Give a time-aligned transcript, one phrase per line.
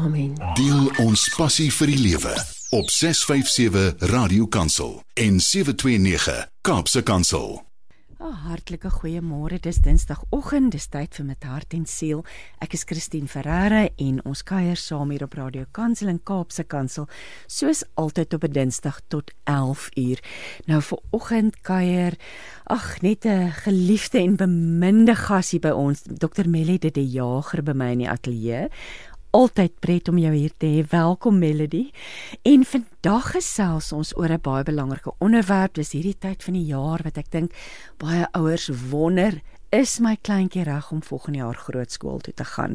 [0.00, 0.34] Amen.
[0.56, 2.32] Deel ons passie vir die lewe
[2.72, 7.58] op 657 Radio Kansel en 729 Kaapse Kansel.
[8.20, 9.56] Oh, hartlike goeiemôre.
[9.60, 12.20] Dis Dinsdagoggend, dis tyd vir met hart en siel.
[12.60, 17.08] Ek is Christine Ferreira en ons kuier saam hier op Radio Kansel en Kaapse Kansel,
[17.48, 20.20] soos altyd op 'n Dinsdag tot 11 uur.
[20.66, 22.16] Nou vir oggend kuier
[22.66, 26.48] ag net 'n geliefde en beminde gas hier by ons, Dr.
[26.48, 28.68] Melly de, de Jager by my in die ateljee
[29.30, 30.82] altyd pret om jou hier te hê.
[30.90, 31.90] Welkom Melody.
[32.42, 35.74] En vandag gesels ons oor 'n baie belangrike onderwerp.
[35.74, 37.52] Dis hierdie tyd van die jaar wat ek dink
[37.98, 42.74] baie ouers wonder, is my kleintjie reg om volgende jaar grootskool toe te gaan?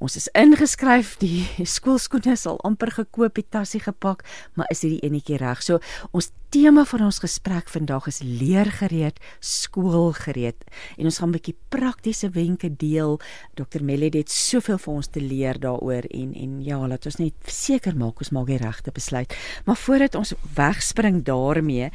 [0.00, 1.44] Ons is ingeskryf, die
[1.76, 4.24] skoolskoene is al amper gekoop, die tassie gepak,
[4.56, 5.60] maar is hierdie enetjie reg?
[5.60, 5.80] So
[6.16, 10.64] ons tema van ons gesprek vandag is leergereed, skoolgereed.
[10.96, 13.20] En ons gaan 'n bietjie praktiese wenke deel.
[13.54, 13.84] Dr.
[13.84, 17.96] Melody het soveel vir ons te leer daaroor en en ja, laat ons net seker
[17.96, 19.36] maak ons maak die regte besluit.
[19.64, 21.90] Maar voordat ons wegspring daarmee,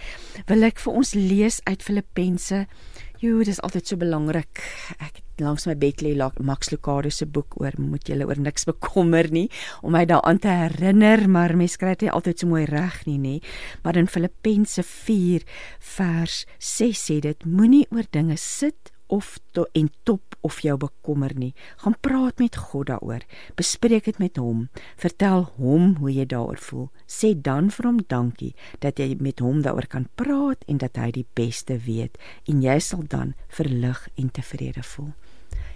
[0.46, 2.68] wil ek vir ons lees uit Filippense
[3.24, 4.60] Jo, dit is altyd so belangrik.
[5.00, 6.12] Ek langs my bed lê
[6.44, 9.50] Max Lucado se boek oor moet jy oor niks bekommer nie
[9.82, 13.36] om my daaraan te herinner, maar mens kry dit altyd so mooi reg nie, nê?
[13.84, 15.44] Maar in Filippense 4
[15.96, 21.34] vers 6 sê dit moenie oor dinge sit of to, en top of jou bekommer
[21.36, 21.54] nie.
[21.84, 23.26] Gaan praat met God daaroor.
[23.56, 24.68] Bespreek dit met hom.
[25.02, 26.90] Vertel hom hoe jy daaroor voel.
[27.06, 31.12] Sê dan vir hom dankie dat jy met hom daaroor kan praat en dat hy
[31.12, 32.18] die beste weet
[32.50, 35.14] en jy sal dan verlig en tevrede voel.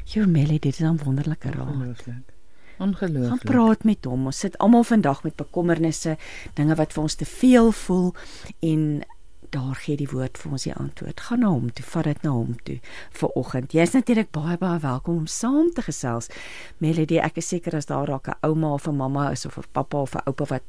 [0.10, 1.70] Jou Melly, dit is 'n wonderlike raad.
[1.70, 2.34] Ongelooflik.
[2.80, 3.28] Ongelooflik.
[3.28, 4.26] Gaan praat met hom.
[4.26, 6.18] Ons sit almal vandag met bekommernisse,
[6.54, 8.14] dinge wat vir ons te veel voel
[8.60, 9.04] en
[9.52, 11.20] daar gee die woord vir ons die antwoord.
[11.20, 12.80] Gaan na hom toe, vat dit na hom toe
[13.20, 13.74] vir oggend.
[13.74, 16.30] Jy's natuurlik baie baie welkom om saam te gesels.
[16.78, 19.64] Melody, ek is seker as daar raak 'n ouma of 'n mamma is of 'n
[19.72, 20.64] pappa of 'n oupa wat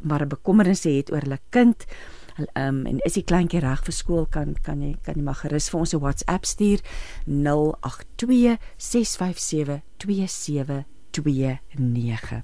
[0.00, 1.84] maar 'n bekommernisse het oor hulle kind.
[2.36, 5.40] Ehm um, en is die kleintjie reg vir skool kan kan jy kan jy maar
[5.40, 6.80] gerus vir ons 'n WhatsApp stuur
[7.26, 12.42] 082 657 27 29.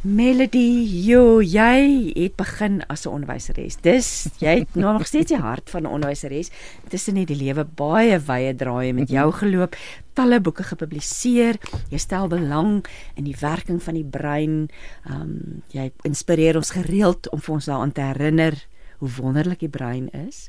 [0.00, 3.76] Melody, jo, jy het begin as 'n onderwyseres.
[3.80, 6.50] Dis jy het nou nog steeds die hart van 'n onderwyseres.
[6.88, 9.76] Tussen net die lewe baie wye draaie met jou geloop,
[10.12, 11.58] talle boeke gepubliseer.
[11.90, 14.68] Jy stel belang in die werking van die brein.
[15.06, 18.66] Ehm um, jy inspireer ons gereeld om vir ons daaraan te herinner
[19.04, 20.48] hoe wonderlik die brein is.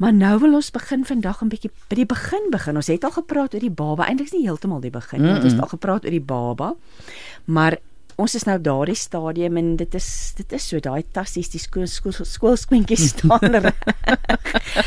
[0.00, 2.76] Maar nou wil ons begin vandag 'n bietjie by die begin begin.
[2.76, 5.28] Ons het al gepraat oor die baba, eintlik nie heeltemal die begin nie.
[5.28, 5.44] Mm -mm.
[5.44, 6.74] Ons het al gepraat oor die baba.
[7.44, 7.78] Maar
[8.20, 11.88] ons is nou daardie stadium en dit is dit is so daai tassies die skool
[11.90, 13.72] skool skoolskoentjies staan er.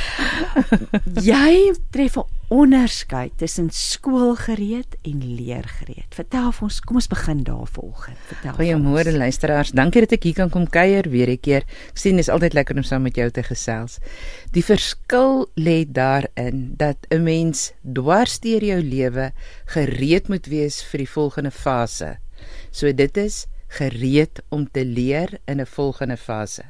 [1.32, 6.14] jy tref 'n onderskeid tussen skoolgereed en leergereed.
[6.14, 8.20] Vertel vir ons, kom ons begin daar volgens.
[8.30, 8.54] Vertel.
[8.60, 9.72] Goeiemôre luisteraars.
[9.74, 11.64] Dankie dat ek hier kan kom kuier weer 'n keer.
[11.90, 13.98] Ek sien dit is altyd lekker om saam met jou te gesels.
[14.52, 19.32] Die verskil lê daarin dat 'n mens dwarsteer jou lewe
[19.66, 22.18] gereed moet wees vir die volgende fase.
[22.74, 23.46] So dit is
[23.78, 26.64] gereed om te leer in 'n volgende fase.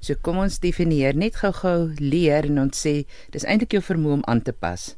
[0.00, 4.24] So kom ons definieer net gou-gou leer en ons sê dis eintlik jou vermoë om
[4.24, 4.96] aan te pas.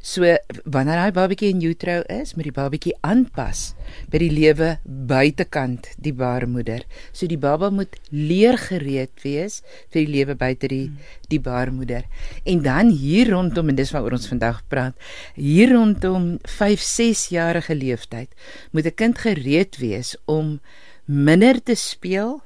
[0.00, 0.24] So
[0.64, 3.74] wanneer daai babatjie in utero is, moet die babatjie aanpas
[4.08, 6.86] by die lewe buitekant die baarmoeder.
[7.12, 9.60] So die baba moet leer gereed wees
[9.92, 10.86] vir die lewe buite die
[11.28, 12.06] die baarmoeder.
[12.48, 14.96] En dan hier rondom en dis waaroor ons vandag praat,
[15.36, 18.32] hier rondom 5-6 jarige leeftyd
[18.72, 20.60] moet 'n kind gereed wees om
[21.04, 22.40] minder te speel,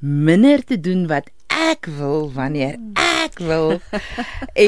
[0.00, 3.80] minder te doen wat ek wil wanneer ek wil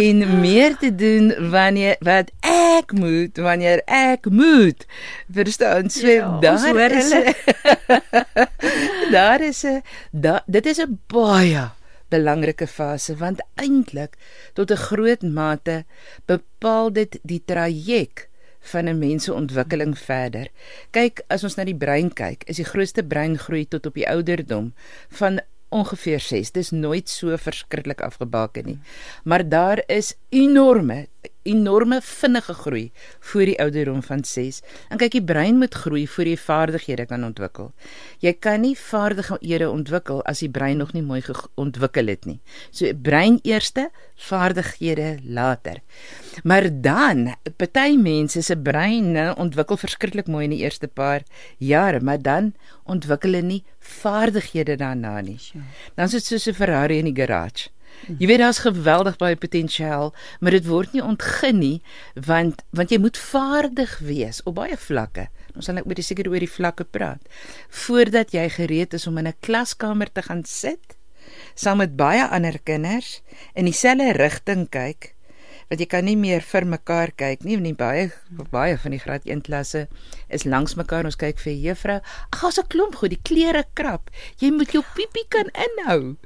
[0.01, 4.87] en meer te doen wanneer wat ek moet wanneer ek moet.
[5.29, 5.91] Verstaan?
[5.93, 7.13] So ja, daar is
[9.11, 9.83] daar is 'n
[10.47, 11.71] dit is 'n baie
[12.09, 14.17] belangrike fase want eintlik
[14.53, 15.85] tot 'n groot mate
[16.27, 18.29] bepaal dit die traject
[18.61, 20.49] van 'n mens se ontwikkeling verder.
[20.91, 24.73] Kyk, as ons na die brein kyk, is die grootste breingroei tot op die ouderdom
[25.09, 26.53] van ongeveer 6.
[26.53, 28.79] Dis nooit so verskriklik afgebaken nie.
[29.25, 31.07] Maar daar is enorme
[31.49, 34.61] enorme vinnige groei voor die ouderdom van 6.
[34.89, 37.71] En kyk, die brein moet groei voor jy vaardighede kan ontwikkel.
[38.25, 41.23] Jy kan nie vaardighede ontwikkel as die brein nog nie mooi
[41.57, 42.39] ontwikkel het nie.
[42.71, 43.89] So brein eerste,
[44.29, 45.81] vaardighede later.
[46.45, 51.25] Maar dan, party mense se breine ontwikkel verskriklik mooi in die eerste paar
[51.59, 52.53] jare, maar dan
[52.85, 55.41] ontwikkel hulle nie vaardighede daarna nie.
[55.97, 57.69] Dan is dit soos 'n Ferrari in die garage
[58.07, 61.79] Jy weet daar's geweldig baie potensiaal, maar dit word nie ontgin nie
[62.29, 65.29] want want jy moet vaardig wees op baie vlakke.
[65.55, 67.23] Ons sal net oor die seker oor die vlakke praat.
[67.85, 70.97] Voordat jy gereed is om in 'n klaskamer te gaan sit
[71.55, 73.23] saam met baie ander kinders
[73.55, 75.15] in dieselfde rigting kyk,
[75.69, 78.11] want jy kan nie meer vir mekaar kyk nie, nie baie
[78.51, 79.87] baie van die graad 1 klasse
[80.29, 82.01] is langs mekaar ons kyk vir juffrou.
[82.33, 84.11] Ag, ons 'n klomp goed, die klere krap.
[84.41, 86.17] Jy moet jou piepie kan inhou.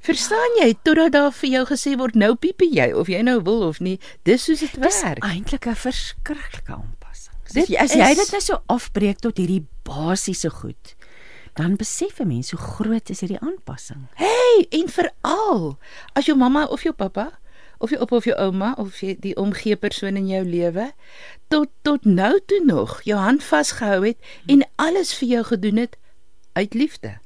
[0.00, 3.62] Verstaan jy totdat daar vir jou gesê word nou piepie jy of jy nou wil
[3.68, 3.98] of nie.
[4.24, 5.22] Dis soos dit Dis werk.
[5.24, 7.34] eintlik 'n verskriklike aanpassing.
[7.52, 10.94] Dit Dit as jy dit nou so afbreek tot hierdie basiese goed,
[11.54, 14.08] dan besef 'n mens hoe groot is hierdie aanpassing.
[14.14, 15.78] Hey, en veral
[16.14, 17.38] as jou mamma of jou pappa
[17.78, 20.90] of jou oupa of jou ouma of jy die omgee persoon in jou lewe
[21.48, 25.96] tot tot nou toe nog jou hand vasgehou het en alles vir jou gedoen het
[26.56, 27.18] uit liefde.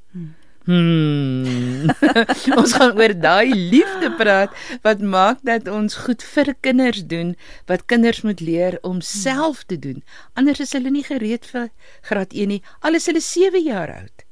[0.70, 1.88] Hmm.
[2.60, 4.52] ons gaan oor daai liefde praat
[4.84, 7.32] wat maak dat ons goed vir kinders doen
[7.70, 10.02] wat kinders moet leer om self te doen.
[10.38, 11.70] Anders is hulle nie gereed vir
[12.06, 12.60] graad 1 nie.
[12.84, 14.26] Alles hulle 7 jaar oud.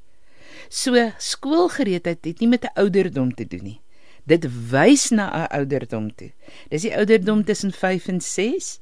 [0.69, 3.81] So skoolgereedheid het nie met 'n ouderdom te doen nie.
[4.29, 6.31] Dit wys na 'n ouderdom toe.
[6.71, 8.79] Dis die ouderdom tussen 5 en 6,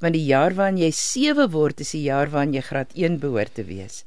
[0.00, 3.54] want die jaar waarin jy 7 word is die jaar waarin jy graad 1 behoort
[3.54, 4.04] te wees.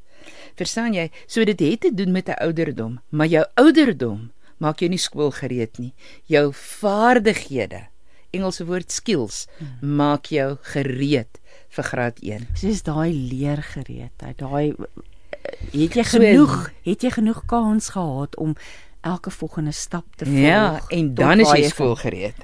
[0.55, 1.09] Verstaan jy?
[1.27, 5.77] So dit het te doen met 'n ouderdom, maar jou ouderdom maak jou nie skoolgereed
[5.79, 5.93] nie.
[6.25, 7.87] Jou vaardighede,
[8.31, 9.47] Engelse woord skills,
[9.81, 11.39] maak jou gereed
[11.69, 12.47] vir graad 1.
[12.55, 14.73] Soos daai leergereedheid, daai
[15.71, 18.55] het jy So- genoeg, het jy genoeg kans gehad om
[19.03, 20.37] elke volgende stap te volg?
[20.39, 22.35] Ja, en dan is jy skoolgereed.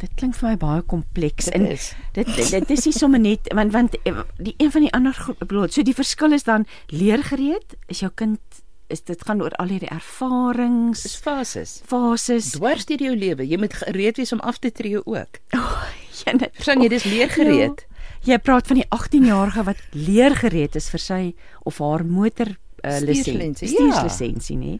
[0.00, 1.86] Dit klink vir my baie kompleks Dit en is.
[2.12, 5.16] dit dit, dit is nie sommer net want want eh, die een van die ander
[5.40, 8.60] bedoel so die verskil is dan leergereed is jou kind
[8.92, 11.80] is dit gaan oor al hierdie ervarings fases.
[11.88, 15.40] fases Dwars deur jou lewe, jy moet gereed wees om af te tree ook.
[15.56, 17.86] ja, net- Verstaan jy, dis leergereed.
[18.22, 21.20] Ja, jy praat van die 18-jarige wat leergereed is vir sy
[21.64, 22.52] of haar motor
[22.86, 23.92] uh, Stuurslisensie, lisensie, ja.
[23.92, 24.74] stuurslisensie nê.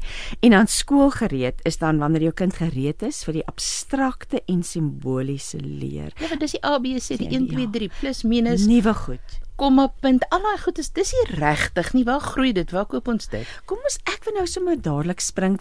[0.46, 5.60] En dan skoolgereed is dan wanneer jou kind gereed is vir die abstrakte en simboliese
[5.60, 6.14] leer.
[6.20, 7.70] Ja, want dis die ABC, die Ja, 1 2 ja.
[7.78, 9.38] 3 plus minus Nuwe goed.
[9.56, 10.26] komma punt.
[10.30, 12.04] Al daai goed is dis nie regtig nie.
[12.04, 12.70] Waar groei dit?
[12.70, 13.46] Waar koop ons dit?
[13.64, 15.58] Kom ons ek wil nou sommer dadelik spring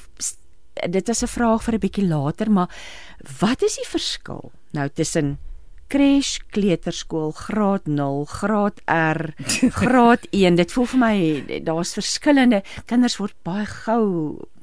[0.75, 2.69] dit is 'n vraag vir 'n bietjie later, maar
[3.39, 5.37] wat is die verskil nou tussen
[5.87, 9.33] crash, kleuterskool, graad 0, graad R,
[9.75, 10.57] graad 1?
[10.59, 11.15] Dit voel vir my
[11.67, 14.05] daar's verskillende kinders word baie gou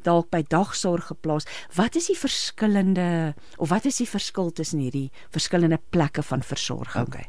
[0.03, 1.47] dalk by dagsorg geplaas.
[1.77, 7.07] Wat is die verskillende of wat is die verskil tussen hierdie verskillende plekke van versorging?
[7.07, 7.29] Okay.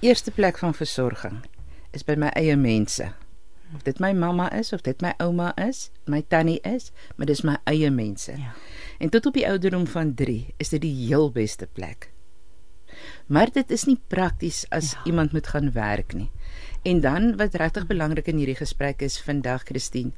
[0.00, 1.42] Eerste plek van versorging
[1.92, 3.10] is by my eie mense.
[3.74, 7.44] Of dit my mamma is of dit my ouma is, my tannie is, maar dis
[7.46, 8.32] my eie mense.
[8.32, 8.54] Ja.
[8.98, 12.10] En tot op die ouderdom van 3 is dit die heel beste plek.
[13.26, 15.04] Maar dit is nie prakties as ja.
[15.12, 16.30] iemand moet gaan werk nie.
[16.82, 20.12] En dan wat regtig belangrik in hierdie gesprek is vandag Christine,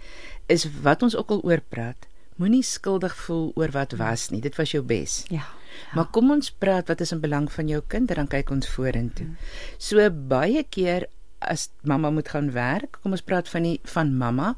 [0.47, 2.07] is wat ons ook al oor praat.
[2.41, 4.41] Moenie skuldig voel oor wat was nie.
[4.41, 5.23] Dit was jou bes.
[5.31, 5.45] Ja.
[5.97, 8.69] Maar kom ons praat wat is in belang van jou kind en dan kyk ons
[8.69, 9.33] vorentoe.
[9.79, 11.09] So baie keer
[11.43, 14.53] as mamma moet gaan werk, kom ons praat van die van mamma,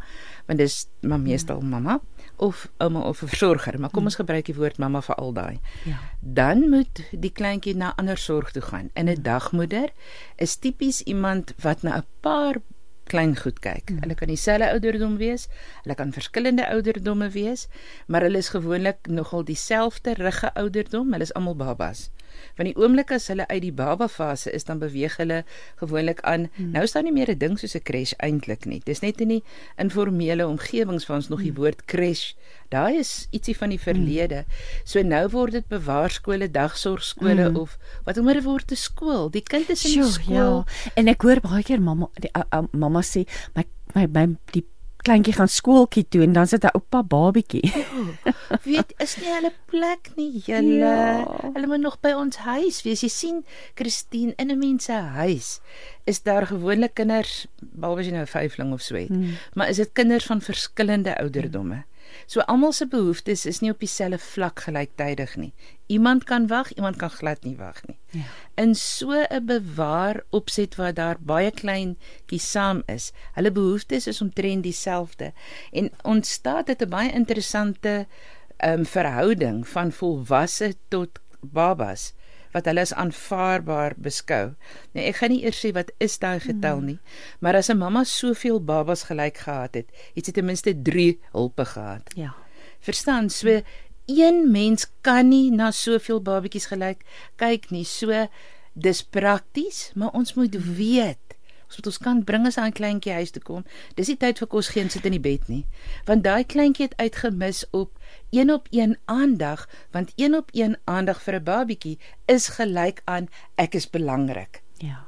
[0.49, 2.01] want dis maar meestal mamma
[2.37, 5.61] of ouma of 'n versorger, maar kom ons gebruik die woord mamma vir al daai.
[5.85, 5.99] Ja.
[6.21, 8.91] Dan moet die kleintjie na ander sorg toe gaan.
[8.93, 9.89] En 'n dagmoeder
[10.37, 12.57] is tipies iemand wat na 'n paar
[13.05, 13.91] klein goed kyk.
[13.91, 14.01] Mm.
[14.01, 15.49] Hulle kan dieselfde ouderdom wees,
[15.83, 17.67] hulle kan verskillende ouderdomme wees,
[18.07, 22.11] maar hulle is gewoonlik nogal dieselfde rugge ouderdom, hulle is almal babas.
[22.57, 25.45] Want die oomblik as hulle uit die baba fase is, dan beweeg hulle
[25.81, 26.49] gewoonlik aan.
[26.57, 26.71] Mm.
[26.71, 28.81] Nou is daar nie meer 'n ding soos 'n crash eintlik nie.
[28.85, 29.43] Dis net in die
[29.77, 32.35] informele omgewings waar ons nog die woord crash.
[32.69, 34.45] Daai is ietsie van die verlede.
[34.85, 37.57] So nou word dit bewaarskole, dagsorgskole mm.
[37.57, 39.31] of wat ook maar word 'n skool.
[39.31, 40.65] Die kind is in die Sjoe, skool.
[40.65, 40.93] Ja.
[40.95, 43.65] En ek hoor baie keer mamma die ou- ou mamma sê my
[43.95, 44.65] my my die
[45.05, 47.63] kleintjie gaan skooltjie toe en dan sit 'n oupa babietjie.
[48.65, 51.25] weet is nie hulle plek nie julle Ja.
[51.55, 53.45] hulle moet nog by ons huis wees jy sien
[53.75, 55.61] Christine in 'n mens se huis
[56.07, 59.37] is daar gewoonlik kinders behalwe as jy nou 'n vyfling of so het Hmm.
[59.55, 61.85] maar is dit kinders van verskillende ouderdomme
[62.27, 65.53] so almal se behoeftes is nie op dieselfde vlak gelyktydig nie
[65.87, 68.23] iemand kan wag iemand kan glad nie wag nie Ja.
[68.63, 73.13] in so 'n bewaar opset waar daar baie kleintjies saam is.
[73.35, 75.33] Hulle behoeftes is omtrent dieselfde
[75.73, 78.07] en ontstaat dit 'n baie interessante
[78.57, 82.13] ehm um, verhouding van volwasse tot babas
[82.55, 84.55] wat hulle as aanvaarbaar beskou.
[84.95, 86.99] Nou ek gaan nie eers sê wat is daai getal nie,
[87.41, 91.65] maar as 'n mamma soveel babas gelyk gehad het, het sy ten minste 3 hulpe
[91.65, 92.11] gehad.
[92.15, 92.35] Ja.
[92.81, 93.31] Verstaan?
[93.31, 93.63] So
[94.07, 97.05] een mens kan nie na soveel babatjies gelyk
[97.37, 97.85] kyk nie.
[97.85, 98.29] So
[98.73, 101.19] dis prakties, maar ons moet weet
[101.75, 103.65] Ons moet ons kan bring as 'n kleintjie huis toe kom.
[103.97, 105.67] Dis nie tyd vir kos gee en sit in die bed nie.
[106.07, 107.99] Want daai kleintjie het uitgemis op
[108.31, 113.29] een op een aandag, want een op een aandag vir 'n babatjie is gelyk aan
[113.55, 114.63] ek is belangrik.
[114.79, 115.07] Ja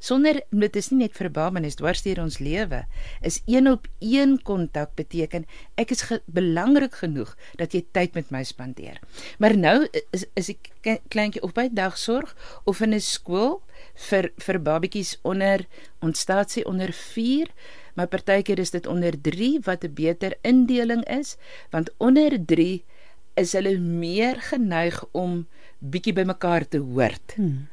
[0.00, 2.86] sonder dit is nie net vir 'n baba net dwars deur ons lewe
[3.20, 5.44] is een op een kontak beteken
[5.76, 9.00] ek is ge belangrik genoeg dat jy tyd met my spandeer
[9.38, 10.72] maar nou is is ek
[11.08, 13.60] kleintjie op by dagsorg of in 'n skool
[14.08, 15.66] vir vir babatjies onder
[16.00, 17.48] ontstaat sy onder 4
[18.00, 21.36] maar partykeer is dit onder 3 wat 'n beter indeling is
[21.70, 22.84] want onder 3
[23.36, 25.46] is hulle meer geneig om
[25.78, 27.36] bietjie bymekaar te hoort.
[27.36, 27.68] Hmm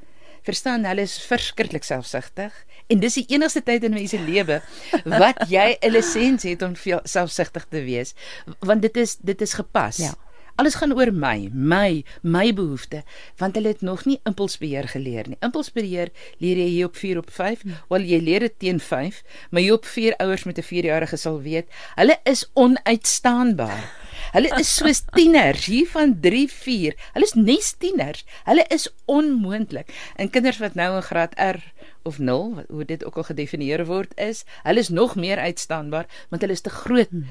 [0.48, 2.56] verstaan hulle is verskriklik selfsugtig
[2.92, 4.62] en dis die enigste tyd in mense lewe
[5.24, 8.16] wat jy 'n lisensie het om selfsugtig te wees
[8.60, 9.98] want dit is dit is gepas.
[10.08, 10.14] Ja.
[10.58, 13.06] Alles gaan oor my, my, my behoeftes,
[13.38, 15.38] want hulle het nog nie impulsbeheer geleer nie.
[15.46, 16.10] Impulsbeheer
[16.42, 17.76] leer jy hier op 4 op 5, hmm.
[17.94, 19.20] wel jy leer dit teen 5,
[19.52, 23.86] maar jy op 4 ouers met 'n 4-jarige sal weet, hulle is onuitstaanbaar.
[24.34, 26.96] Hulle is soos tieners hier van 3, 4.
[27.14, 28.26] Hulle is nes tieners.
[28.50, 29.94] Hulle is onmoontlik.
[30.16, 31.62] En kinders wat nou in graad R
[32.04, 36.42] of 0, hoe dit ook al gedefinieer word, is, hulle is nog meer uitstaanbaar want
[36.42, 37.10] hulle is te groot.
[37.10, 37.28] Hmm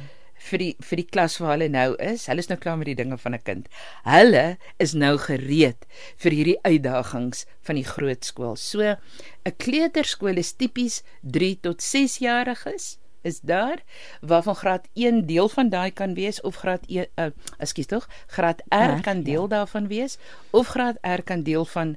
[0.50, 2.26] vir die vir die klas waar hulle nou is.
[2.30, 3.68] Hulle is nou klaar met die dinge van 'n kind.
[4.04, 5.86] Hulle is nou gereed
[6.16, 8.56] vir hierdie uitdagings van die groot skool.
[8.56, 13.82] So 'n kleuterskool is tipies 3 tot 6 jariges is daar
[14.20, 18.62] waarvan graad 1 deel van daai kan wees of graad 1 uh, ekskuus tog graad
[18.68, 19.48] R, kan deel ja.
[19.48, 20.18] daarvan wees
[20.50, 21.96] of graad R kan deel van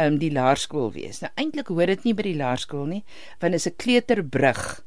[0.00, 1.20] um, die laerskool wees.
[1.20, 3.04] Nou eintlik hoor dit nie by die laerskool nie,
[3.40, 4.82] want is 'n kleuterbrug.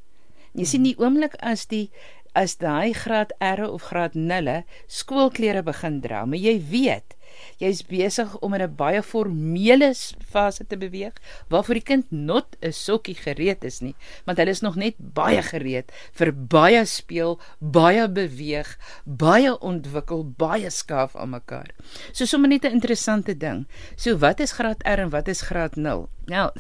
[0.56, 1.90] Jy sien die oomblik as die
[2.36, 7.16] as daai graad R of graad 0 skoolklere begin dra, maar jy weet
[7.60, 9.94] Jy's besig om in 'n baie formele
[10.34, 11.16] fase te beweeg
[11.50, 15.42] waarvoor die kind not 'n sokkie gereed is nie, want hulle is nog net baie
[15.42, 21.72] gereed vir baie speel, baie beweeg, baie ontwikkel, baie skaaf aan mekaar.
[22.12, 23.68] So sommer net 'n interessante ding.
[23.96, 26.10] So wat is graad R en wat is graad 0?
[26.26, 26.52] Nou,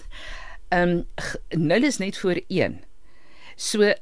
[0.70, 1.06] ehm um,
[1.50, 2.84] 0 is net voor 1.
[3.56, 3.94] So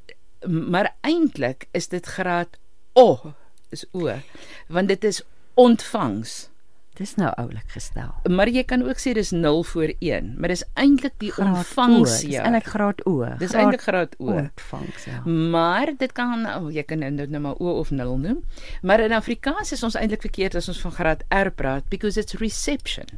[0.47, 2.57] maar eintlik is dit graad
[2.93, 3.33] O
[3.69, 4.11] is O
[4.67, 5.21] want dit is
[5.53, 6.49] ontvangs.
[6.93, 8.11] Dis nou oulik gestel.
[8.29, 12.27] Maar jy kan ook sê dis 0 voor 1, maar dis eintlik die ontvangs ja.
[12.27, 13.15] Dis eintlik graad O.
[13.41, 14.29] Dis eintlik graad O.
[14.29, 15.23] Ontvangs ja.
[15.25, 18.43] Maar dit kan oh, jy kan nou nou maar O of 0 noem.
[18.81, 22.37] Maar in Afrikaans is ons eintlik verkeerd as ons van graad R praat because it's
[22.37, 23.09] reception.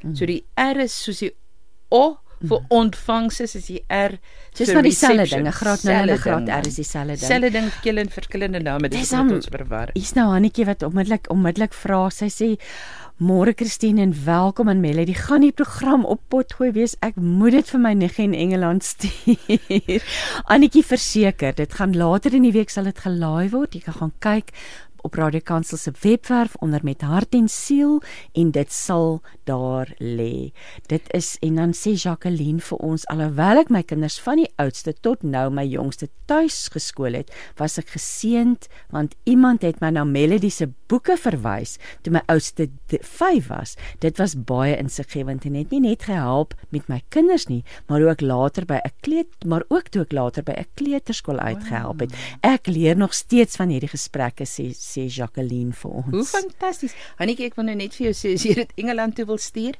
[0.00, 0.16] Mm.
[0.16, 1.34] So die R is soos die
[1.92, 2.70] O vir mm.
[2.72, 4.16] ontvangs is die R.
[4.56, 7.28] Dis nou dieselfde ding, 'n graad 0 en 'n graad R is dieselfde ding.
[7.28, 9.90] Selfde ding, killen verskillende name, dit is ons verwar.
[9.94, 12.56] Hier's nou Hannetjie wat onmiddellik onmiddellik vra, sy sê
[13.20, 15.12] Môre Christine en welkom aan Melody.
[15.12, 16.94] Gaan die program op potgooi wees.
[17.04, 20.06] Ek moet dit vir my niggie in Engeland stuur.
[20.48, 23.76] Annetjie verseker, dit gaan later in die week sal dit gelaai word.
[23.76, 24.54] Jy kan gaan kyk
[25.04, 28.00] op Radio Kansel se webwerf onder met hart en siel
[28.32, 30.52] en dit sal daar lê.
[30.90, 34.94] Dit is en dan sê Jacqueline vir ons alhoewel ek my kinders van die oudste
[35.04, 40.04] tot nou my jongste tuis geskool het, was ek geseënd want iemand het my na
[40.06, 43.76] Melody se boeke verwys toe my oudste 5 was.
[44.02, 48.22] Dit was baie insiggewend en het nie net gehelp met my kinders nie, maar ook
[48.24, 52.14] later by 'n kleut maar ook toe ek later by 'n kleuterskool uitgehelp het.
[52.42, 56.10] Ek leer nog steeds van hierdie gesprekke sê sê Jacqueline vir ons.
[56.10, 56.94] Hoe fantasties.
[57.16, 59.78] Hannetjie, ek wil nou net vir jou sê as jy dit Engeland toe wil stuur,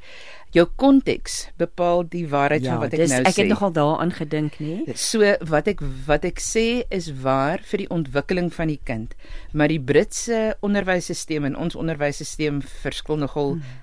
[0.57, 3.31] jou konteks bepaal die waarheid ja, van wat ek dis, nou ek sê.
[3.31, 4.97] Ek het nogal daaraan gedink, nê?
[4.99, 9.14] So wat ek wat ek sê is waar vir die ontwikkeling van die kind.
[9.52, 13.83] Maar die Britse onderwysstelsel en ons onderwysstelsel verskil nogal hmm.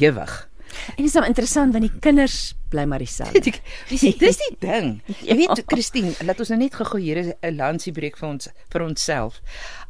[0.00, 0.44] hewig.
[0.66, 3.52] En dit is nou interessant want die kinders bly maar dieselfde.
[3.88, 4.96] dis die ding.
[5.28, 8.86] Jy weet Christine, laat ons nou net gou hier 'n lansie breek vir ons vir
[8.86, 9.40] onsself.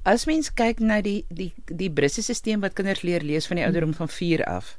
[0.04, 3.64] As mens kyk na die die die Britse stelsel wat kinders leer lees van die
[3.64, 4.76] ouderdom van 4 af.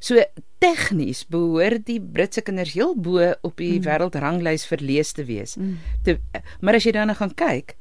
[0.00, 0.22] So
[0.60, 3.86] tegnies behoort die Britse kinders heel bo op die mm.
[3.86, 5.56] wêreldranglys vir lees te wees.
[5.60, 5.76] Mm.
[6.04, 6.18] Te,
[6.60, 7.76] maar as jy dan gaan kyk,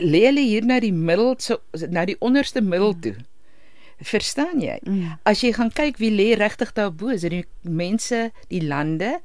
[0.00, 1.60] lê hulle hier na die middel so
[1.92, 3.02] na die onderste middel mm.
[3.04, 3.16] toe.
[4.00, 4.78] Verstaan jy?
[4.86, 5.16] Mm.
[5.28, 9.18] As jy gaan kyk wie lê regtig daar bo, is dit die mense, die lande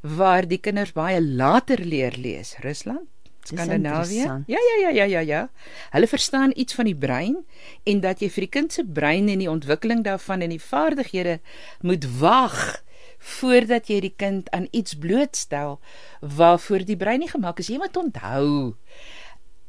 [0.00, 2.56] waar die kinders baie later leer lees.
[2.64, 3.08] Rusland,
[3.42, 4.22] Skandinawië.
[4.22, 5.50] Ja, ja, ja, ja, ja, ja.
[5.90, 7.44] Hulle verstaan iets van die brein
[7.82, 11.40] en dat jy vir die kind se brein en die ontwikkeling daarvan en die vaardighede
[11.82, 12.82] moet wag
[13.22, 15.78] voordat jy die kind aan iets blootstel
[16.20, 17.70] waarvoor die brein nie gemaak is.
[17.70, 18.74] Jy moet onthou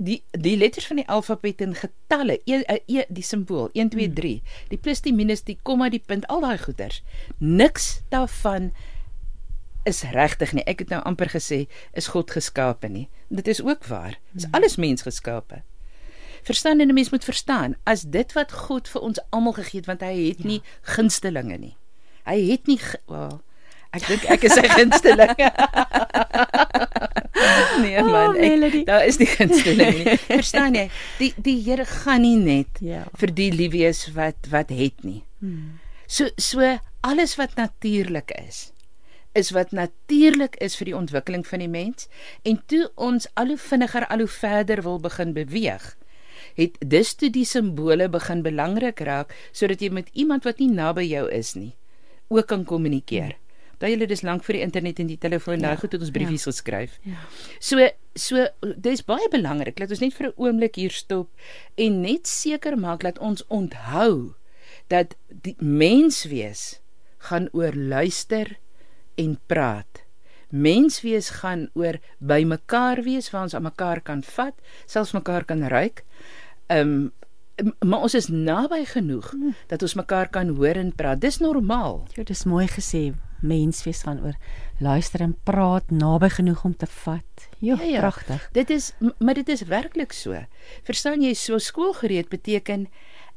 [0.03, 4.09] die die letters van die alfabet in getalle, e, e, e die simbool 1 2
[4.17, 4.33] 3,
[4.71, 7.03] die plus die minus die komma die punt, al daai goeters.
[7.37, 8.71] Niks daarvan
[9.83, 10.63] is regtig nie.
[10.69, 13.07] Ek het nou amper gesê is God geskape nie.
[13.29, 14.19] Dit is ook waar.
[14.35, 15.63] Is alles mens geskape.
[16.43, 19.85] Verstaan en 'n mens moet verstaan as dit wat God vir ons almal gegee het
[19.85, 20.47] want hy het ja.
[20.47, 21.75] nie gunstelinge nie.
[22.23, 23.41] Hy het nie wel
[23.93, 25.33] ek dink ek is sy gunsteling.
[27.83, 30.17] nee man, ek, daar is nie gunsteling nie.
[30.25, 30.87] Verstaan jy?
[31.19, 33.03] Die die Here gaan nie net ja.
[33.21, 35.21] vir die liefies wat wat het nie.
[35.43, 35.77] Hmm.
[36.07, 38.71] So so alles wat natuurlik is
[39.33, 42.07] is wat natuurlik is vir die ontwikkeling van die mens
[42.43, 45.93] en toe ons al hoe vinniger al hoe verder wil begin beweeg
[46.55, 51.07] het dus toe die simbole begin belangrik raak sodat jy met iemand wat nie naby
[51.09, 51.73] jou is nie
[52.33, 53.37] ook kan kommunikeer.
[53.81, 56.13] Daai julle dis lank vir die internet en die telefoon ja, nou goed het ons
[56.15, 56.95] briefies ja, geskryf.
[57.03, 57.25] Ja.
[57.59, 61.29] So so dis baie belangrik dat ons net vir 'n oomblik hier stop
[61.75, 64.35] en net seker maak dat ons onthou
[64.87, 66.79] dat die menswees
[67.17, 68.57] gaan oor luister
[69.15, 70.03] en praat.
[70.53, 74.53] Menswees gaan oor by mekaar wees waar ons aan mekaar kan vat,
[74.85, 76.05] selfs mekaar kan ruik.
[76.69, 77.11] Ehm um,
[77.85, 79.53] maar ons is naby genoeg hmm.
[79.69, 81.21] dat ons mekaar kan hoor en praat.
[81.21, 82.01] Dis normaal.
[82.17, 83.13] Ja, dis mooi gesê.
[83.45, 84.33] Menswees gaan oor
[84.81, 87.47] luister en praat naby genoeg om te vat.
[87.59, 88.49] Jo, ja, ja, pragtig.
[88.57, 90.37] Dit is maar dit is werklik so.
[90.83, 92.87] Verstaan jy so skoolgereed beteken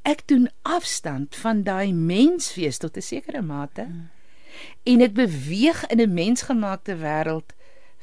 [0.07, 3.85] ek doen afstand van daai menswees tot 'n sekere mate.
[3.85, 4.16] Hmm
[4.83, 7.55] en ek beweeg in 'n mensgemaakte wêreld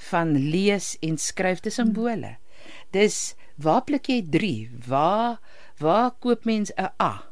[0.10, 2.38] van lees en skryf te simbole.
[2.92, 4.70] Dis waar pluk jy 3?
[4.88, 5.40] Waar
[5.78, 7.24] waar koop mens 'n A?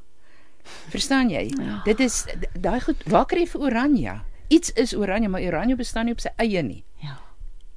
[0.89, 1.51] Verstaan jy?
[1.57, 1.81] Ja.
[1.85, 2.25] Dit is
[2.59, 4.21] daai goed, waar kry jy vir oranje?
[4.47, 6.83] Iets is oranje, maar oranje bestaan nie op sy eie nie.
[7.01, 7.19] Ja.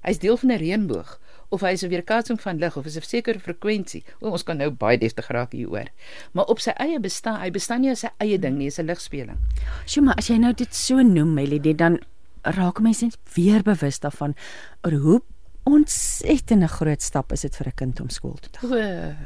[0.00, 1.20] Hy's deel van 'n reënboog
[1.54, 4.04] of hy is 'n weerkaatsing van lig of is 'n sekere frekwensie.
[4.20, 5.88] O, ons kan nou baie deftig raak hieroor.
[6.32, 8.86] Maar op sy eie bestaan, hy bestaan nie as sy eie ding nie, is 'n
[8.86, 9.38] ligspeling.
[9.86, 11.98] Sjoe, maar as jy nou dit so noem, Melody, dan
[12.42, 14.34] raak mense net weer bewus daarvan
[14.82, 15.20] oor hoe
[15.64, 19.16] ontsettende groot stap is dit vir 'n kind om skool toe te gaan.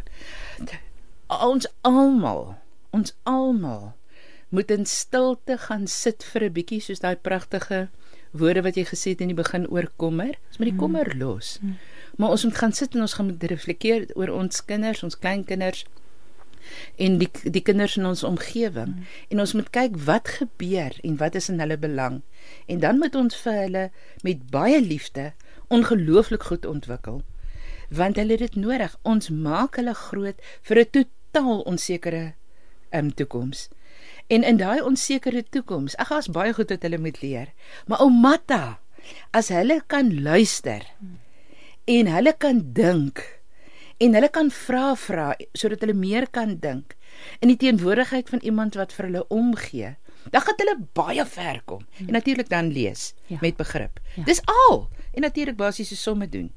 [1.29, 2.57] Ons almal,
[2.91, 3.95] ons almal
[4.49, 7.89] moet in stilte gaan sit vir 'n bietjie soos daai pragtige
[8.33, 10.37] woorde wat jy gesê het in die begin oor kommer.
[10.49, 11.59] Ons moet die kommer los.
[11.61, 11.77] Hmm.
[12.19, 15.85] Maar ons moet gaan sit en ons gaan moet reflekteer oor ons kinders, ons kleinkinders
[16.99, 19.05] en die die kinders in ons omgewing mm.
[19.33, 22.17] en ons moet kyk wat gebeur en wat is in hulle belang.
[22.67, 23.85] En dan moet ons vir hulle
[24.27, 25.29] met baie liefde
[25.69, 27.23] ongelooflik goed ontwikkel
[28.01, 28.99] want hulle het dit nodig.
[29.07, 32.35] Ons maak hulle groot vir 'n totaal onsekere
[32.91, 33.69] um, toekoms.
[34.27, 37.55] En in daai onsekere toekoms ag as baie goed wat hulle moet leer
[37.87, 38.81] maar ou Matta
[39.31, 41.28] as hulle kan luister mm
[41.89, 43.23] en hulle kan dink
[44.05, 46.95] en hulle kan vra vra sodat hulle meer kan dink
[47.41, 49.95] in die teenwoordigheid van iemand wat vir hulle omgee
[50.35, 53.41] dan gaan hulle baie ver kom en natuurlik dan lees ja.
[53.41, 54.27] met begrip ja.
[54.29, 56.53] dis al en natuurlik basiese somme doen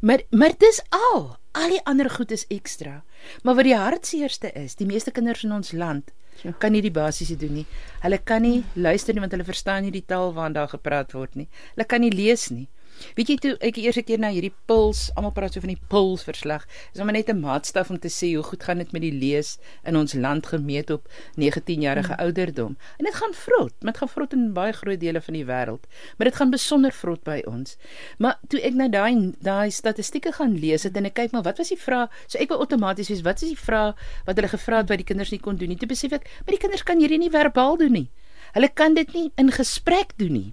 [0.00, 1.26] maar maar dis al
[1.58, 3.00] al die ander goed is ekstra
[3.42, 6.54] maar wat die hartseerste is die meeste kinders in ons land Ja.
[6.56, 7.66] kan nie die basiese doen nie.
[8.00, 11.34] Hulle kan nie luister nie want hulle verstaan nie die taal waarin daar gepraat word
[11.36, 11.48] nie.
[11.74, 12.68] Hulle kan nie lees nie.
[13.16, 15.82] Weet jy toe ek eers 'n keer na hierdie puls, almal praat so van die
[15.88, 16.66] puls verslag.
[16.92, 19.58] Dis maar net 'n maatstaf om te sê hoe goed gaan dit met die lees
[19.84, 22.24] in ons land gemeet op 19 jarige hmm.
[22.24, 22.76] ouderdom.
[22.98, 25.84] En dit gaan vrot, dit gaan vrot in baie groot dele van die wêreld,
[26.16, 27.76] maar dit gaan besonder vrot by ons.
[28.18, 31.58] Maar toe ek nou daai daai statistieke gaan lees het en ek kyk maar wat
[31.58, 32.08] was die vraag?
[32.26, 33.94] So ek wou outomaties wees, wat is die vraag
[34.26, 35.76] wat hulle gevra het wat die kinders nie kon doen nie?
[35.76, 38.08] Toe besef ek, maar die kinders kan hierdie nie verbaal doen nie.
[38.52, 40.50] Hulle kan dit nie in gesprek doen nie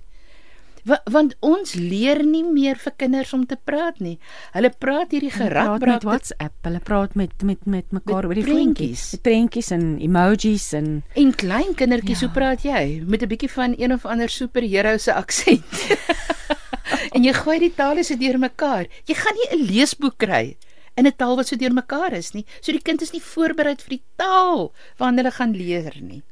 [0.88, 4.18] want ons leer nie meer vir kinders om te praat nie.
[4.54, 6.56] Hulle praat hierdie gerad praat met WhatsApp.
[6.68, 9.12] Hulle praat met met met mekaar oor die prentjies.
[9.16, 12.28] Met prentjies en emojis en en klein kindertjies, ja.
[12.28, 13.04] hoe praat jy?
[13.06, 15.98] Met 'n bietjie van een of ander superheld se aksent.
[17.16, 18.88] en jy gooi die tale so deurmekaar.
[19.06, 20.58] Jy gaan nie 'n leesboek kry
[20.96, 22.46] in 'n taal wat so deurmekaar is nie.
[22.62, 26.24] So die kind is nie voorberei vir die taal waarna hulle gaan leer nie.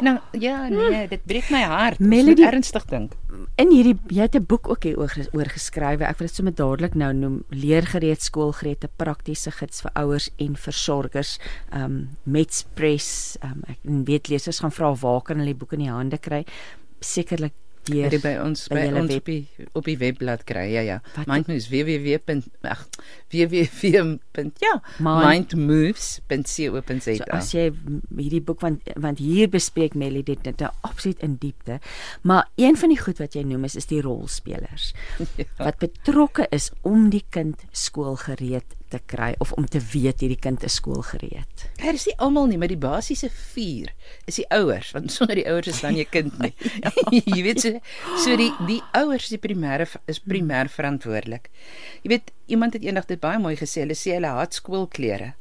[0.00, 1.98] Nou ja, nee, dit breek my hart.
[1.98, 3.14] Melody ernstig dink.
[3.60, 6.04] In hierdie jy het 'n boek ook hier oor oor geskrywe.
[6.04, 11.38] Ek wil dit sommer dadelik nou noem Leergereed skoolgerede praktiese gids vir ouers en versorgers.
[11.72, 13.36] Um Metspress.
[13.42, 16.44] Um ek weet lesers gaan vra waar kan hulle die boek in die hande kry?
[17.00, 17.52] Sekerlik
[17.90, 20.66] deur by ons by by, julle ons web- op die op die webblad kry.
[20.72, 21.00] Ja ja.
[21.16, 22.18] Wat- Mindmoves www.
[22.62, 22.86] ag
[23.30, 24.18] www.
[24.58, 27.14] ja, Mind- mindmoves.co.za.
[27.16, 27.70] So as jy
[28.16, 31.78] hierdie boek want want hier bespreek Melly dit dit absoluut in diepte.
[32.22, 34.92] Maar een van die goed wat jy noem is is die rolspelers
[35.40, 35.44] Ja.
[35.58, 40.64] wat betrokke is om die kind skoolgereed te kry of om te weet hierdie kind
[40.66, 41.64] is skoolgereed.
[41.80, 43.92] Dit is nie almal nie, maar die basiese 4
[44.30, 46.52] is die ouers, want sonder die ouers is dan nie kind nie.
[47.34, 47.74] jy weet so
[48.24, 51.50] so die die ouers is die primêre is primêr verantwoordelik.
[52.04, 55.34] Jy weet iemand het eendag dit baie mooi gesê, hulle sê hulle haat skoolklere.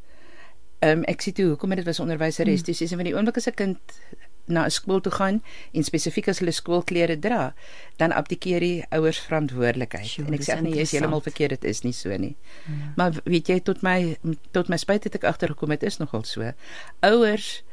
[0.80, 3.42] Ehm um, ek sê toe hoekom het dit was onderwyseres, dis is van die oomblik
[3.42, 4.00] as 'n kind
[4.50, 5.42] na 'n skool toe gaan
[5.74, 7.54] en spesifiek as hulle skoolklere dra,
[7.98, 10.06] dan abdikeer die ouers verantwoordelikheid.
[10.08, 12.36] Sjoe, en ek sê nie jy is heeltemal verkeerd, dit is nie so nie.
[12.96, 14.18] Maar weet jy tot my
[14.52, 16.54] tot my spyt het ek agtergekom dit is nogal so.
[17.02, 17.64] Ouers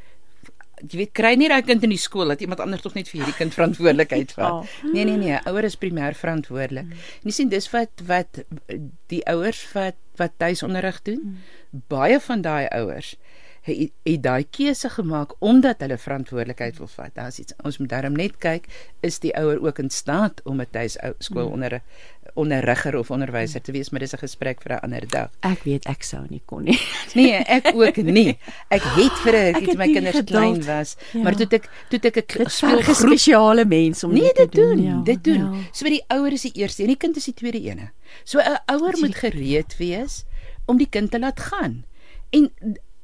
[0.85, 3.23] jy weet kry nie daai kind in die skool dat iemand anders tog net vir
[3.23, 4.67] hierdie kind verantwoordelikheid vat.
[4.93, 6.91] Nee nee nee, ouer is primêr verantwoordelik.
[6.93, 8.43] En jy sien dis wat wat
[9.12, 11.39] die ouers wat wat tuisonderrig doen.
[11.89, 13.17] Baie van daai ouers
[13.66, 17.11] het het daai keuse gemaak omdat hulle verantwoordelikheid wil vat.
[17.14, 18.66] Daar's iets ons moet daarom net kyk
[19.02, 21.81] is die ouer ook in staat om 'n tuis skool onder
[22.35, 25.31] onderrigger of onderwyser te wees, maar dis 'n gesprek vir 'n ander dag.
[25.40, 26.79] Ek weet ek sou nie kon nie.
[27.14, 28.38] Nee, ek ook nie.
[28.68, 30.29] Ek het vir 'n rukkie toe my kinders geduld.
[30.29, 31.22] klein was, Ja.
[31.22, 34.83] maar toe ek toe ek 'n speelgroep spesiale mens om Nee, dit te dit doen,
[34.83, 35.55] ja, dit doen.
[35.55, 35.61] Ja.
[35.72, 37.90] So die ouer is die eerste en die kind is die tweede ene.
[38.24, 40.24] So 'n ouer moet gereed wees
[40.66, 41.85] om die kind te laat gaan.
[42.31, 42.50] En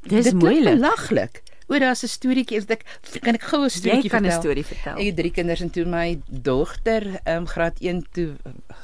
[0.02, 0.74] Dis dit moeilik.
[0.74, 1.42] belaglik.
[1.68, 2.84] Hoor daar's 'n storieetjie, is ek
[3.22, 4.40] kan ek gou 'n Jy storieetjie kan 'n vertel?
[4.42, 4.96] storie vertel.
[4.98, 8.34] Ek het drie kinders en toe my dogter ehm um, graad 1 toe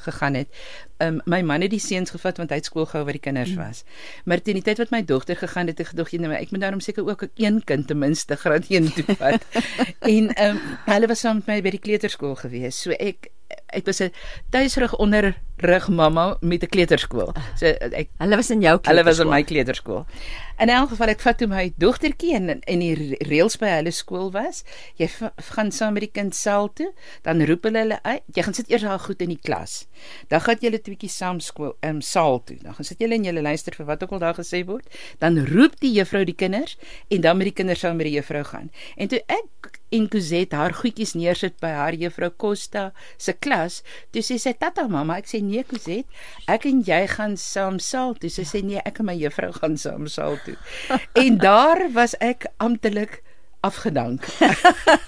[0.05, 0.47] gegaan het.
[0.97, 3.21] Ehm um, my man het die seuns gevat want hy het skool gehou waar die
[3.21, 3.83] kinders was.
[4.25, 6.61] Maar teen die tyd wat my dogter gegaan het, het ek gedog, nee, ek moet
[6.61, 9.45] daarom seker ook een kind ten minste graad 1 toe vat.
[9.99, 12.81] en ehm um, hulle was saam met my by die kleuterskool gewees.
[12.81, 13.27] So ek
[13.73, 14.11] ek was 'n
[14.49, 17.33] tuisrig onderrig mamma met 'n kleuterskool.
[17.55, 19.29] So ek Hulle was in jou Hulle was in kleuterskool.
[19.29, 20.05] my kleuterskool.
[20.59, 23.93] In elk geval ek vat toe my dogtertjie en in die re- reëls by hulle
[23.95, 24.65] skool was,
[24.99, 25.07] jy
[25.53, 26.89] gaan saam met die kind saal toe,
[27.23, 28.25] dan roep hulle hulle uit.
[28.35, 29.85] Jy gaan sit eers daar goed in die klas.
[30.27, 32.57] Dan gaan julle tweetjie saam skool ehm um, saal toe.
[32.59, 34.99] Dan gaan sit julle en julle luister vir wat ook al daar gesê word.
[35.23, 36.75] Dan roep die juffrou die kinders
[37.07, 38.67] en dan met die kinders saam met die juffrou gaan.
[38.99, 43.79] En toe ek en Cosette haar goedjies neersit by haar juffrou Costa se klas,
[44.13, 46.05] toe sê sy tata mamma, ek sê nee Cosette,
[46.51, 48.29] ek en jy gaan saam saal toe.
[48.29, 50.48] Sy sê nee, ek en my juffrou gaan saam saal toe.
[51.13, 53.21] En daar was ek amptelik
[53.59, 54.25] afgedank.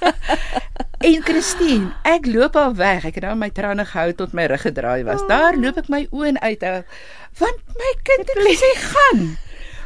[1.10, 3.06] en Christine, ek loop al weg.
[3.08, 5.24] Ek het nou my trane gehou tot my rug gedraai was.
[5.32, 6.82] Daar loop ek my oë uit hou,
[7.40, 9.24] want my kind het gesê gaan.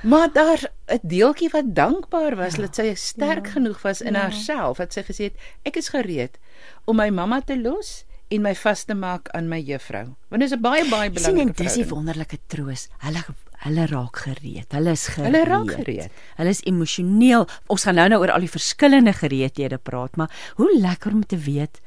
[0.05, 4.93] Maar daar 'n deeltjie wat dankbaar was dat sy sterk genoeg was in haarself wat
[4.93, 6.37] sy gesê het ek is gereed
[6.85, 10.15] om my mamma te los en my vas te maak aan my juffrou.
[10.29, 12.87] Want dit is 'n baie baie sien en belangrike dis die wonderlike troos.
[12.97, 13.23] Hulle
[13.65, 14.69] hulle raak gereed.
[14.71, 15.27] Hulle is gereed.
[15.31, 16.23] Hulle raak gereed.
[16.37, 17.47] Hulle is emosioneel.
[17.73, 21.37] Ons gaan nou nou oor al die verskillende gereedhede praat, maar hoe lekker om te
[21.37, 21.81] weet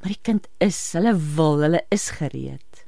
[0.00, 2.84] maar die kind is, hulle wil, hulle is gereed.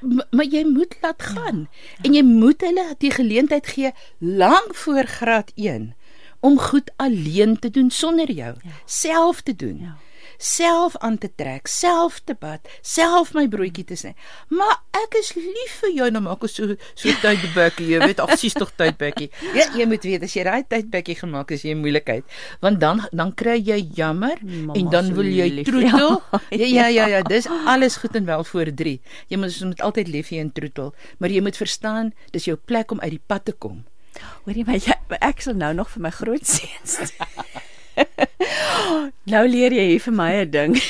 [0.00, 2.02] M- maar jy moet laat gaan ja, ja.
[2.06, 3.90] en jy moet hulle die geleentheid gee
[4.22, 5.88] lank voor graad 1
[6.46, 8.76] om goed alleen te doen sonder jou, ja.
[8.86, 9.80] self te doen.
[9.82, 9.96] Ja.
[10.38, 14.14] Self aan te trek, self te bad, self my broodjie te sny.
[14.52, 18.34] Maar ek is lief vir jou, nou maak ons so so tydbekkie, jy weet, ag
[18.40, 19.30] sies tog tydbekkie.
[19.56, 22.24] Ja, jy moet weet as jy daai tydbekkie gemaak is jy in moeilikheid.
[22.64, 25.66] Want dan dan kry jy jammer Mamma en dan so wil jy lief.
[25.70, 26.20] troetel.
[26.56, 26.66] Ja.
[26.66, 29.00] Ja, ja, ja, ja, dis alles goed en wel voor 3.
[29.28, 32.90] Jy moet moet altyd lief hê en troetel, maar jy moet verstaan, dis jou plek
[32.92, 33.84] om uit die pad te kom.
[34.46, 36.98] Hoorie maar jy ek sal nou nog vir my grootseuns.
[39.32, 40.80] nou leer jy hier vir my 'n ding.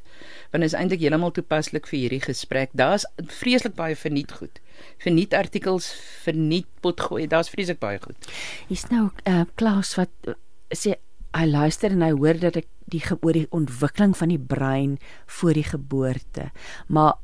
[0.50, 2.70] Want is eintlik heeltemal toepaslik vir hierdie gesprek.
[2.72, 4.60] Daar's vreeslik baie verniet goed
[4.98, 5.92] verniet artikels,
[6.24, 7.26] verniet potgooi.
[7.26, 8.32] Daar's vreeslik baie goed.
[8.68, 10.34] Hier's nou 'n uh, klas wat uh,
[10.74, 10.96] sê
[11.32, 15.52] hy luister en hy hoor dat ek die oor die ontwikkeling van die brein voor
[15.52, 16.50] die geboorte.
[16.88, 17.14] Maar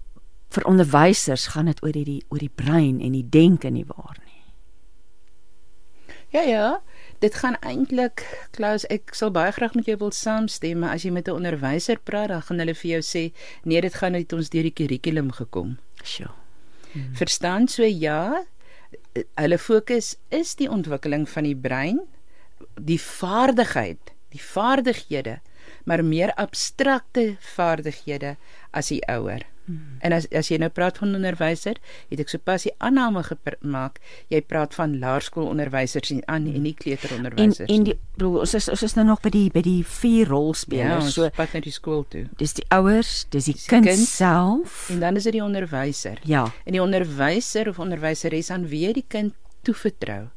[0.49, 4.29] vir onderwysers gaan dit oor die oor die brein en die denke nie waar nie.
[6.33, 6.81] Ja ja,
[7.25, 11.13] dit gaan eintlik Klaus, ek sal baie graag met jou wil saamstem, maar as jy
[11.13, 13.33] met 'n onderwyser praat, dan gaan hulle vir jou sê,
[13.65, 15.79] nee, dit gaan uit ons deur die kurrikulum gekom.
[16.05, 16.48] Sjoe.
[16.93, 17.15] Hmm.
[17.15, 18.45] Verstaan so ja,
[19.35, 22.01] hulle fokus is die ontwikkeling van die brein,
[22.79, 25.39] die vaardigheid, die vaardighede,
[25.85, 28.37] maar meer abstrakte vaardighede
[28.71, 29.47] as die ouer.
[29.69, 29.99] Hmm.
[30.01, 31.77] En as as jy nou praat van onderwyser,
[32.09, 33.99] het ek sopas die aanname gemaak,
[34.33, 37.69] jy praat van laerskoolonderwysers en aan en nie kleuteronderwysers.
[37.69, 40.33] En en die bro, ons is ons is nou nog by die by die vier
[40.33, 41.11] rolspelers.
[41.11, 42.25] Ja, so pad na die skool toe.
[42.41, 45.45] Dis die ouers, dis die, dis die kind, kind self en dan is dit die
[45.45, 46.25] onderwyser.
[46.25, 46.47] Ja.
[46.65, 49.37] En die onderwyser of onderwyseres aan wie die kind
[49.69, 50.31] toevertrou.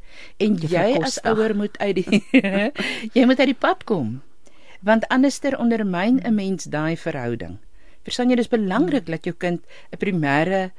[0.44, 2.22] En die jy as ouer moet uit die
[3.16, 4.20] jy moet uit die pad kom.
[4.84, 7.62] Want anderster ondermyn 'n mens daai verhouding.
[8.04, 9.62] Verstaan jy dis belangrik dat jou kind
[9.92, 10.72] 'n primêre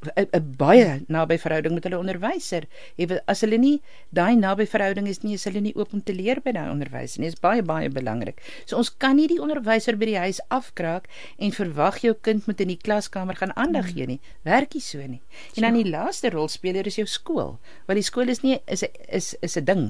[0.00, 2.64] 'n baie naby verhouding met hulle onderwyser
[2.96, 3.12] het.
[3.28, 3.82] As hulle nie
[4.16, 7.20] daai naby verhouding is nie, is hulle nie oop om te leer by daai onderwyser
[7.20, 7.28] nie.
[7.28, 8.40] Dit is baie baie belangrik.
[8.64, 12.64] So ons kan nie die onderwyser by die huis afkraak en verwag jou kind moet
[12.64, 13.98] in die klaskamer gaan aandag hmm.
[13.98, 14.20] gee nie.
[14.48, 15.20] Werk nie so nie.
[15.56, 17.58] En dan die laaste rolspeler is jou skool.
[17.86, 19.84] Want die skool is nie is 'n is is 'n ding.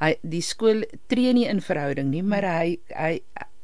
[0.00, 3.20] Hy die skool tree nie in verhouding nie, maar hy hy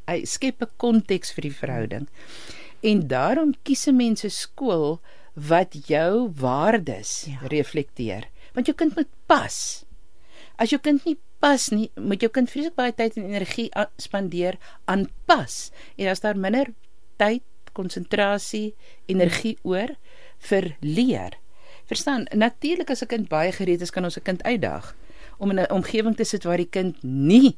[0.09, 2.09] hy skep 'n konteks vir die verhouding.
[2.09, 2.62] Hmm.
[2.83, 5.01] En daarom kies 'n mens 'n skool
[5.33, 7.47] wat jou waardes ja.
[7.47, 8.29] reflekteer.
[8.53, 9.85] Want jou kind moet pas.
[10.57, 14.59] As jou kind nie pas nie, moet jou kind vreeslik baie tyd en energie spandeer
[14.85, 15.71] aan pas.
[15.97, 16.75] En as daar minder
[17.17, 17.43] tyd,
[17.73, 18.75] konsentrasie,
[19.07, 19.97] energie oor
[20.39, 21.39] vir leer.
[21.89, 22.27] Verstaan?
[22.35, 24.97] Natuurlik as 'n kind baie gereed is, kan ons 'n kind uitdaag
[25.39, 27.57] om in 'n omgewing te sit waar die kind nie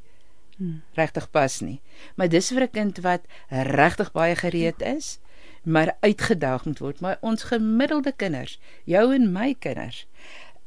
[0.57, 0.83] hmm.
[0.95, 1.81] regtig pas nie.
[2.17, 5.19] Maar dis vir 'n kind wat regtig baie gereed is,
[5.63, 7.01] maar uitgedaag moet word.
[7.01, 10.07] Maar ons gemiddelde kinders, jou en my kinders,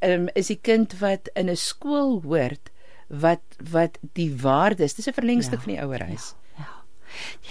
[0.00, 2.70] um, is die kind wat in 'n skool hoort
[3.08, 6.34] wat wat die waardes, dis 'n verlengstuk ja, van die ouerhuis.
[6.34, 6.47] Ja.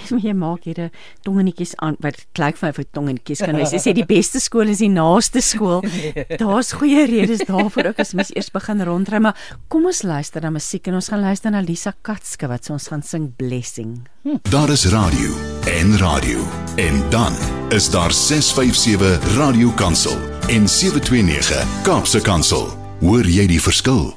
[0.10, 0.90] Jy jy maak hierde
[1.26, 3.74] tongenetjies aan wat klink vir my vir tongenetjies kan wees.
[3.76, 5.86] Jy sê die beste skool is die naaste skool.
[6.42, 9.38] Daar's goeie redes daarvoor ook as mens eers begin rondry, maar
[9.72, 13.06] kom ons luister na musiek en ons gaan luister na Lisa Katske wat ons gaan
[13.06, 14.00] sing Blessing.
[14.28, 14.42] Hm.
[14.52, 15.34] Daar is radio
[15.78, 16.44] en radio
[16.82, 17.36] en dan
[17.76, 20.18] is daar 657 Radio Kansel
[20.48, 22.68] en 729 Kaapse Kansel.
[23.00, 24.17] Hoor jy die verskil?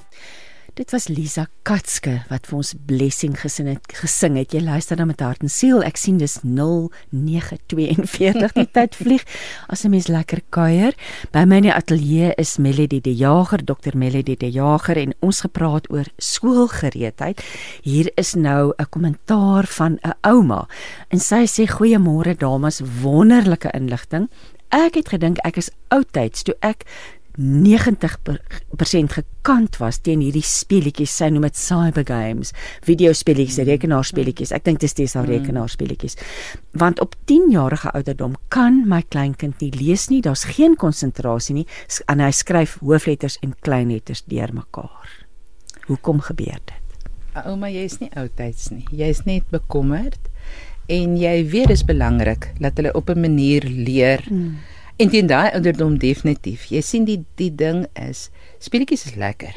[0.80, 3.84] Dit was Lisa Katske wat vir ons blessing gesing het.
[4.00, 4.54] Gesing het.
[4.56, 5.82] Jy luister dan met hart en siel.
[5.84, 9.20] Ek sien dis 0942 die tyd vlieg.
[9.68, 10.96] As 'n mens lekker kuier.
[11.36, 15.44] By my in die ateljee is Melody De Jager, Dr Melody De Jager en ons
[15.44, 17.44] gepraat oor skoolgereedheid.
[17.84, 20.66] Hier is nou 'n kommentaar van 'n ouma.
[21.10, 24.30] En sy sê goeiemôre dames, wonderlike inligting.
[24.70, 26.86] Ek het gedink ek is oudtyds toe ek
[27.38, 32.52] 90% gekant was teen hierdie speletjies, sy noem dit cyber games,
[32.86, 33.68] videospeletjies, mm.
[33.70, 34.52] rekenaarspeletjies.
[34.56, 35.34] Ek dink dit is steeds al mm.
[35.36, 36.18] rekenaarspeletjies.
[36.80, 41.66] Want op 10 jarige ouderdom kan my kleinkind nie lees nie, daar's geen konsentrasie nie
[42.10, 45.14] en hy skryf hoofletters en kleinletters deurmekaar.
[45.86, 47.06] Hoekom gebeur dit?
[47.46, 48.84] Ouma, jy is nie oudtyds nie.
[48.90, 50.18] Jy's net bekommerd
[50.90, 54.26] en jy weet dit is belangrik dat hulle op 'n manier leer.
[54.26, 54.58] Mm
[55.00, 56.66] En teen daai ouderdom definitief.
[56.68, 58.26] Jy sien die die ding is,
[58.60, 59.54] speletjies is lekker.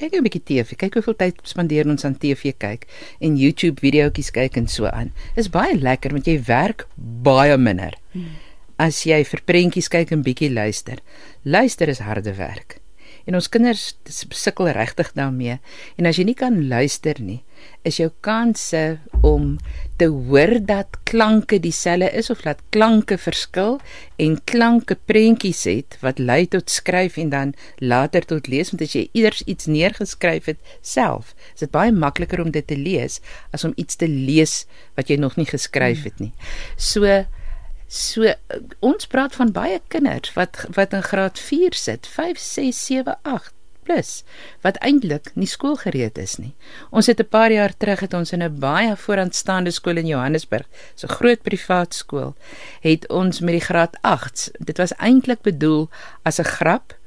[0.00, 2.86] Kyk 'n bietjie TV, kyk hoeveel tyd spandeer ons aan TV kyk
[3.20, 5.12] en YouTube videoetjies kyk en so aan.
[5.36, 7.98] Is baie lekker want jy werk baie minder.
[8.12, 8.32] Hmm.
[8.78, 11.04] As jy vir prentjies kyk en bietjie luister.
[11.44, 12.80] Luister is harde werk.
[13.26, 15.58] En ons kinders sukkel regtig daarmee.
[15.98, 17.42] En as jy nie kan luister nie,
[17.84, 19.58] is jou kanse om
[19.98, 23.78] te hoor dat klanke dieselfde is of dat klanke verskil
[24.16, 28.94] en klanke prentjies het wat lei tot skryf en dan later tot lees want as
[28.94, 33.18] jy eers iets neergeskryf het self is dit baie makliker om dit te lees
[33.50, 34.62] as om iets te lees
[34.98, 36.32] wat jy nog nie geskryf het nie.
[36.76, 37.24] So
[37.88, 38.30] so
[38.84, 43.57] ons praat van baie kinders wat wat in graad 4 sit 5 6 7 8
[43.88, 44.22] plus
[44.66, 46.52] wat eintlik nie skoolgereed is nie.
[46.90, 50.66] Ons het 'n paar jaar terug het ons in 'n baie vooraanstaande skool in Johannesburg,
[50.94, 52.34] so 'n groot privaat skool,
[52.80, 54.50] het ons met die graad 8s.
[54.58, 55.88] Dit was eintlik bedoel
[56.22, 56.98] as 'n grap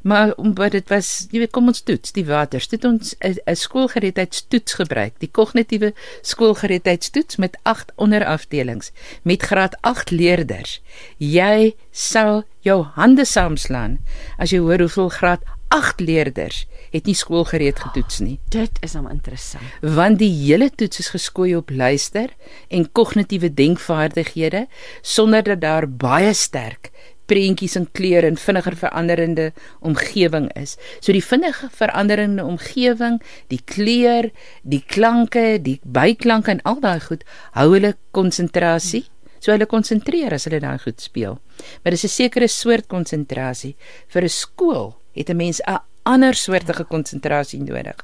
[0.00, 2.68] Maar omdat dit was, jy weet, kom ons toets die waters.
[2.68, 8.90] Dit ons 'n skoolgereedheidstoets gebruik, die kognitiewe skoolgereedheidstoets met 8 onderafdelings
[9.22, 10.80] met graad 8 leerders.
[11.16, 13.98] Jy sal jou hande saamslaan
[14.38, 18.38] as jy hoor hoeveel graad 8 leerders het nie skoolgereed getoets nie.
[18.40, 19.62] Oh, dit is hom interessant.
[19.80, 22.34] Want die hele toets is geskoei op luister
[22.68, 24.66] en kognitiewe denkvaardighede
[25.02, 26.90] sonder dat daar baie sterk
[27.30, 29.50] prentjies en kleure en vinniger veranderende
[29.86, 30.76] omgewing is.
[30.98, 33.20] So die vinnige veranderende omgewing,
[33.52, 37.22] die kleur, die klanke, die byklanke en al daai goed
[37.54, 39.04] hou hulle konsentrasie.
[39.40, 41.38] So hulle konsentreer as hulle daai goed speel.
[41.82, 43.76] Maar dis 'n sekere soort konsentrasie.
[44.08, 47.96] Vir 'n skool het 'n mens 'n ander soortige konsentrasie nodig.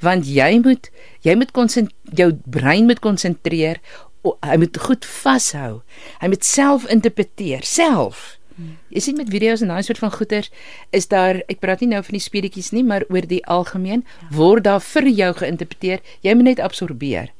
[0.00, 1.52] Want jy moet jy moet
[2.02, 3.80] jou brein moet konsentreer.
[4.22, 5.82] Hy moet goed vashou.
[6.20, 8.38] Hy moet self interpreteer, self.
[8.94, 10.50] Jy sien met video's en daai soort van goeters
[10.94, 14.28] is daar ek praat nie nou van die speletjies nie, maar oor die algemeen ja.
[14.36, 16.02] word daar vir jou geïnterpreteer.
[16.22, 17.32] Jy moet net absorbeer.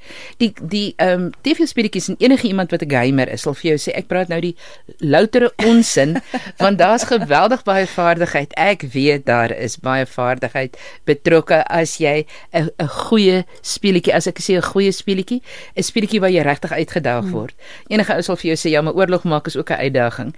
[0.43, 3.75] Die die ehm um, TV speletjies en enige iemand wat 'n gamer is, sal vir
[3.75, 4.57] jou sê ek praat nou die
[4.99, 6.19] loutere onsin
[6.65, 8.53] want daar's geweldig baie vaardigheid.
[8.59, 14.41] Ek weet daar is baie vaardigheid betrokke as jy 'n 'n goeie speletjie, as ek
[14.41, 15.43] sê 'n goeie speletjie,
[15.77, 17.33] 'n speletjie waar jy regtig uitgedaag hmm.
[17.33, 17.55] word.
[17.89, 20.35] Enige ou sal vir jou sê ja, maar oorlog maak is ook 'n uitdaging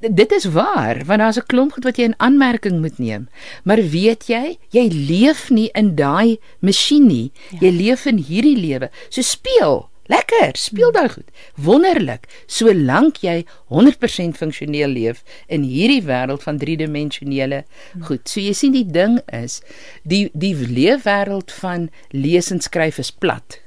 [0.00, 3.28] dit is waar want daar's 'n klomp goed wat jy in aanmerking moet neem.
[3.64, 7.32] Maar weet jy, jy leef nie in daai masjien nie.
[7.50, 7.58] Ja.
[7.60, 8.90] Jy leef in hierdie lewe.
[9.08, 9.90] So speel.
[10.06, 11.28] Lekker, speel daai goed.
[11.54, 12.26] Wonderlik.
[12.46, 17.64] Solank jy 100% funksioneel leef in hierdie wêreld van driedimensionele
[18.00, 18.28] goed.
[18.28, 19.62] So jy sien die ding is
[20.02, 23.60] die die leefwêreld van lees en skryf is plat.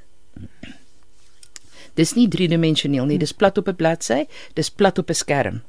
[1.96, 5.62] Dis nie driedimensioneel nie, dis plat op 'n bladsy, dis plat op 'n skerm.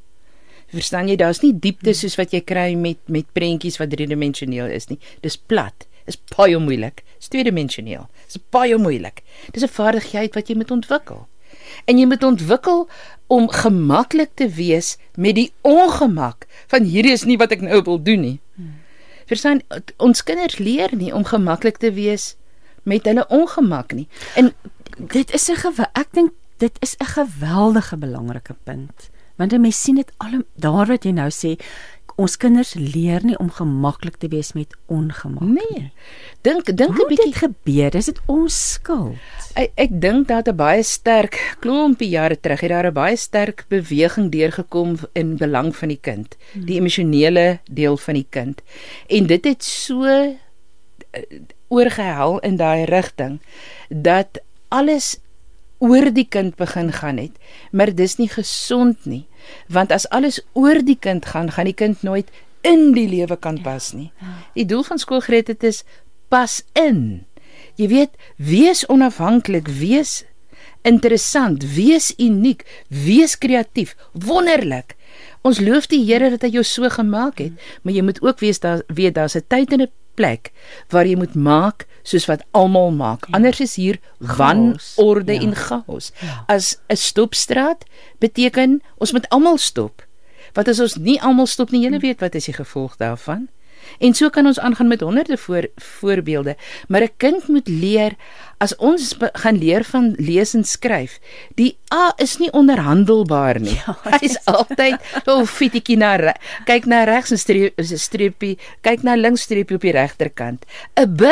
[0.74, 4.88] Verstaan jy, daar's nie diepte soos wat jy kry met met prentjies wat driedimensioneel is
[4.90, 4.98] nie.
[5.22, 5.86] Dis plat.
[6.06, 7.02] Dis baie moeilik.
[7.18, 8.06] Dis tweedimensioneel.
[8.26, 9.22] Dis baie moeilik.
[9.52, 11.26] Dis 'n vaardigheid wat jy moet ontwikkel.
[11.86, 12.88] En jy moet ontwikkel
[13.26, 18.02] om gemaklik te wees met die ongemak van hierdie is nie wat ek nou wil
[18.02, 18.40] doen nie.
[18.54, 18.74] Hmm.
[19.26, 19.60] Verstaan,
[19.98, 22.36] ons kinders leer nie om gemaklik te wees
[22.82, 24.08] met hulle ongemak nie.
[24.34, 24.54] En
[24.98, 30.12] dit is 'n ek dink dit is 'n geweldige belangrike punt want mens sien dit
[30.16, 31.56] al daar wat jy nou sê
[32.16, 35.90] ons kinders leer nie om gemaklik te wees met ongemak nee.
[36.46, 37.94] dink dink 'n bietjie gebeur?
[37.94, 39.16] Is dit ons skuld?
[39.54, 43.66] Ek, ek dink dat 'n baie sterk klompie jare terug het daar 'n baie sterk
[43.68, 46.36] beweging deurgekom in belang van die kind.
[46.52, 46.64] Hmm.
[46.64, 48.62] die emosionele deel van die kind.
[49.08, 50.34] En dit het so uh,
[51.68, 53.40] oorgehel in daai rigting
[53.88, 55.18] dat alles
[55.78, 57.36] oor die kind begin gaan het,
[57.70, 59.26] maar dis nie gesond nie,
[59.68, 62.30] want as alles oor die kind gaan, gaan die kind nooit
[62.66, 64.10] in die lewe kan pas nie.
[64.20, 64.44] Ja, ja.
[64.54, 65.84] Die doel van skoolgreed is
[66.28, 67.26] pas in.
[67.76, 70.24] Jy weet, wees onafhanklik, wees
[70.86, 74.94] interessant, wees uniek, wees kreatief, wonderlik.
[75.46, 78.62] Ons loof die Here dat hy jou so gemaak het, maar jy moet ook weet
[78.62, 80.50] daar weet daar's 'n tyd en 'n plek
[80.92, 83.26] waar jy moet maak soos wat almal maak.
[83.26, 83.38] Ja.
[83.38, 85.40] Anders is hier wanorde ja.
[85.42, 86.12] en chaos.
[86.20, 86.44] Ja.
[86.46, 87.84] As 'n stopstraat
[88.18, 90.06] beteken ons moet almal stop.
[90.52, 93.48] Wat as ons nie almal stop nie, jy weet wat is die gevolg daarvan?
[93.98, 96.56] En so kan ons aangaan met honderde voor, voorbeelde,
[96.88, 98.16] maar 'n kind moet leer
[98.58, 101.18] as ons gaan leer van lees en skryf.
[101.54, 103.80] Die A is nie onderhandelbaar nie.
[103.86, 106.34] Ja, Hy is altyd so fitiekie na
[106.64, 110.64] kyk na regs en streep, streepie, kyk na links streepie op die regterkant.
[110.96, 111.22] 'n B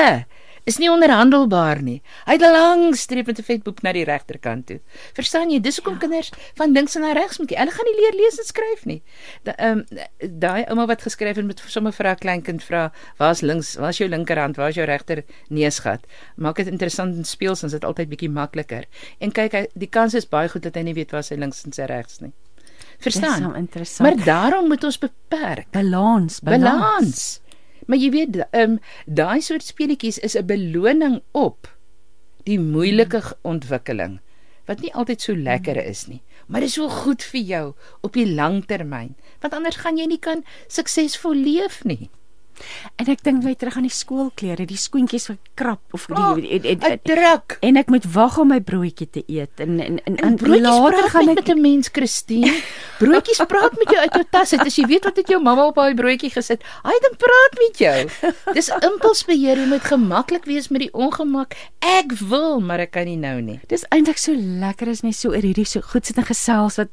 [0.64, 2.00] is nie onderhandelbaar nie.
[2.26, 4.80] Hy het 'n lang streep met 'n vet boek na die regterkant toe.
[5.14, 5.60] Verstaan jy?
[5.60, 5.98] Dis hoekom ja.
[6.00, 7.50] kinders van links na regs moet.
[7.50, 9.02] Hulle gaan nie leer lees en skryf nie.
[9.44, 9.82] Ehm
[10.38, 13.76] daai ouma wat geskryf het met sommer vir haar kleinkind vra, "Waar's links?
[13.76, 14.56] Waar's jou linkerhand?
[14.56, 16.00] Waar's jou regter neusgat?"
[16.36, 18.84] Maak dit interessant en speels ons dit altyd bietjie makliker.
[19.20, 21.64] En kyk, hy, die kans is baie goed dat hy nie weet waar sy links
[21.64, 22.32] en sy regs nie.
[22.98, 23.42] Verstaan?
[23.42, 24.16] Dis interessant.
[24.16, 25.66] Maar daarom moet ons beperk.
[25.70, 26.62] Balans, balans.
[26.62, 27.40] balans.
[27.86, 31.68] Maar jy weet, ehm um, daai soort speletjies is 'n beloning op
[32.44, 34.20] die moeilike ontwikkeling
[34.64, 38.12] wat nie altyd so lekker is nie, maar dit is so goed vir jou op
[38.12, 42.08] die lang termyn, want anders gaan jy nie kan suksesvol leef nie.
[42.96, 46.36] En ek dink net terug aan die skoolklere, die skoentjies wat krap of die Oh,
[46.38, 47.56] en, en, en, druk.
[47.60, 51.08] en ek moet wag om my broodjie te eet en en en, En broodjies later
[51.10, 52.52] gaan ek met 'n mens, Christine.
[52.98, 54.66] Broodjies praat met jou uit jou tas uit.
[54.66, 57.78] As jy weet wat het jou mamma op daai broodjie gesit, hy ding praat met
[57.78, 58.32] jou.
[58.54, 61.54] Dis impulsbeheer, jy moet gemaklik wees met die ongemak.
[61.80, 63.60] Ek wil, maar ek kan nie nou nie.
[63.68, 66.88] Dis eintlik so lekker as mens so oor hierdie so goed sit en gesels wat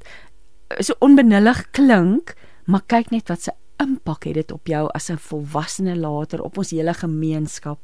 [0.79, 2.35] so onbenullig klink,
[2.65, 3.51] maar kyk net wat se
[3.81, 7.79] impak het dit op jou as 'n volwassene later op ons hele gemeenskap.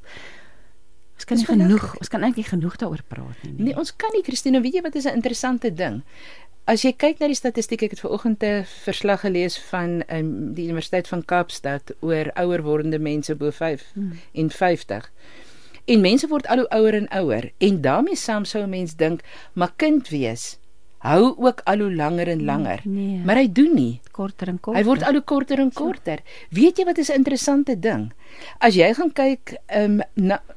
[1.17, 3.53] Ons kan nie genoeg, ons kan eintlik nie genoeg daaroor praat nie.
[3.57, 6.03] Nee, ons kan nie, Christine, weet jy wat is 'n interessante ding?
[6.67, 10.65] As jy kyk na die statistiek, ek het vanoggend 'n verslag gelees van um, die
[10.65, 14.19] Universiteit van Kaapstad oor ouer wordende mense bo 5 Hmm.
[14.33, 15.11] en 50.
[15.85, 19.21] En mense word al hoe ouer en ouer en daarmee saam sou 'n mens dink,
[19.53, 20.57] maar kind wees
[21.05, 22.81] hou ook al hoe langer en langer.
[22.83, 23.21] Nee.
[23.25, 23.99] Maar hy doen nie.
[24.11, 24.81] korter en korter.
[24.81, 26.23] Hy word al hoe korter en korter.
[26.49, 28.11] Weet jy wat is 'n interessante ding?
[28.59, 30.01] As jy gaan kyk, um,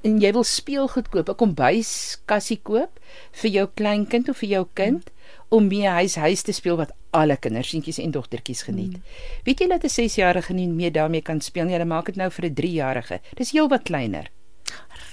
[0.03, 3.01] en jy wil speelgoed koop, 'n kombuiskassie koop
[3.32, 5.11] vir jou kleinkind of vir jou kind
[5.51, 8.93] om mee huis huis te speel wat alle kinders, seentjies en dogtertjies geniet.
[8.93, 9.03] Mm.
[9.45, 11.72] Weet jy dat 'n 6-jarige nie meer daarmee kan speel nie?
[11.72, 13.20] Hulle maak dit nou vir 'n 3-jarige.
[13.34, 14.30] Dis heelwat kleiner.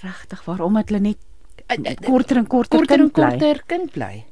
[0.02, 1.18] regtig waarom het hulle net
[2.06, 3.30] korter en korter korter en kind bly?
[3.30, 4.26] korter kind bly.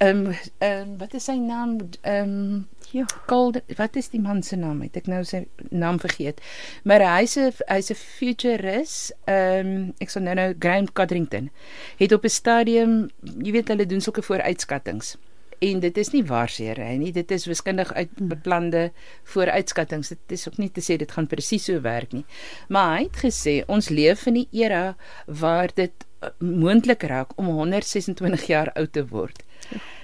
[0.00, 1.76] Ehm um, ehm um, wat is sy naam?
[2.02, 3.04] Ehm um, Ja.
[3.26, 4.80] Gold wat is die man se naam?
[4.82, 6.40] Het ek nou sy naam vergeet.
[6.82, 9.14] Maar hy's 'n hy's 'n futurist.
[9.30, 11.50] Ehm um, ek sal nou nou Graham Codrington
[11.98, 15.16] het op 'n stadium, jy weet hulle doen sulke vooruitskattings.
[15.60, 17.12] En dit is nie waarseer hy nie.
[17.12, 18.92] Dit is wiskundig uitbeplande
[19.24, 20.08] vooruitskattings.
[20.08, 22.24] Dit is ook nie te sê dit gaan presies so werk nie.
[22.68, 24.96] Maar hy het gesê ons leef in 'n era
[25.26, 25.92] waar dit
[26.22, 29.44] uh, moontlik raak om 126 jaar oud te word.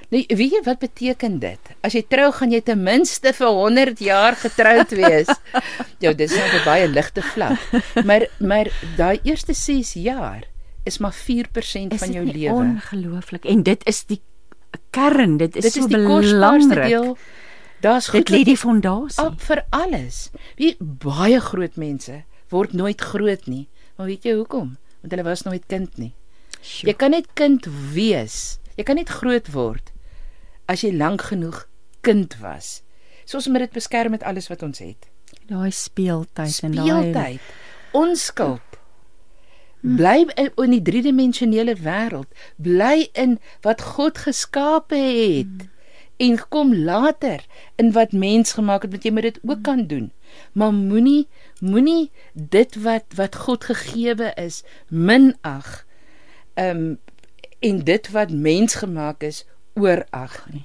[0.08, 1.70] Nou, weet jy wat beteken dit?
[1.82, 5.30] As jy trou, gaan jy ten minste vir 100 jaar getroud wees.
[6.04, 7.58] Jou, dis nou 'n baie ligte vlak.
[8.06, 10.44] Maar maar daai eerste 6 jaar
[10.84, 12.54] is maar 4% Is van jou lewe.
[12.54, 13.44] Ongelooflik.
[13.44, 14.20] En dit is die
[14.90, 17.16] kern, dit is, Dit so is die kosbaarste deel.
[17.80, 19.24] Daar's goed lê die fondasie.
[19.24, 20.30] op vir alles.
[20.56, 23.66] Wie baie groot mense word nooit groot nie.
[23.96, 24.76] Maar weet jy hoekom?
[25.02, 26.14] Want hulle was nooit kind nie.
[26.82, 28.58] Jy kan net kind wees.
[28.76, 29.92] Jy kan net groot word
[30.70, 31.64] as jy lank genoeg
[32.06, 32.80] kind was.
[33.26, 35.08] Soos met dit beskerm met alles wat ons het.
[35.50, 37.40] Daai speeltyd en daai Speeltyd,
[37.96, 38.62] onskuld.
[39.86, 45.66] Bly in, in die driedimensionele wêreld, bly in wat God geskape het.
[46.16, 47.44] En kom later
[47.76, 50.10] in wat mens gemaak het, want jy moet dit ook kan doen.
[50.52, 51.26] Maar moenie
[51.60, 55.84] moenie dit wat wat God gegeewe is minag.
[56.54, 56.96] Ehm um,
[57.58, 59.46] en dit wat mens gemaak is
[59.76, 60.64] oorag nie.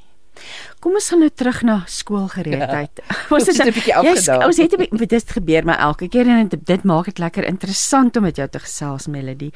[0.81, 3.01] Kom ons gaan nou terug na skoolgereedheid.
[3.03, 3.17] Ja.
[3.35, 4.45] Ons het 'n bietjie afgedaal.
[4.47, 7.45] Ons het 'n bietjie dit gebeur maar elke keer en dit, dit maak dit lekker
[7.45, 9.51] interessant om met jou te gesels Melody.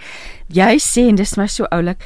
[0.48, 2.04] Jy sê en dis my so oulik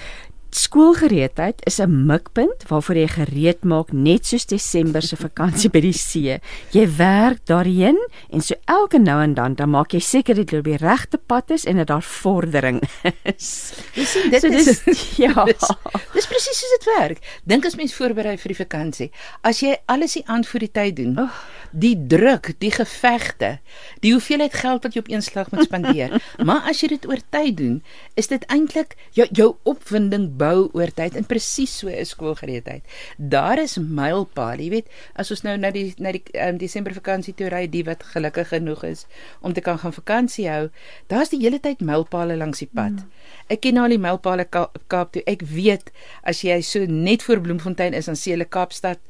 [0.51, 5.93] Skoolgereedheid is 'n mikpunt waarvoor jy gereed maak net soos Desember se vakansie by die
[5.93, 6.39] see.
[6.71, 7.97] Jy werk daarheen
[8.29, 11.17] en so elke nou en dan dan maak jy seker dat jy op die regte
[11.17, 12.81] pad is en dat daar vordering
[13.23, 13.73] is.
[13.93, 15.45] Jy sien dit So is dis ja.
[15.45, 15.69] Dis,
[16.13, 17.19] dis presies soos dit werk.
[17.45, 19.11] Dink as mens voorberei vir die vakansie.
[19.43, 21.29] As jy alles die aan voor die tyd doen, Oh.
[21.71, 23.59] Die druk, die gevegte,
[24.03, 26.15] die hoeveelheid geld wat jy op een slag moet spandeer.
[26.47, 27.77] maar as jy dit oor tyd doen,
[28.19, 32.83] is dit eintlik jou jou opwinding bou oor tyd en presies so is skoolgereedheid.
[33.17, 34.89] Daar is mylpale, jy weet,
[35.19, 38.51] as ons nou na die na die um, Desember vakansie toe ry, die wat gelukkig
[38.53, 39.05] genoeg is
[39.45, 40.69] om te kan gaan vakansie hou,
[41.11, 42.97] daar's die hele tyd mylpale langs die pad.
[42.97, 43.25] Mm.
[43.53, 45.23] Ek ken al die mylpale Ka Kaap toe.
[45.29, 45.93] Ek weet
[46.27, 49.01] as jy so net voor Bloemfontein is, dan sien jy Kaapstad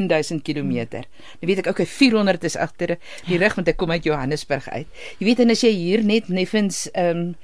[0.00, 1.04] 1000 km.
[1.40, 4.88] Nou weet ek okay 400 is agter die rug want ek kom uit Johannesburg uit.
[5.18, 7.34] Jy weet en as jy hier net neffens ehm um,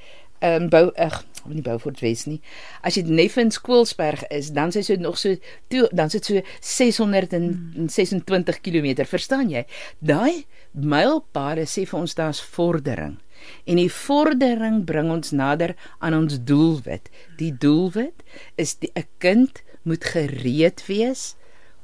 [0.40, 2.40] ehm um, bou ag nie Beaufort Wes nie.
[2.84, 5.36] As jy neffens Koelsberg is, dan is dit nog so
[5.72, 9.64] toe dan is dit so 626 km, verstaan jy?
[10.00, 13.18] Daai mylpale sê vir ons daar's vordering.
[13.64, 17.10] En die vordering bring ons nader aan ons doelwit.
[17.40, 18.24] Die doelwit
[18.56, 21.36] is 'n kind moet gereed wees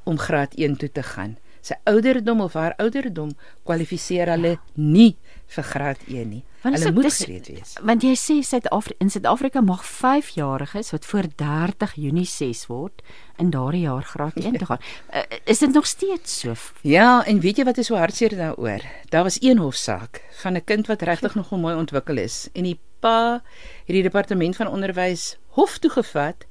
[0.07, 1.37] om graad 1 toe te gaan.
[1.67, 3.33] Sy ouderdom of haar ouderdom
[3.67, 5.17] kwalifiseer hulle nie
[5.51, 6.43] vir graad 1 nie.
[6.63, 7.73] Want Hulle moet dis- gereed wees.
[7.83, 13.01] Want jy sê Suid-Afrika in Suid-Afrika mag 5-jariges wat voor 30 Junie 6 word
[13.37, 14.79] in daardie jaar graad 1 toe gaan.
[15.13, 15.21] Uh,
[15.53, 16.53] is dit nog steeds so?
[16.81, 18.81] Ja, en weet jy wat is so hartseer daaroor?
[19.09, 22.79] Daar was een hofsaak van 'n kind wat regtig nogal mooi ontwikkel is en die
[22.99, 23.41] pa
[23.85, 26.45] het die departement van onderwys hof toe gevat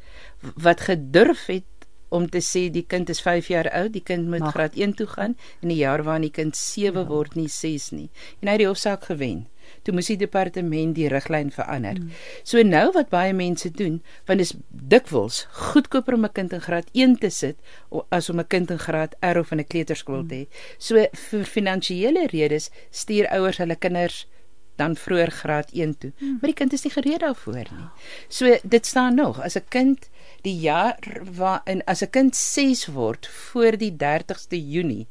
[0.54, 1.64] wat gedurf het
[2.08, 4.52] om te sê die kind is 5 jaar oud, die kind moet Mag.
[4.54, 7.06] graad 1 toe gaan in die jaar waarin die kind 7 Ja.
[7.08, 8.10] word, nie 6 nie.
[8.40, 9.46] En hy het die hofsaak gewen.
[9.82, 11.94] Toe moes die departement die riglyn verander.
[11.98, 12.10] Mm.
[12.44, 16.60] So nou wat baie mense doen, want dit is dikwels goedkoper om 'n kind in
[16.60, 17.56] graad 1 te sit
[18.10, 20.46] as om 'n kind in graad R of in 'n kleuterskool te hê.
[20.78, 24.26] So vir finansiële redes stuur ouers hulle kinders
[24.76, 26.12] dan vroeër graad 1 toe.
[26.20, 27.88] Maar die kind is nie gereed daarvoor nie.
[28.28, 30.08] So dit staan nog, as 'n kind
[30.42, 30.98] die jaar
[31.36, 35.06] waarin as 'n kind 6 word voor die 30ste Junie.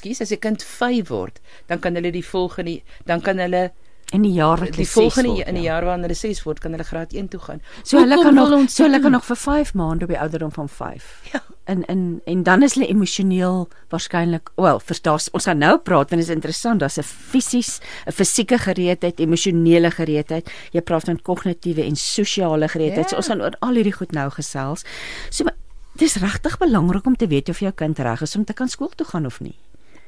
[0.00, 3.72] Kies as 'n kind 5 word, dan kan hulle die volgende dan kan hulle
[4.12, 5.72] In die jaar wat die hulle ses volgende word, in die ja.
[5.72, 7.62] jaar wanneer hulle 6 word, kan hulle graad 1 toe gaan.
[7.82, 10.52] So hulle Hoekom kan nog so hulle kan nog vir 5 maande op die ouderdom
[10.52, 11.20] van 5.
[11.32, 11.40] Ja.
[11.64, 16.20] En en en dan is hulle emosioneel waarskynlik, wel, verstaan ons gaan nou praat want
[16.20, 20.50] dit is interessant, daar's 'n fisies, 'n fisieke gereedheid, emosionele gereedheid.
[20.72, 23.04] Jy praat van kognitiewe en sosiale gereedheid.
[23.04, 23.08] Ja.
[23.08, 24.84] So ons gaan oor al hierdie goed nou gesels.
[25.30, 25.56] So maar
[25.92, 28.92] dis regtig belangrik om te weet of jou kind reg is om te kan skool
[28.96, 29.56] toe gaan of nie.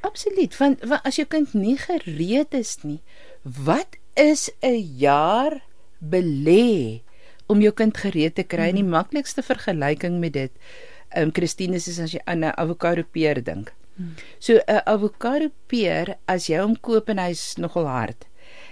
[0.05, 3.00] Absoluut, want, want as jou kind nie gereed is nie,
[3.42, 5.62] wat is 'n jaar
[6.00, 7.02] belê
[7.46, 8.70] om jou kind gereed te kry?
[8.70, 8.74] Mm.
[8.74, 10.52] Die maklikste vergelyking met dit,
[11.15, 13.73] ehm um, Christine is as jy aan 'n avokado peer dink.
[13.99, 14.15] Mm.
[14.39, 18.27] So 'n avokado peer, as jy hom koop en hy's nogal hard,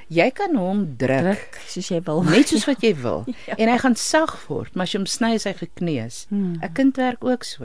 [0.09, 2.23] jy kan hom druk, Druk soos jy wil.
[2.23, 3.55] net soos wat jy wil Ja.
[3.59, 6.27] en hy gaan sag word, maar as jy hom sny is hy gekneus.
[6.31, 6.73] 'n Hmm.
[6.75, 7.65] kind werk ook so.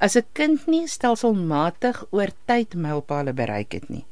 [0.00, 4.04] As 'n kind nie stelselmatig oor tyd mylpale bereik het nie.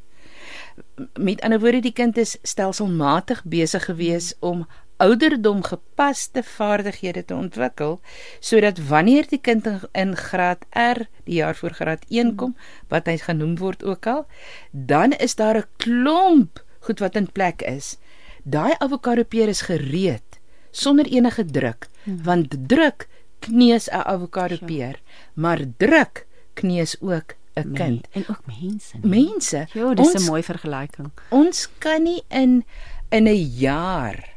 [1.19, 4.67] Met ander woorde die kind is stelselmatig besig gewees om
[5.03, 7.99] ouderdom gepaste vaardighede te ontwikkel
[8.41, 12.55] sodat wanneer die kind in, in graad R die jaar voor graad 1 kom
[12.93, 14.27] wat hy genoem word ook al
[14.71, 17.97] dan is daar 'n klomp goed wat in plek is
[18.45, 20.39] daai avokado peer is gereed
[20.71, 25.01] sonder enige druk want druk kneus 'n avokado peer
[25.35, 28.97] maar druk kneus ook 'n kind en ook mense.
[29.03, 29.25] nie?
[29.25, 31.11] mense Ja, dis 'n mooi vergelyking.
[31.29, 32.65] ons kan nie in
[33.11, 34.32] in 'n jaar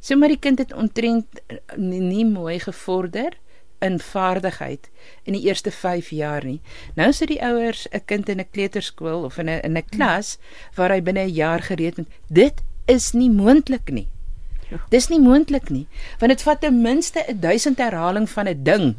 [0.00, 3.36] sê maar die kind het omtrent eh, nie, nie mooi gevorder
[3.80, 4.90] in vaardigheid
[5.24, 6.60] in die eerste 5 jaar nie.
[6.96, 10.38] Nou sit die ouers 'n kind in 'n kleuterskool of in 'n in 'n klas
[10.74, 12.04] waar hy binne 'n jaar gereed is.
[12.28, 14.08] Dit is nie moontlik nie.
[14.70, 14.78] Ja.
[14.90, 15.86] Dis nie moontlik nie,
[16.18, 18.94] want dit vat ten minste 'n 1000 herhaling van 'n ding,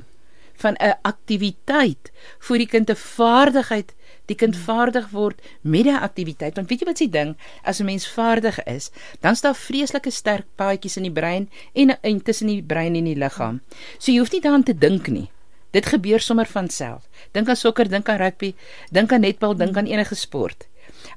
[0.56, 3.94] van 'n aktiwiteit voor die kind 'n vaardigheid
[4.32, 6.56] die kind vaardig word met 'n aktiwiteit.
[6.56, 10.46] Want weet jy wat se ding, as 'n mens vaardig is, dan staan vreeslike sterk
[10.56, 13.62] paadjies in die brein en en tussen die brein en die liggaam.
[13.98, 15.30] So jy hoef nie daaraan te dink nie.
[15.72, 17.08] Dit gebeur sommer van self.
[17.32, 18.56] Dink aan sokker, dink aan rugby,
[18.92, 20.68] dink aan netbal, dink aan enige sport.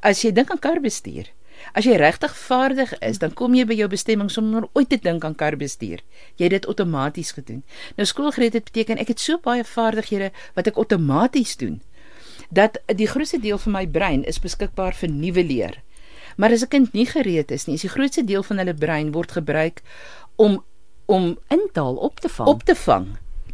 [0.00, 1.26] As jy dink aan karbestuur,
[1.72, 5.24] as jy regtig vaardig is, dan kom jy by jou bestemming sonder ooit te dink
[5.24, 6.00] aan karbestuur.
[6.36, 7.62] Jy het dit outomaties gedoen.
[7.96, 11.80] Nou skoolgereedheid beteken ek het so baie vaardighede wat ek outomaties doen
[12.50, 15.82] dat die grootste deel van my brein is beskikbaar vir nuwe leer.
[16.36, 19.12] Maar as 'n kind nie gereed is nie, is die grootste deel van hulle brein
[19.12, 19.82] word gebruik
[20.36, 20.64] om
[21.06, 22.48] om Intaal op te vang.
[22.48, 23.06] op te vang.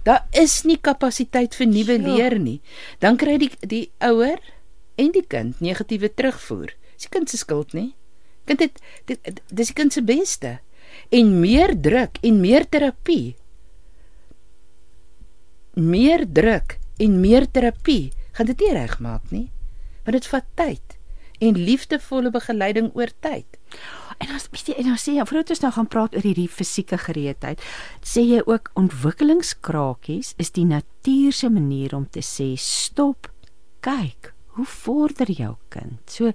[0.03, 2.17] Daar is nie kapasiteit vir nuwe Sjoe.
[2.17, 2.61] leer nie.
[2.99, 4.39] Dan kry die die ouer
[4.97, 6.73] en die kind negatiewe terugvoer.
[6.95, 7.95] Dis die kind se skuld nie.
[8.45, 10.61] Kind het dit dis die kind se beste.
[11.11, 13.37] En meer druk en meer terapie.
[15.75, 19.49] Meer druk en meer terapie gaan dit nie regmaak nie.
[20.07, 20.97] Want dit vat tyd
[21.41, 23.59] en liefdevolle begeleiding oor tyd.
[24.21, 26.99] En as jy, en dan sê jy, voordat ons nou gaan praat oor hierdie fisieke
[27.01, 27.61] gereedheid,
[28.05, 33.31] sê jy ook ontwikkelingskrakies is die natuur se manier om te sê stop,
[33.85, 36.01] kyk, hoe vorder jou kind.
[36.13, 36.33] So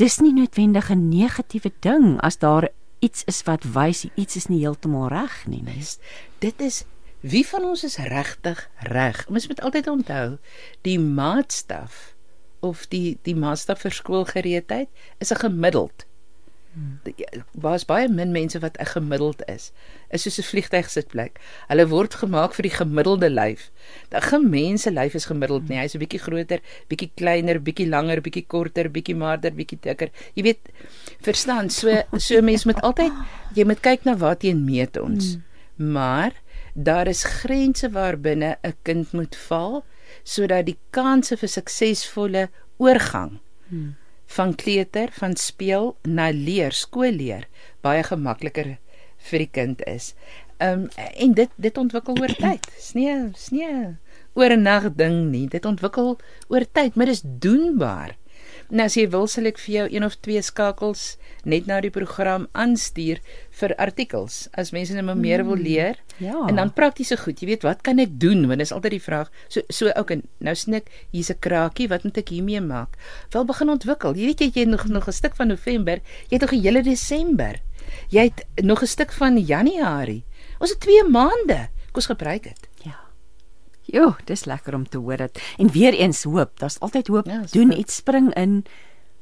[0.00, 2.68] dis nie noodwendig 'n negatiewe ding as daar
[3.00, 5.64] iets is wat wys iets is nie heeltemal reg nie.
[5.78, 5.98] is
[6.40, 6.84] dit is
[7.20, 9.24] wie van ons is regtig reg?
[9.28, 10.38] Ons moet altyd onthou
[10.86, 12.14] die maatstaf
[12.60, 14.88] of die die maatstaf vir skoolgereedheid
[15.18, 16.06] is 'n gemiddeld.
[17.52, 19.72] Waar's baie min mense wat 'n gemiddeld is.
[20.10, 23.70] Is soos 'n vliegtygsitplek hulle word gemaak vir die gemiddelde lyf.
[24.08, 25.78] Dat geen mens se lyf is gemiddeld nie.
[25.78, 30.10] Hy's 'n bietjie groter bietjie kleiner bietjie langer bietjie korter bietjie maarder bietjie dikker.
[30.34, 30.60] Jy weet
[31.20, 33.12] verstaan so so mens moet altyd
[33.54, 35.34] jy moet kyk na waarteen meet ons.
[35.34, 35.42] Mm.
[35.78, 36.32] maar
[36.74, 39.84] daar is grense waarbinne 'n kind moet val
[40.24, 42.48] sodat die kanse vir suksesvolle
[42.78, 43.38] oorgang
[43.68, 43.96] Hmm.
[44.26, 47.46] van kleuter van speel na leer skoolleer
[47.82, 48.78] baie gemakliker
[49.30, 50.14] vir die kind is.
[50.58, 52.66] Ehm um, en dit dit ontwikkel oor tyd.
[52.94, 53.10] Nie
[53.66, 53.98] 'n
[54.34, 55.46] oor 'n nag ding nie.
[55.48, 58.16] Dit ontwikkel oor tyd, maar dis doenbaar.
[58.68, 61.16] Nou as jy wil sal ek vir jou een of twee skakels
[61.48, 63.22] net na die program aanstuur
[63.60, 65.96] vir artikels as mense nou meer wil leer.
[66.20, 66.42] Ja.
[66.50, 67.40] En dan praktiese goed.
[67.40, 68.44] Jy weet wat kan ek doen?
[68.50, 69.32] Want dis altyd die vraag.
[69.48, 72.96] So so en nou snik hier's 'n kraakie, wat moet ek hiermee maak?
[73.32, 74.14] Wel begin ontwikkel.
[74.14, 76.82] Jy weet jy het nog nog 'n stuk van November, jy het nog 'n hele
[76.82, 77.60] Desember.
[78.10, 80.24] Jy het nog 'n stuk van Januarie.
[80.58, 81.68] Ons het 2 maande.
[81.92, 82.67] Kom ons gebruik dit.
[83.88, 85.40] Jo, dis lekker om te hoor dit.
[85.56, 87.26] En weer eens hoop, daar's altyd hoop.
[87.26, 87.78] Ja, Doen goed.
[87.78, 88.64] iets, spring in.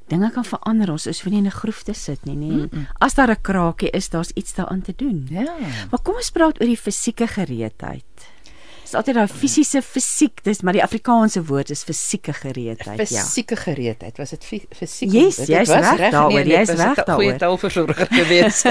[0.07, 0.91] Dinge kan verander.
[0.91, 2.51] Ons is nie in 'n groef te sit nie, nee.
[2.51, 2.87] Mm -mm.
[2.99, 5.27] As daar 'n kraakie is, daar's iets daaraan te doen.
[5.31, 5.55] Ja.
[5.91, 8.05] Maar kom ons praat oor die fisieke gereedheid.
[8.87, 13.25] Dis altyd daai fisiese fisiek, dis maar die Afrikaanse woord is fisieke gereedheid, ja.
[13.25, 14.19] Fisieke gereedheid.
[14.23, 15.11] Was dit fi- fisiek?
[15.11, 17.39] Yes, Dit jy's reg daaroor, nee, jy's reg 'n Goeie daaroor.
[17.43, 18.63] taalversorger gewees.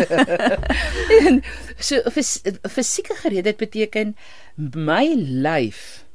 [1.28, 1.42] en
[1.78, 2.40] so fis,
[2.72, 4.16] fisieke gereedheid beteken
[4.56, 6.06] my lyf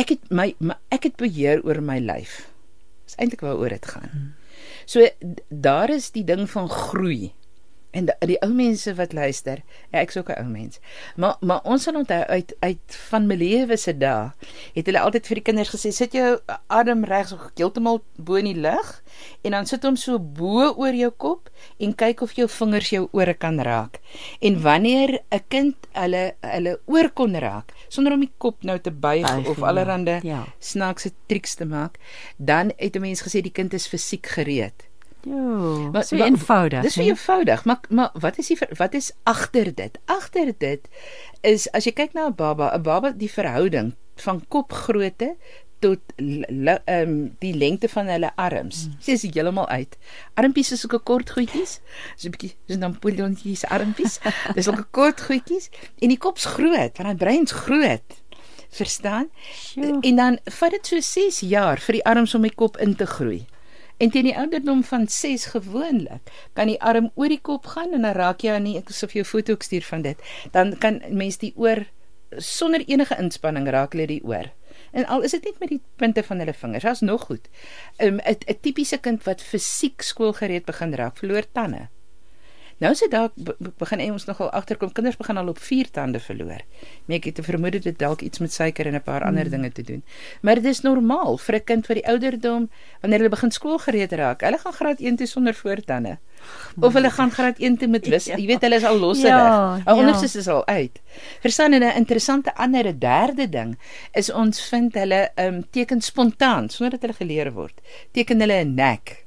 [0.00, 2.46] ek het my, my ek het beheer oor my lyf.
[3.04, 4.34] Dis eintlik waaroor dit gaan.
[4.88, 7.32] So d- daar is die ding van groei.
[7.90, 9.62] En die, die ou mense wat luister,
[9.92, 10.80] ja, ek's ook 'n ou mens.
[11.16, 14.30] Maar maar ons sal onthou uit uit van Melewe se dae,
[14.74, 18.44] het hulle altyd vir die kinders gesê, sit jou adem reg so heeltemal bo in
[18.44, 19.02] die lug
[19.42, 23.08] en dan sit hom so bo oor jou kop en kyk of jou vingers jou
[23.12, 24.00] ore kan raak.
[24.40, 28.90] En wanneer 'n kind hulle hulle oor kon raak sonder om die kop nou te
[28.90, 29.66] buig Buig, of ja.
[29.66, 30.44] allerlei Ja.
[30.58, 31.98] snaakse triks te maak,
[32.36, 34.88] dan het 'n mens gesê die kind is fisiek gereed.
[35.26, 36.82] Jo, Maar- so eenvoudig.
[36.82, 39.98] Dis so eenvoudig, maar maar wat is die wat is agter dit?
[40.04, 40.88] Agter dit
[41.40, 45.36] is as jy kyk na 'n baba, 'n baba die verhouding van kopgrootte
[45.80, 48.88] tot ehm um, die lengte van hulle arms.
[49.00, 49.98] Sy is heeltemal uit.
[50.34, 51.80] Armpies is sulke kort goedjies.
[52.16, 54.20] So 'n bietjie dis Napoleontjies armpies.
[54.54, 58.22] Dis sulke kort goedjies en die kop's groot, want die brein's groot.
[58.70, 59.28] Verstaan?
[59.52, 59.98] Sjoe.
[60.00, 63.06] En dan vat dit so 6 jaar vir die arms om die kop in te
[63.06, 63.46] groei.
[63.96, 68.04] En teen die ouderdom van 6 gewoonlik kan die arm oor die kop gaan en
[68.04, 70.20] dan raak jy aan ek sou vir jou foto ook stuur van dit.
[70.52, 71.86] Dan kan mens die oor
[72.36, 74.52] sonder enige inspanning raak hulle die oor.
[74.92, 77.48] En al is dit net met die punte van hulle vingers, daar's nog goed.
[77.98, 81.88] um, 'n 'n tipiese kind wat fisiek skoolgereed begin raak, verloor tande.
[82.78, 85.90] Nou is dit dalk be- be- begin ons nogal agterkom kinders begin al op 4
[85.90, 86.60] tande verloor.
[87.06, 89.72] Nee, ek het 'n vermoede dit dalk iets met suiker en 'n paar ander dinge
[89.72, 90.02] te doen.
[90.42, 92.68] Maar dit is normaal vir 'n kind wat die ouderdom
[93.00, 94.40] wanneer hulle begin skoolgereed raak.
[94.40, 96.18] Hulle gaan graad 1 toe sonder voortande.
[96.80, 98.24] Of hulle gaan graad 1 toe met wis.
[98.24, 98.36] Ja.
[98.36, 99.30] Jy weet hulle is al losserig.
[99.30, 100.00] Ja, Al ja.
[100.00, 101.00] onderste is al uit.
[101.40, 103.78] Verstaan en 'n interessante ander derde ding
[104.12, 107.80] is ons vind hulle um teken spontaan sonder dat hulle geleer word.
[108.12, 109.24] Teken hulle 'n nek.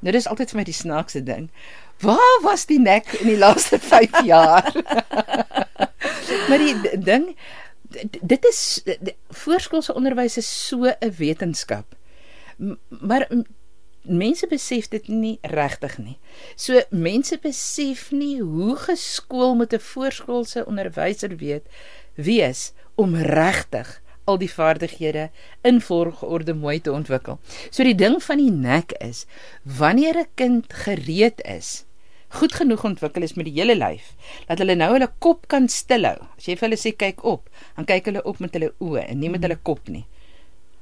[0.00, 1.50] Nou dis altyd vir my die snaakse ding.
[2.00, 4.72] Waar was die nek in die laaste 5 jaar?
[6.48, 7.36] maar die ding
[8.20, 8.82] dit is
[9.28, 11.96] voorskoolse onderwys is so 'n wetenskap.
[12.88, 13.26] Maar
[14.02, 16.18] mense besef dit nie regtig nie.
[16.56, 21.66] So mense besef nie hoe geskool moet 'n voorskoolse onderwyser weet
[22.14, 25.30] wees om regtig al die vaardighede
[25.62, 27.38] in volgorde mooi te ontwikkel.
[27.70, 29.26] So die ding van die nek is
[29.62, 31.84] wanneer 'n kind gereed is,
[32.38, 34.12] goed genoeg ontwikkel is met die hele lyf,
[34.48, 36.16] dat hulle nou hulle kop kan stilhou.
[36.38, 39.18] As jy vir hulle sê kyk op, dan kyk hulle op met hulle oë en
[39.20, 40.04] nie met hulle kop nie.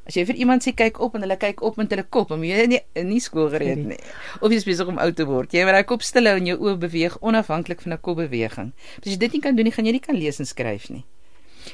[0.09, 2.43] As jy vir iemand sê kyk op en hulle kyk op met hulle kop, dan
[2.45, 3.99] jy nie nie skoolgereed nie.
[4.41, 5.53] Of jy besig om oud te word.
[5.53, 8.73] Jy moet daai kop stilhou en jou oë beweeg onafhanklik van 'n kopbeweging.
[9.05, 11.05] As jy dit nie kan doen nie, gaan jy nie kan lees en skryf nie.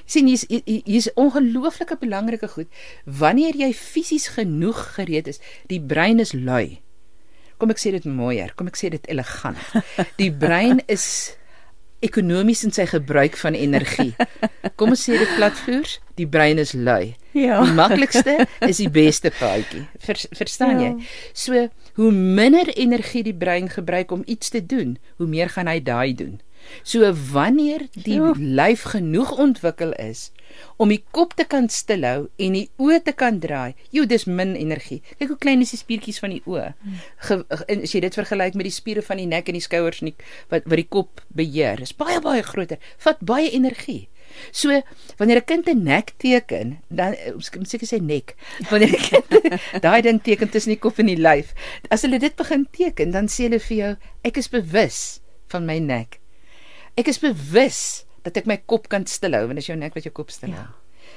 [0.06, 2.66] sien hier- hier's ongelooflike belangrike goed.
[3.06, 6.80] Wanneer jy fisies genoeg gereed is, die brein is lui.
[7.64, 9.56] Kom ek sê dit mooier, kom ek sê dit elegant.
[10.20, 11.06] Die brein is
[12.04, 14.10] ekonomies in sy gebruik van energie.
[14.76, 17.14] Kom ons sê dit platvloers, die brein is lui.
[17.32, 17.62] Ja.
[17.64, 18.34] Die maklikste
[18.68, 19.86] is die beste paadjie.
[20.04, 20.90] Ver, verstaan Ja.
[20.90, 21.08] jy?
[21.32, 21.62] So,
[21.96, 26.12] hoe minder energie die brein gebruik om iets te doen, hoe meer gaan hy daai
[26.12, 26.42] doen.
[26.82, 28.32] So wanneer die Ja.
[28.36, 30.30] lyf genoeg ontwikkel is
[30.76, 34.54] om die kop te kan stilhou en die oë te kan draai, jo, dis min
[34.56, 35.02] energie.
[35.18, 36.74] Kyk hoe klein is die spiertjies van die oë.
[37.18, 40.00] Ge, en as jy dit vergelyk met die spiere van die nek en die skouers
[40.02, 40.16] en die,
[40.50, 42.78] wat wat die kop beheer, is baie baie groter.
[42.98, 44.08] Vat baie energie.
[44.52, 44.70] So
[45.18, 48.34] wanneer 'n kind 'n nek teken, dan eh, moet seker sê nek.
[48.70, 51.52] Wanneer 'n kind daai ding teken tussen die kop en die lyf,
[51.90, 55.78] as hulle dit begin teken, dan sê hulle vir jou, ek is bewus van my
[55.78, 56.20] nek.
[57.00, 60.14] Ek is bewus dat ek my kop kan stilhou, want is jou nek wat jou
[60.14, 60.62] kop stilhou.
[60.62, 60.72] Ja.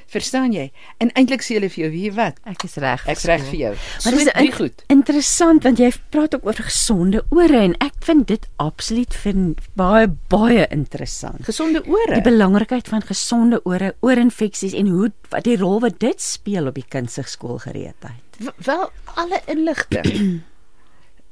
[0.08, 0.70] Verstaan jy?
[1.04, 2.38] En eintlik sê hulle vir jou, weet wat?
[2.48, 3.04] Ek is reg.
[3.12, 3.72] Ek's reg vir jou.
[4.06, 4.84] Maar dis drie goed.
[4.94, 10.08] interessant want jy praat ook oor gesonde ore en ek vind dit absoluut vind baie
[10.32, 11.44] baie interessant.
[11.48, 12.16] Gesonde ore.
[12.16, 16.80] Die belangrikheid van gesonde ore, oorinfeksies en hoe wat die rol wat dit speel op
[16.80, 18.44] die kind se skoolgereedheid.
[18.64, 20.42] Wel alle inligting.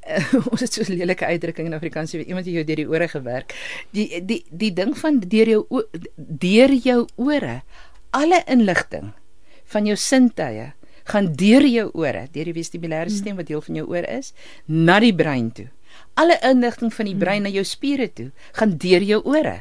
[0.07, 2.75] Uh, ons het so 'n lelike uitdrukking in Afrikaans, jy weet iemand het jou deur
[2.75, 3.55] die ore gewerk.
[3.91, 5.83] Die die die ding van deur jou
[6.17, 7.61] deur jou ore,
[8.11, 9.13] alle inligting
[9.65, 10.73] van jou sintuie
[11.05, 14.33] gaan deur jou ore, deur die vestibulêre stelsel wat deel van jou oor is,
[14.65, 15.67] na die brein toe.
[16.15, 19.59] Alle inligting van die brein na jou spiere toe gaan deur jou ore.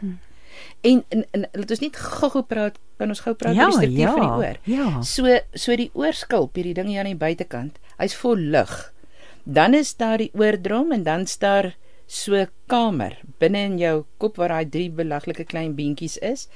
[0.81, 3.91] En en, en laat ons net gou-gou praat, kan ons gou praat Ja, oor die
[3.91, 4.59] struktuur ja, van die oor.
[4.65, 5.03] ja.
[5.03, 8.94] So so die oorskulp, hierdie ding hier aan die buitekant, hy's vol lug.
[9.45, 11.75] Dan is daar die oordrom en dan's daar
[12.07, 16.49] so kamer binne in jou kop waar daai drie belaglike klein beentjies is.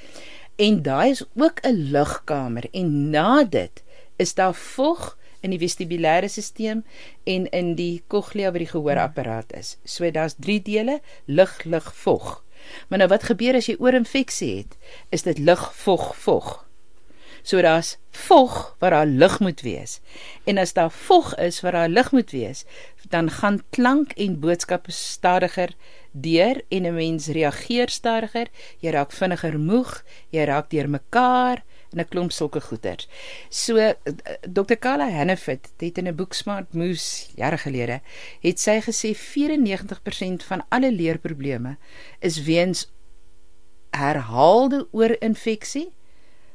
[0.57, 3.83] En daai is ook 'n lugkamer en na dit
[4.17, 6.83] is daar vog in die vestibulêre stelsel
[7.25, 9.77] en in die cochlea waar die gehoorapparaat is.
[9.85, 12.45] So daar's drie dele: lug, lug, vog.
[12.89, 14.77] Maar nou wat gebeur as jy oorinfeksie het?
[15.09, 16.68] Is dit lug, vog, vog.
[17.43, 20.01] So daar's vog waar daar lug moet wees.
[20.45, 22.65] En as daar vog is waar daar lug moet wees,
[23.09, 25.75] dan gaan klank en boodskappe stadiger
[26.13, 28.47] deur en 'n mens reageer stadiger,
[28.79, 33.09] jy raak vinniger moeg, jy raak deurmekaar en 'n klomp sulke goeters.
[33.49, 33.93] So eh,
[34.41, 34.75] Dr.
[34.79, 38.01] Carla Hannaford het in 'n boek Smart Moves jare gelede,
[38.41, 41.77] het sy gesê 94% van alle leerprobleme
[42.21, 42.93] is weens
[43.91, 45.93] herhaalde oorinfeksie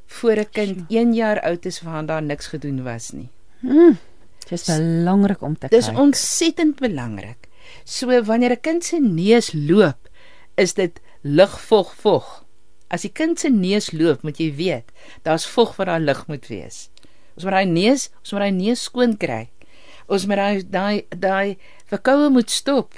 [0.06, 3.28] voor 'n kind 1 jaar oud is waaraan daar niks gedoen was nie.
[3.60, 3.98] Mm,
[4.48, 5.98] dis belangrik om te Dis kyk.
[5.98, 7.48] ontsettend belangrik.
[7.84, 10.08] So wanneer 'n kind se neus loop,
[10.54, 12.44] is dit lug vog vog.
[12.88, 14.92] As die kind se neus loop, moet jy weet,
[15.22, 16.90] daar's vog wat daar lug moet wees.
[17.34, 19.48] Ons moet daai neus, ons moet daai neus skoon kry.
[20.06, 22.94] Ons moet daai daai daai verkoue moet stop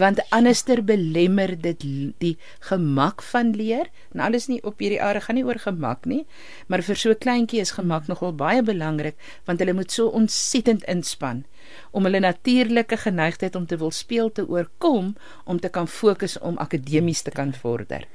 [0.00, 1.84] want anderster belemmer dit
[2.24, 2.36] die
[2.70, 3.90] gemak van leer.
[4.14, 6.24] En alles nie op hierdie aarde gaan nie oor gemak nie,
[6.68, 10.84] maar vir so 'n kleintjie is gemak nogal baie belangrik want hulle moet so ontsettend
[10.84, 11.44] inspann
[11.90, 16.58] om hulle natuurlike geneigtheid om te wil speel te oorkom om te kan fokus om
[16.58, 18.06] akademies te kan vorder.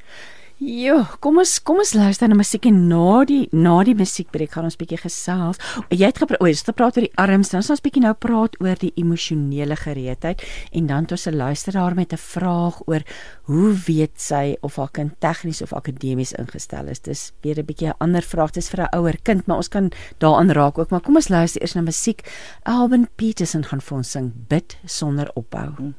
[0.55, 4.69] Jo, kom ons kom ons luister na musiek en na die na die musiekbreek gaan
[4.69, 5.59] ons bietjie gesels.
[5.91, 8.55] Jy het gepraat, o, jy het gepraat oor die arms, dan ons bietjie nou praat
[8.63, 13.03] oor die emosionele gereedheid en dan het ons 'n luisteraar met 'n vraag oor
[13.51, 16.99] hoe weet sy of haar kind tegnies of akademies ingestel is.
[16.99, 18.51] Dis weer 'n bietjie 'n ander vraag.
[18.51, 21.61] Dis vir 'n ouer kind, maar ons kan daaraan raak ook, maar kom ons luister
[21.61, 22.23] eers na musiek.
[22.63, 25.93] Alban Petersen gaan vir ons sing Bid sonder ophou.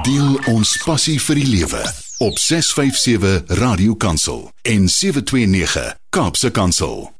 [0.00, 1.80] Deel ons passie vir die lewe
[2.24, 7.10] op 657 Radio Kansel en 729 Kaapse Kansel.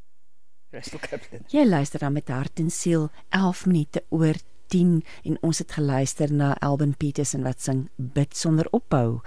[1.53, 4.41] Jy luister dan met hart en siel 11 minute oor
[4.73, 9.21] 10 en ons het geluister na Alban Petersen wat sing Bid sonder ophou.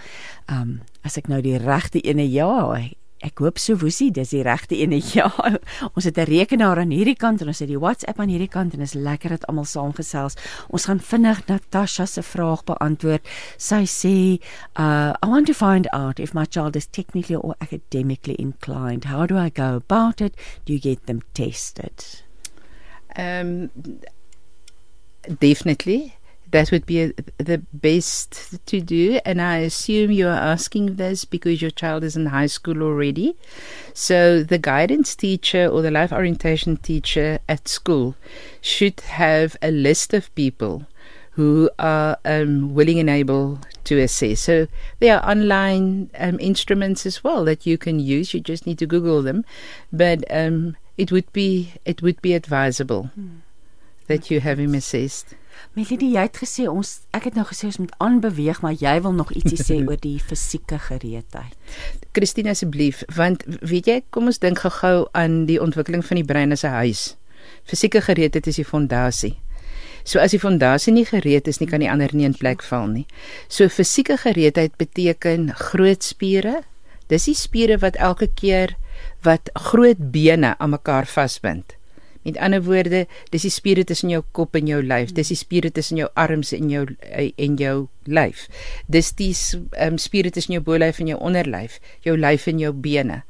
[0.50, 2.50] Um as ek nou die regte ene ja,
[3.26, 5.30] ek, hoop so woesie, dis die regte ene ja.
[5.94, 8.74] Ons het 'n rekenaar aan hierdie kant en ons het die WhatsApp aan hierdie kant
[8.74, 10.38] en is lekker dat almal saamgesels.
[10.70, 13.26] Ons gaan vinnig Natasha se vraag beantwoord.
[13.58, 14.16] Sy sê,
[14.80, 19.06] uh I want to find out if my child is technically or academically inclined.
[19.06, 20.36] How do I go about it?
[20.66, 22.24] Do you get them tested?
[23.18, 23.70] Um,
[25.40, 26.14] definitely.
[26.56, 29.20] That would be a, the best to do.
[29.26, 33.36] And I assume you are asking this because your child is in high school already.
[33.94, 38.16] So the guidance teacher or the life orientation teacher at school
[38.62, 40.88] should have a list of people
[41.32, 44.40] who are um, willing and able to assess.
[44.40, 44.68] So
[45.00, 48.34] there are online um, instruments as well that you can use.
[48.34, 49.44] You just need to Google them,
[49.92, 53.12] but um, it would be it would be advisable
[54.08, 55.36] that you have him assessed.
[55.76, 59.14] Melody, jy het gesê ons ek het nou gesê ons moet aanbeweeg, maar jy wil
[59.14, 61.56] nog ietsie sê oor die fisieke gereedheid.
[62.16, 66.56] Christine asseblief, want weet jy, kom ons dink gou-gou aan die ontwikkeling van die brein
[66.56, 67.16] as 'n huis.
[67.66, 69.36] Fisieke gereedheid is die fondasie.
[70.06, 72.86] So as die fondasie nie gereed is nie, kan die ander nie in plek val
[72.88, 73.08] nie.
[73.50, 76.62] So fisieke gereedheid beteken groot spiere.
[77.10, 78.76] Dis die spiere wat elke keer
[79.26, 81.74] wat groot bene aan mekaar vasbind.
[82.26, 85.12] Met ander woorde, dis die spiere tussen jou kop en jou lyf.
[85.14, 87.76] Dis die spiere tussen jou arms en jou en jou
[88.10, 88.48] lyf.
[88.90, 89.30] Dis die
[89.86, 93.22] um, spiere tussen jou bolyf en jou onderlyf, jou lyf en jou bene.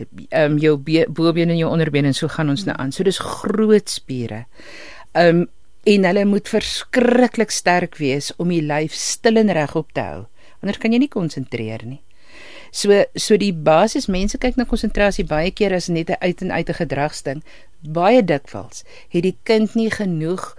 [0.00, 2.90] Ehm um, jou be bobeen en jou onderbeen en so gaan ons nou aan.
[2.92, 4.44] So dis groot spiere.
[5.14, 5.48] Ehm um,
[5.88, 10.26] en hulle moet verskriklik sterk wees om die lyf stil en regop te hou.
[10.60, 12.02] Anders kan jy nie konsentreer nie.
[12.70, 16.52] So so die basis mense kyk na konsentrasie baie keer as net 'n uit en
[16.52, 17.42] uit 'n gedragsding.
[17.82, 20.56] Baie dikwels het die kind nie genoeg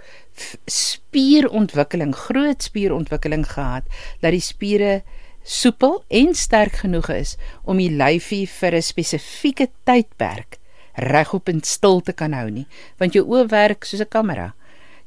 [0.66, 3.84] spierontwikkeling, groot spierontwikkeling gehad
[4.20, 5.02] dat die spiere
[5.42, 10.58] soepel en sterk genoeg is om die lyfie vir 'n spesifieke tydperk
[10.94, 12.66] regop en stil te kan hou nie,
[12.98, 14.54] want jou oë werk soos 'n kamera.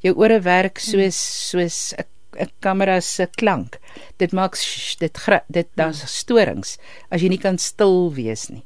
[0.00, 1.16] Jou ore werk soos
[1.50, 2.04] soos 'n
[2.38, 3.78] 'n kamera se klank.
[4.18, 5.18] Dit maak sh, dit
[5.48, 6.78] dit daar's storings
[7.10, 8.64] as jy nie kan stil wees nie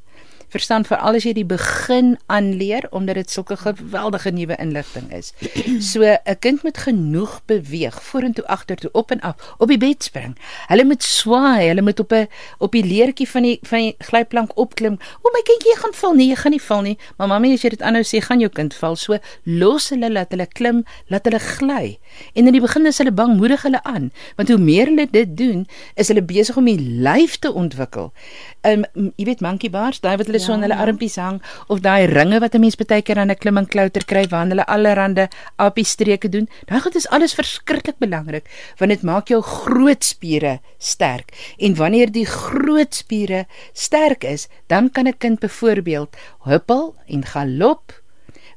[0.50, 5.32] verstaan veral as jy die begin aanleer omdat dit sulke geweldige nuwe inligting is.
[5.90, 10.36] So 'n kind moet genoeg beweeg vorentoe, agtertoe, op en af, op die bed spring.
[10.68, 12.28] Hulle moet swaai, hulle moet op 'n
[12.58, 14.98] op die leertjie van die van die glyplank opklim.
[15.22, 16.98] O my kindjie, jy gaan val nie, jy gaan nie val nie.
[17.16, 18.96] Maar mamma, as jy dit aanhou sê, gaan jou kind val.
[18.96, 21.98] So los hulle laat hulle klim, laat hulle gly.
[22.34, 25.36] En in die begin is hulle bang, moedig hulle aan, want hoe meer hulle dit
[25.36, 28.12] doen, is hulle besig om die lyf te ontwikkel.
[28.60, 30.84] Ehm um, jy weet monkey bars, daai wat hulle ja, so aan hulle ja.
[30.84, 34.04] armpies hang of daai ringe wat 'n mens baie keer aan 'n klim en klouter
[34.04, 36.48] kry waar hulle allerhande apie streke doen.
[36.66, 41.32] Daai goed is alles verskriklik belangrik want dit maak jou groot spiere sterk.
[41.58, 47.99] En wanneer die groot spiere sterk is, dan kan 'n kind byvoorbeeld huppel en galop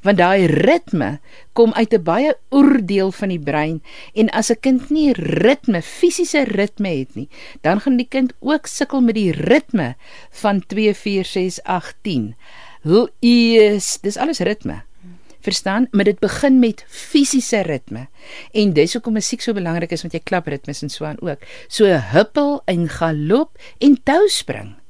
[0.03, 1.19] want daai ritme
[1.57, 3.81] kom uit 'n baie oordeel van die brein
[4.13, 7.29] en as 'n kind nie ritme, fisiese ritme het nie,
[7.61, 9.95] dan gaan die kind ook sukkel met die ritme
[10.31, 12.35] van 2 4 6 8 10.
[12.81, 14.83] Hoe is dis alles ritme.
[15.39, 15.87] Verstaan?
[15.91, 18.07] Maar dit begin met fisiese ritme.
[18.51, 21.39] En dis hoekom musiek so belangrik is want jy klap ritmes en so aan ook.
[21.67, 24.82] So huppel en galop en touspring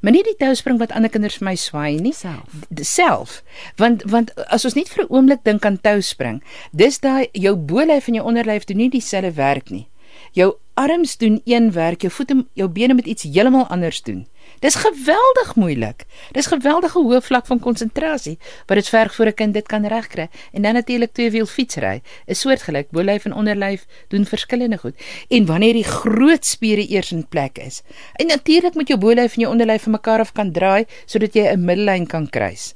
[0.00, 2.12] maar nie die touspring wat ander kinders vir my swaai nie.
[2.12, 2.64] Self.
[2.82, 3.42] Self.
[3.76, 8.08] Want want as ons net vir 'n oomblik dink aan touspring dis daai jou bolyf
[8.08, 9.88] en jou onderlyf doen nie dieselfde werk nie.
[10.32, 14.26] Jou arms doen een werk jou voete jou bene moet iets heeltemal anders doen
[14.58, 16.02] Dis geweldig moeilik.
[16.34, 18.36] Dis geweldige hoë vlak van konsentrasie
[18.66, 20.28] wat dit verg vir 'n kind dit kan regkry.
[20.52, 22.02] En dan natuurlik twee wiel fietsry.
[22.26, 24.94] 'n Soortgelyk bolyf en onderlyf doen verskillende goed.
[25.28, 27.82] En wanneer die groot spiere eers in plek is.
[28.16, 31.52] En natuurlik moet jou bolyf en jou onderlyf van mekaar af kan draai sodat jy
[31.52, 32.74] 'n middellyn kan kruis.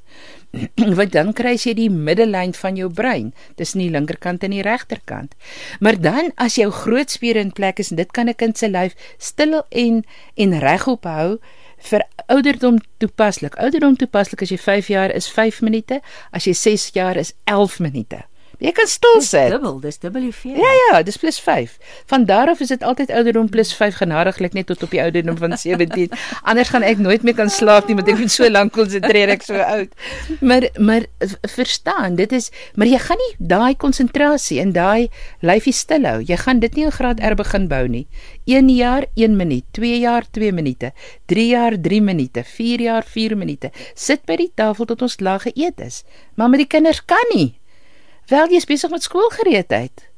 [0.97, 5.33] Want dan kry jy die middellyn van jou brein tussen die linkerkant en die regterkant.
[5.79, 8.69] Maar dan as jou groot spiere in plek is en dit kan 'n kind se
[8.69, 10.03] lyf stil en
[10.35, 11.39] en regop hou,
[11.83, 13.57] vir ouderdom toepaslik.
[13.59, 15.99] Ouderdom toepaslik as jy 5 jaar is 5 minute,
[16.31, 18.23] as jy 6 jaar is 11 minute.
[18.63, 19.49] Jy kan stil sit.
[19.49, 20.55] Dis dubbel, dis dubbel hoeveel.
[20.55, 21.73] Ja ja, dis plus 5.
[22.07, 25.35] Van daar af is dit altyd ouderdom plus 5 genadiglik net tot op die ouderdom
[25.37, 26.11] van 17.
[26.47, 29.43] Anders gaan ek nooit meer kan slaap nie, want ek moet so lank konsentreer ek
[29.43, 29.91] so oud.
[30.39, 31.07] Maar maar
[31.55, 35.09] verstaan, dit is maar jy gaan nie daai konsentrasie en daai
[35.43, 36.21] lyfie stil hou.
[36.23, 38.05] Jy gaan dit nie in graad R begin bou nie.
[38.47, 40.93] 1 jaar 1 minuut, 2 jaar 2 minute,
[41.31, 43.71] 3 jaar 3 minute, 4 jaar 4 minute.
[43.95, 46.03] Sit by die tafel tot ons lag geëet is.
[46.39, 47.51] Maar met die kinders kan nie.
[48.27, 50.09] Wel jy is besig met skoolgereedheid.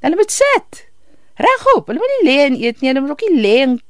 [0.00, 0.86] Hulle moet sit.
[1.34, 1.86] Regop.
[1.86, 2.88] Hulle moet nie lê en eet nie.
[2.90, 3.80] Hulle moet ook nie lê en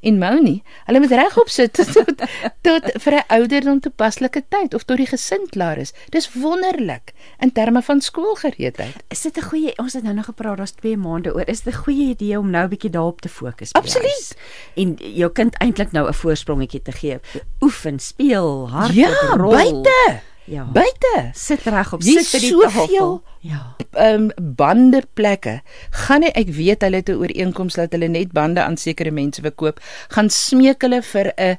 [0.00, 0.62] en mou nie.
[0.88, 2.22] Hulle moet regop sit tot, tot
[2.64, 5.92] tot vir 'n ouderdom toepaslike tyd of tot die gesin klaar is.
[6.10, 9.04] Dis wonderlik in terme van skoolgereedheid.
[9.08, 11.48] Is dit 'n goeie ons het nou nog gepraat daar's 2 maande oor.
[11.48, 13.72] Is dit 'n goeie idee om nou 'n bietjie daarop te fokus?
[13.72, 14.36] Absoluut.
[14.74, 17.20] En jou kind eintlik nou 'n voorsprongetjie te gee.
[17.60, 19.50] Oefen, speel, hardop, ja, rol.
[19.50, 20.20] Buite.
[20.44, 20.64] Ja.
[20.72, 21.30] Buite.
[21.32, 23.22] Sit reg op sit by die tafel.
[23.44, 23.62] Ja.
[23.92, 25.60] Ehm um, bande plekke.
[26.04, 29.40] Gaan nie ek weet hulle het 'n ooreenkoms dat hulle net bande aan sekere mense
[29.40, 29.80] verkoop.
[30.08, 31.58] Gaan smeek hulle vir 'n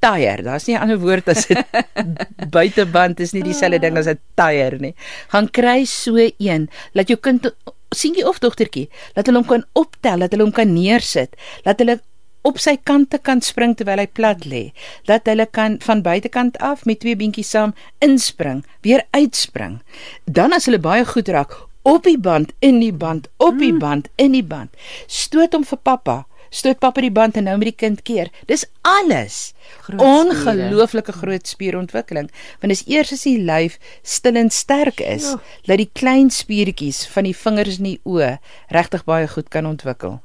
[0.00, 0.42] tyre.
[0.42, 1.64] Daar's nie 'n ander woord as dit
[2.56, 4.94] buiteband is nie dieselfde ding as 'n tyre nie.
[5.28, 6.68] Gaan kry so een.
[6.92, 7.52] Laat jou kind
[7.94, 11.78] sien jy of dogtertjie, laat hulle hom kan optel, laat hulle hom kan neersit, laat
[11.78, 12.00] hulle
[12.46, 14.62] op sy kante kan spring terwyl hy plat lê,
[15.10, 17.74] dat hulle kan van buitekant af met twee beentjies saam
[18.04, 19.80] inspring, weer uitspring.
[20.24, 23.82] Dan as hulle baie goed raak, op die band, in die band, op die mm.
[23.82, 24.74] band, in die band.
[25.06, 26.16] Stoot hom vir pappa.
[26.50, 28.30] Stoot pappa die band en nou met die kind keer.
[28.50, 29.52] Dis alles.
[29.90, 32.30] Ongelooflike groot spierontwikkeling.
[32.62, 35.40] Want dis eers as die lyf stil en sterk is, ja.
[35.70, 38.36] dat die klein spiertjies van die vingers en die oë
[38.74, 40.20] regtig baie goed kan ontwikkel.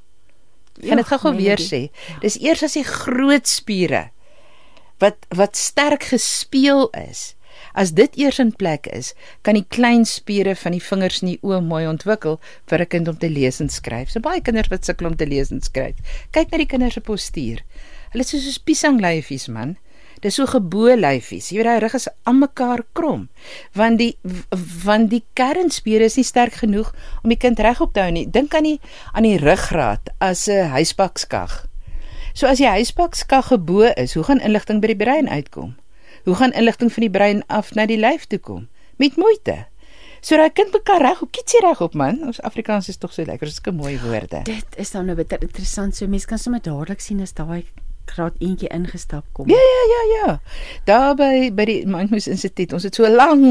[0.82, 1.90] Gaan dit gou-gou weer sê.
[2.22, 4.10] Dis eers as die groot spiere
[5.02, 7.36] wat wat sterk gespeel is.
[7.74, 9.14] As dit eers in plek is,
[9.46, 13.08] kan die klein spiere van die vingers en die oë mooi ontwikkel vir 'n kind
[13.08, 14.10] om te lees en skryf.
[14.10, 15.96] So baie kinders wat sukkel om te lees en skryf.
[16.32, 17.64] Kyk na die kinders se postuur.
[18.12, 19.78] Hulle is soos piesanglyfies man.
[20.22, 21.50] Dis so gebo lyfies.
[21.50, 23.26] Jy weet daai rug is almekaar krom.
[23.78, 24.12] Want die
[24.86, 26.92] want die kernspiere is nie sterk genoeg
[27.24, 28.28] om die kind regop te hou nie.
[28.30, 28.78] Dink aan die
[29.14, 31.66] aan die ruggraat as 'n huisbakskag.
[32.34, 35.76] So as die huisbakskag gebo is, hoe gaan inligting by die brein uitkom?
[36.24, 38.68] Hoe gaan inligting van die brein af na die lyf toe kom?
[38.98, 39.66] Met moeite.
[40.22, 42.22] So daai kind mekaar reg, hoe kitsie reg op man.
[42.30, 44.44] Ons Afrikaans is tog so lekker, dis 'n mooi woorde.
[44.44, 45.96] Dit is nou nou bitter interessant.
[45.96, 47.66] So mense kan sommer dadelik sien as daai
[48.12, 49.50] graad eentjie ingestap kom.
[49.50, 50.40] Ja ja ja ja.
[50.86, 53.44] Daar by by die Mindmoes Instituut, ons het so 'n lang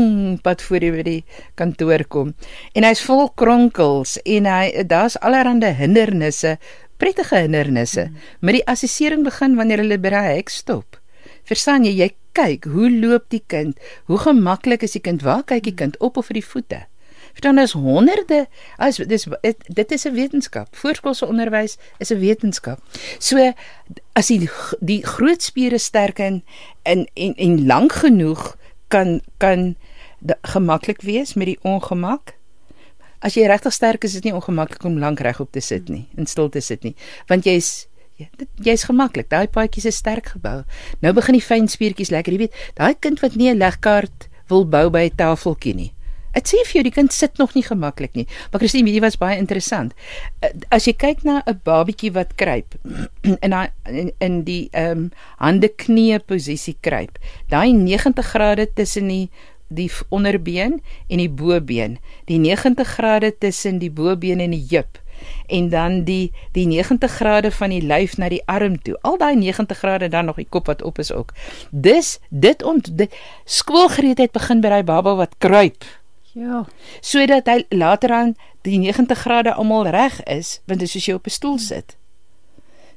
[0.43, 2.35] pad voor jy by die kantoor kom.
[2.75, 6.59] En hy's vol kronkels en hy daar's allerlei hindernisse,
[6.97, 8.09] prettige hindernisse.
[8.11, 8.17] Mm.
[8.41, 11.01] Maar die assessering begin wanneer hulle by die hek stop.
[11.45, 13.79] Verstaan jy, jy kyk, hoe loop die kind?
[14.05, 15.23] Hoe gemaklik is die kind?
[15.23, 16.90] Waar kyk die kind op of vir die voete?
[17.41, 19.27] Dan is honderde as dis
[19.67, 20.77] dit is 'n wetenskap.
[20.77, 22.79] Voorskoolse onderwys is 'n wetenskap.
[23.19, 23.53] So
[24.13, 26.45] as die die groot spiere sterk en
[26.83, 28.57] en en, en lank genoeg
[28.89, 29.77] kan kan
[30.43, 32.35] gemaklik wees met die ongemak.
[33.21, 36.09] As jy regtig sterk is, is dit nie ongemaklik om lank regop te sit nie,
[36.17, 36.95] in stil te sit nie,
[37.29, 37.87] want jy's
[38.65, 39.31] jy's gemaklik.
[39.33, 40.63] Daai paadjies is sterk gebou.
[41.01, 42.59] Nou begin die fyn spiertjies lekker, jy weet.
[42.77, 45.93] Daai kind wat nie 'n legkaart wil bou by 'n tafeltjie nie.
[46.35, 48.27] Dit sê vir jou die kind sit nog nie gemaklik nie.
[48.51, 49.95] Maar Christine, jy wat baie interessant?
[50.41, 52.75] Eh, as jy kyk na 'n babietjie wat kruip
[53.45, 57.19] in daai in, in die ehm um, hande knie posisie kruip.
[57.49, 59.31] Daai 90 grade tussen die
[59.71, 64.99] die onderbeen en die bobeen, die 90 grade tussen die bobeen en die heup
[65.47, 68.97] en dan die die 90 grade van die lyf na die arm toe.
[69.03, 71.35] Al daai 90 grade dan nog die kop wat op is ook.
[71.71, 73.15] Dis dit ont dit
[73.45, 75.85] skoolgereedheid begin by daai baba wat kruip.
[76.33, 76.65] Ja.
[77.01, 81.15] Sodat hy later aan die 90 grade almal reg is, want dit is soos jy
[81.15, 81.97] op 'n stoel sit.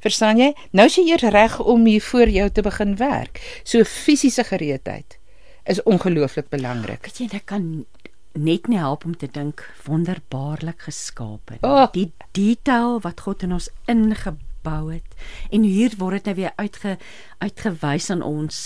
[0.03, 0.53] Verstaan jy?
[0.71, 3.61] Nou is jy eers reg om hier voor jou te begin werk.
[3.63, 5.17] So fisiese gereedheid
[5.63, 7.01] is ongelooflik belangrik.
[7.01, 7.85] Weet jy, dit kan
[8.33, 11.57] net nie help om te dink wonderbaarlik geskape.
[11.61, 11.85] Oh.
[11.93, 15.15] Die detail wat God in ons ingebou het.
[15.51, 16.97] En hier word dit nou weer uitge
[17.37, 18.57] uitgewys aan ons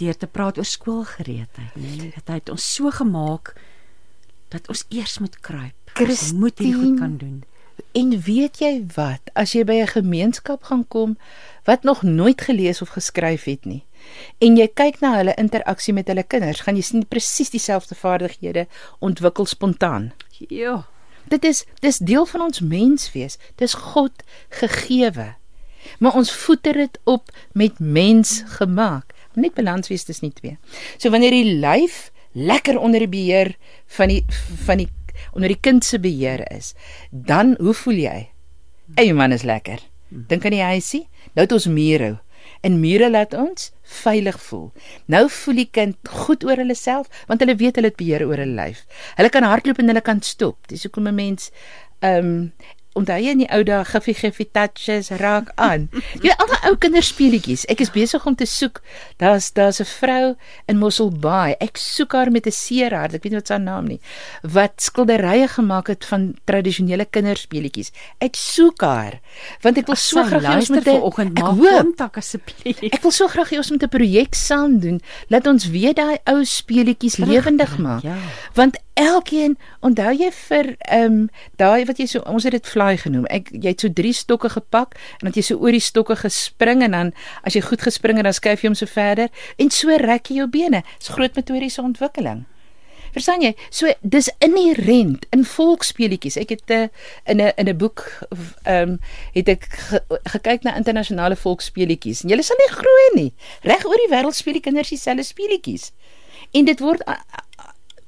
[0.00, 1.74] deur te praat oor skoolgereedheid?
[1.74, 3.54] Nee, dat hy het ons so gemaak
[4.48, 5.74] dat ons eers moet kruip.
[5.94, 7.44] Christine, moet dit goed kan doen.
[7.92, 9.20] En weet jy wat?
[9.32, 11.18] As jy by 'n gemeenskap gaan kom
[11.64, 13.86] wat nog nooit gelees of geskryf het nie
[14.44, 18.66] en jy kyk na hulle interaksie met hulle kinders, gaan jy sien presies dieselfde vaardighede
[19.04, 20.12] ontwikkel spontaan.
[20.48, 20.84] Ja.
[21.30, 23.38] Dit is dis deel van ons menswees.
[23.58, 24.24] Dis God
[24.60, 25.34] gegeewe.
[26.02, 29.14] Maar ons voeder dit op met mens gemaak.
[29.34, 30.56] Net balans wees dis nie twee.
[30.98, 33.54] So wanneer die lyf lekker onder die beheer
[33.96, 34.22] van die
[34.66, 34.90] van die
[35.32, 36.74] onder die kind se beheer is,
[37.10, 38.18] dan hoe voel jy?
[39.00, 39.80] Ey man is lekker.
[40.08, 41.06] Dink aan die huisie.
[41.34, 42.18] Nou het ons mure.
[42.60, 43.70] En mure laat ons
[44.02, 44.68] veilig voel.
[45.10, 48.40] Nou voel die kind goed oor hulle self want hulle weet hulle het beheer oor
[48.42, 48.84] hulle lyf.
[49.16, 50.68] Hulle kan hardloop en hulle kan stop.
[50.68, 51.50] Dis hoekom 'n mens
[52.00, 52.52] ehm um,
[52.96, 55.88] onthou jy in die ou dae giffie giffie touches raak aan.
[56.16, 57.66] Jy weet al die ou kinderspeletjies.
[57.72, 58.80] Ek is besig om te soek.
[59.22, 60.36] Daar's daar's 'n vrou
[60.66, 61.56] in Mosselbaai.
[61.60, 63.14] Ek soek haar met 'n seerhart.
[63.14, 64.00] Ek weet nie wat sy naam nie.
[64.42, 67.92] Wat skilderye gemaak het van tradisionele kinderspeletjies.
[68.20, 69.20] Ek soek haar
[69.62, 72.82] want ek wil so graag hê ons moet vanoggend maak kontak asseblief.
[72.82, 75.00] Ek wil so graag hê ons moet 'n projek saam doen.
[75.28, 78.02] Laat ons weer daai ou speletjies lewendig maak.
[78.02, 78.16] Ja.
[78.54, 81.28] Want elkeen onthou jy vir ehm um,
[81.60, 83.26] daai wat jy so ons het dit fly genoem.
[83.28, 86.82] Ek jy het so drie stokke gepak en dan jy so oor die stokke gespring
[86.86, 87.12] en dan
[87.44, 89.28] as jy goed gespring het dan skuif jy hom so verder
[89.60, 90.82] en so rek jy jou bene.
[90.98, 92.46] Dis groot motoriese ontwikkeling.
[93.12, 93.52] Verstaan jy?
[93.72, 96.36] So dis inherent in volksspeletjies.
[96.40, 96.82] Ek het uh,
[97.28, 98.04] in 'n in 'n boek
[98.64, 98.98] ehm um,
[99.32, 102.24] het ek ge, gekyk na internasionale volksspeletjies.
[102.24, 103.32] En jy sal nie glo nie.
[103.62, 105.92] Reg oor die wêreld speel die kinders dieselfde speletjies.
[106.52, 107.02] En dit word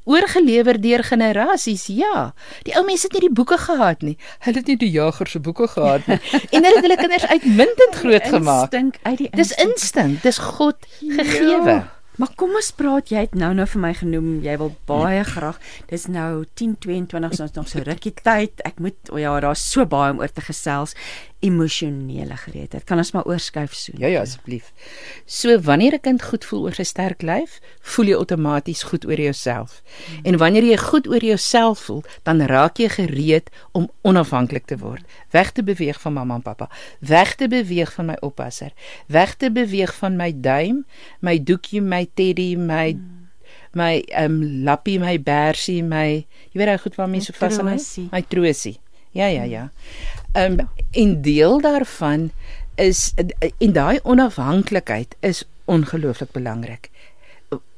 [0.08, 1.86] oorgelewer deur generasies.
[1.92, 2.30] Ja.
[2.66, 4.16] Die ou mense het nie die boeke gehad nie.
[4.46, 6.18] Hulle het nie die jager se boeke gehad nie.
[6.54, 8.72] en hulle het hulle kinders uitmuntend groot gemaak.
[8.72, 10.22] Instink uit die Dis instink.
[10.24, 11.78] Dis God gegeewe.
[11.78, 11.86] Ja.
[12.18, 15.60] Maar kom ons praat, jy het nou nou vir my genoem, jy wil baie graag.
[15.86, 18.58] Dis nou 10:22, ons nog so rukkie tyd.
[18.66, 20.96] Ek moet o oh ja, daar's so baie om oor te gesels
[21.40, 22.84] emosionele gereedheid.
[22.84, 23.92] Kan ons maar oorskuif so?
[23.98, 24.72] Ja ja, asseblief.
[25.26, 29.20] So wanneer 'n kind goed voel oor sy sterk lyf, voel jy outomaties goed oor
[29.20, 29.82] jouself.
[29.82, 30.24] Hmm.
[30.24, 35.04] En wanneer jy goed oor jouself voel, dan raak jy gereed om onafhanklik te word,
[35.30, 38.72] weg te beweeg van mamma en pappa, weg te beweeg van my oppasser,
[39.06, 40.84] weg te beweeg van my duim,
[41.20, 43.18] my doekie, my teddy, my hmm
[43.72, 47.74] my um, lappie my bersie my jy weet hy goed waarmee so vas aan
[48.12, 48.78] my trosie
[49.16, 49.68] ja ja ja
[50.38, 52.30] um, en deel daarvan
[52.74, 53.12] is
[53.58, 56.90] en daai onafhanklikheid is ongelooflik belangrik.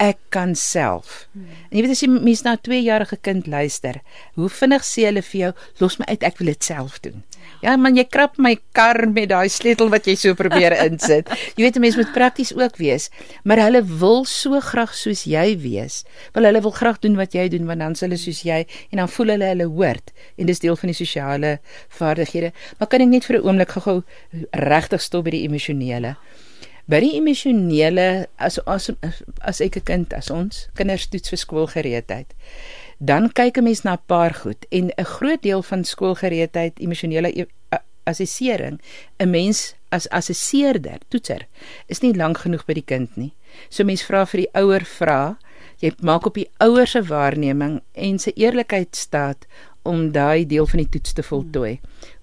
[0.03, 1.29] Ek kan self.
[1.37, 4.01] En jy weet as jy mens na 'n 2-jarige kind luister,
[4.35, 7.23] hoe vinnig sê hulle vir jou, los my uit, ek wil dit self doen.
[7.62, 11.29] Ja man, jy krap my kar met daai sleutel wat jy so probeer insit.
[11.57, 13.11] Jy weet 'n mens moet prakties ook wees,
[13.45, 16.05] maar hulle wil so graag soos jy wees.
[16.35, 18.97] Wil hulle wil graag doen wat jy doen want dan s hulle soos jy en
[18.97, 22.53] dan voel hulle hulle hoort en dis deel van die sosiale vaardighede.
[22.79, 24.03] Maar kan ek net vir 'n oomblik gou-gou
[24.53, 26.16] regtig stop by die emosionele?
[26.91, 28.91] By die emosionele as as
[29.41, 32.34] as ek 'n kind as ons kinders toets vir skoolgereedheid
[32.99, 37.30] dan kyk 'n mens na 'n paar goed en 'n groot deel van skoolgereedheid emosionele
[37.32, 37.47] e,
[38.05, 38.80] assessering
[39.18, 41.47] 'n mens as assesseerder toetser
[41.88, 43.32] is nie lank genoeg by die kind nie
[43.68, 45.38] so mens vra vir die ouer vra
[45.80, 49.47] jy maak op die ouer se waarneming en se eerlikheid staat
[49.82, 51.78] om daai deel van die toets te voltooi.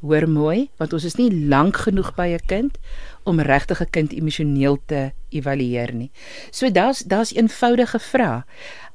[0.06, 2.78] Hoor mooi, want ons is nie lank genoeg by 'n kind
[3.26, 6.12] om regtig 'n kind emosioneel te evalueer nie.
[6.52, 8.44] So daar's daar's eenvoudige vrae.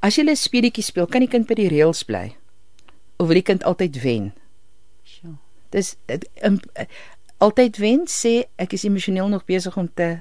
[0.00, 2.36] As jy 'n speletjie speel, kan die kind by die reëls bly?
[3.16, 4.32] Of wil die kind altyd wen?
[5.02, 5.36] Sjoe.
[5.70, 5.96] Dis
[6.42, 6.60] um,
[7.38, 10.20] altyd wen sê ek is emosioneel nog besig om te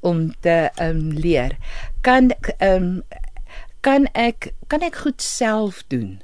[0.00, 1.56] om te um, leer.
[2.00, 3.02] Kan um,
[3.80, 6.20] kan ek kan ek goed self doen?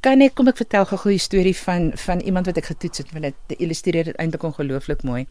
[0.00, 3.12] Kan ek kom ek vertel gou 'n storie van van iemand wat ek getoets het
[3.12, 5.26] want dit illustreer dit eintlik ongelooflik mooi.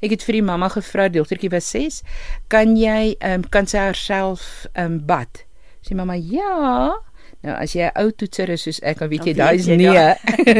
[0.00, 2.02] Ek het vir die mamma gevra, dogtertjie was 6,
[2.48, 5.44] kan jy ehm um, kan sy haarself ehm um, bad?
[5.82, 6.96] Sê mamma, ja.
[7.42, 10.06] Nou as jy 'n ou toetser is soos ek, dan weet jy daai is nee.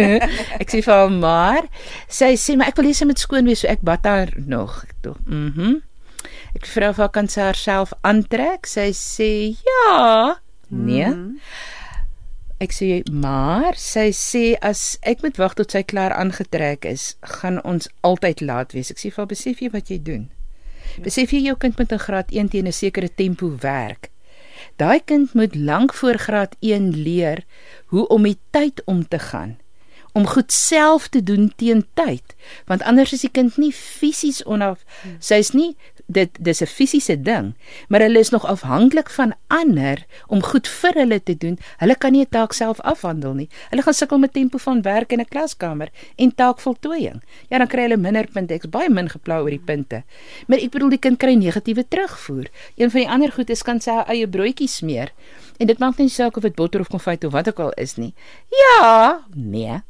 [0.62, 1.68] ek sê vir haar maar
[2.08, 4.84] sy sê maar ek wil hê sy moet skoon wees so ek bad haar nog.
[4.84, 5.18] Ek tog.
[5.26, 5.60] Mhm.
[5.60, 5.82] Mm
[6.56, 8.66] ek vra of haar kan sy haarself aantrek?
[8.66, 10.36] Sy sê ja.
[10.68, 11.06] Nee.
[11.06, 11.36] Mm.
[12.56, 17.60] Ek sê maar sy sê as ek moet wag tot sy klaar aangetrek is, gaan
[17.68, 18.90] ons altyd laat wees.
[18.94, 20.30] Ek sê vir besef jy wat jy doen.
[20.96, 21.04] Ja.
[21.04, 24.08] Besef jy jou kind moet in graad 1 teen 'n sekere tempo werk.
[24.80, 27.44] Daai kind moet lank voor graad 1 leer
[27.92, 29.56] hoe om met tyd om te gaan
[30.16, 32.34] om goed self te doen teen tyd
[32.64, 35.18] want anders is die kind nie fisies onaf hmm.
[35.20, 35.74] sy's nie
[36.06, 37.54] dit dis 'n fisiese ding,
[37.88, 41.58] maar hulle is nog afhanklik van ander om goed vir hulle te doen.
[41.76, 43.48] Hulle kan nie 'n taak self afhandel nie.
[43.70, 47.22] Hulle gaan sukkel met tempo van werk in 'n klaskamer en taakvoltooiing.
[47.48, 48.54] Ja, dan kry hulle minder punte.
[48.54, 50.04] Ek's baie min gepla oor die punte.
[50.46, 52.46] Maar ek bedoel die kind kry negatiewe terugvoer.
[52.76, 55.12] Een van die ander goed is kan sy haar eie broodjies smeer.
[55.58, 57.96] En dit maak nie saak of dit botter of konfyt of wat ook al is
[57.96, 58.14] nie.
[58.48, 59.82] Ja, nee.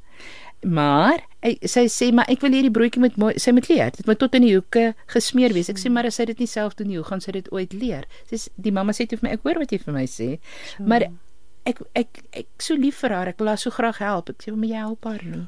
[0.61, 3.93] Maar hy, sy sê maar ek wil hierdie broodjie met mooi sy moet leer.
[3.95, 5.71] Dit moet tot in die hoeke gesmeer wees.
[5.73, 7.77] Ek sê maar as sy dit nie self doen nie, hoe gaan sy dit ooit
[7.77, 8.07] leer?
[8.31, 10.31] Sy die mamma sê toe vir my ek hoor wat jy vir my sê.
[10.75, 10.87] So.
[10.91, 11.09] Maar
[11.67, 13.33] ek ek ek so lief vir haar.
[13.33, 14.33] Ek wil haar so graag help.
[14.35, 15.47] Ek sê maar jy help haar nie.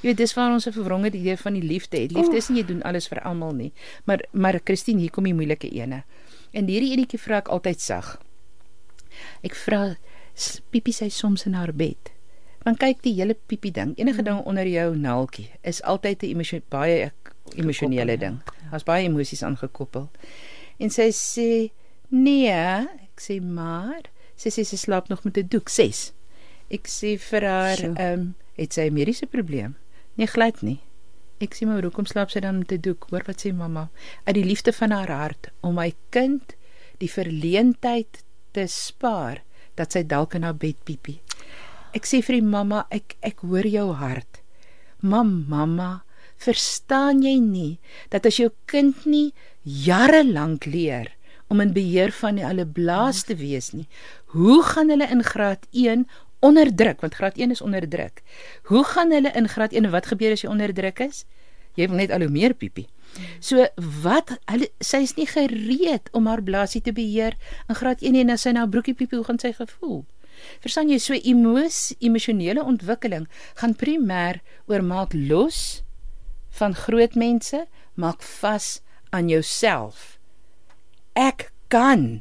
[0.00, 2.12] Jy weet dis waar ons 'n verwronge idee van die liefde het.
[2.12, 3.72] Liefde is nie jy doen alles vir almal nie.
[4.04, 6.04] Maar maar Christine, hier kom die moeilike ene.
[6.52, 8.18] En hierdie enetjie vra ek altyd sag.
[9.42, 9.96] Ek vra
[10.70, 12.12] Pipi sy soms in haar bed.
[12.64, 16.60] Want kyk die hele piepie ding, enige ding onder jou naaltjie is altyd 'n emosio
[16.68, 17.12] baie
[17.56, 18.40] emosionele ding.
[18.70, 20.10] Daar's baie emosies aangekoppel.
[20.78, 21.70] En sy sê
[22.08, 22.52] nee,
[23.06, 24.02] ek sê maar
[24.36, 26.12] sy sê sy slaap nog met 'n doek 6.
[26.70, 29.76] Ek sê vir haar, ehm, um, het sy 'n mediese probleem?
[30.14, 30.80] Nee, glad nie.
[31.40, 33.06] Ek sê maar hoekom slaap sy dan met 'n doek?
[33.10, 33.90] Hoor wat sê mamma?
[34.24, 36.54] Uit die liefde van haar hart om my kind
[36.98, 39.42] die verleentheid te spaar
[39.74, 41.20] dat sy dalk in haar bed piepie.
[41.96, 44.40] Ek sê vir die mamma, ek ek hoor jou hart.
[45.02, 46.02] Mam, mamma,
[46.40, 47.78] verstaan jy nie
[48.12, 49.32] dat as jou kind nie
[49.64, 51.10] jare lank leer
[51.50, 53.88] om in beheer van alle blaas te wees nie,
[54.32, 56.06] hoe gaan hulle in graad 1
[56.46, 58.22] onderdruk want graad 1 is onderdruk.
[58.70, 61.24] Hoe gaan hulle in graad 1 wat gebeur as jy onderdruk is?
[61.76, 62.86] Jy wil net al hoe meer piepie.
[63.42, 63.66] So
[64.06, 67.36] wat hulle sy is nie gereed om haar blaasie te beheer
[67.68, 70.04] in graad 1 en as sy nou broekie piepie hoe gaan sy gevoel?
[70.60, 73.28] Verstaan jy so emosie, emosionele ontwikkeling
[73.60, 75.82] gaan primêr oor maak los
[76.58, 78.80] van groot mense, maak vas
[79.10, 80.18] aan jouself.
[81.14, 82.20] Ek kan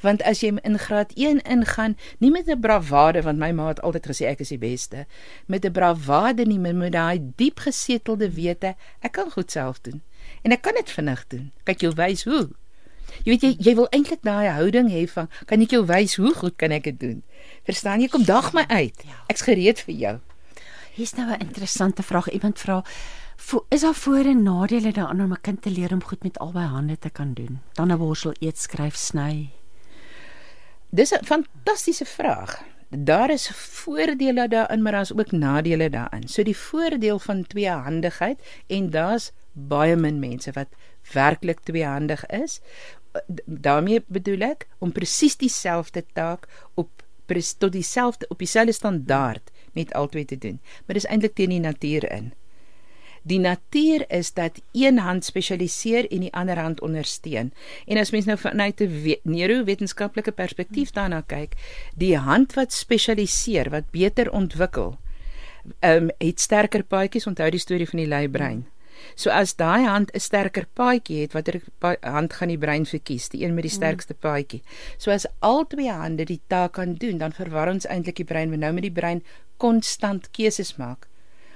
[0.00, 3.82] want as jy in graad 1 ingaan, nie met 'n bravade want my ma het
[3.82, 5.06] altyd gesê ek is die beste,
[5.46, 10.02] met 'n bravade nie, maar met daai diep gesetelde wete, ek kan goed self doen
[10.42, 11.52] en ek kan dit vinnig doen.
[11.64, 12.48] Kyk jy wys hoe.
[13.24, 16.34] Jy weet jy jy wil eintlik daai houding hê van kan ek jou wys hoe
[16.34, 17.22] goed kan ek dit doen?
[17.68, 18.08] Verstaan jy?
[18.08, 19.02] Kom dag my uit.
[19.04, 19.24] Ja.
[19.28, 20.18] Ek's gereed vir jou.
[20.94, 22.30] Hier's nou 'n interessante vraag.
[22.30, 22.82] Iemand vra
[23.68, 26.66] is daar voor en nadele daaraan om 'n kind te leer om goed met albei
[26.66, 27.60] hande te kan doen?
[27.72, 29.50] Dan 'n borsel eet, skryf, sny.
[30.90, 32.62] Dis 'n fantastiese vraag.
[32.88, 36.28] Daar is voordele daarin, maar daar's ook nadele daarin.
[36.28, 40.68] So die voordeel van tweehandigheid en daar's baie min mense wat
[41.12, 42.60] werklik tweehandig is
[43.44, 46.90] daarmee bedoel ek om presies dieselfde taak op
[47.58, 50.60] tot dieselfde op dieselfde standaard met albei te doen.
[50.86, 52.32] Maar dis eintlik teen die natuur in.
[53.22, 57.52] Die natuur is dat een hand spesialiseer en die ander hand ondersteun.
[57.86, 61.52] En as mens nou vanuit 'n neurowetenskaplike perspektief daarna kyk,
[61.94, 64.98] die hand wat spesialiseer, wat beter ontwikkel,
[65.78, 67.26] ehm um, het sterker paadjies.
[67.26, 68.66] Onthou die storie van die lui brein.
[69.14, 71.60] So as daai hand 'n sterker paadjie het, watter
[72.00, 73.28] hand gaan die brein verkies?
[73.28, 74.62] Die een met die sterkste paadjie.
[74.98, 78.50] So as al twee hande die taak kan doen, dan verwar ons eintlik die brein.
[78.50, 79.22] We nou met die brein
[79.56, 81.08] konstant keuses maak.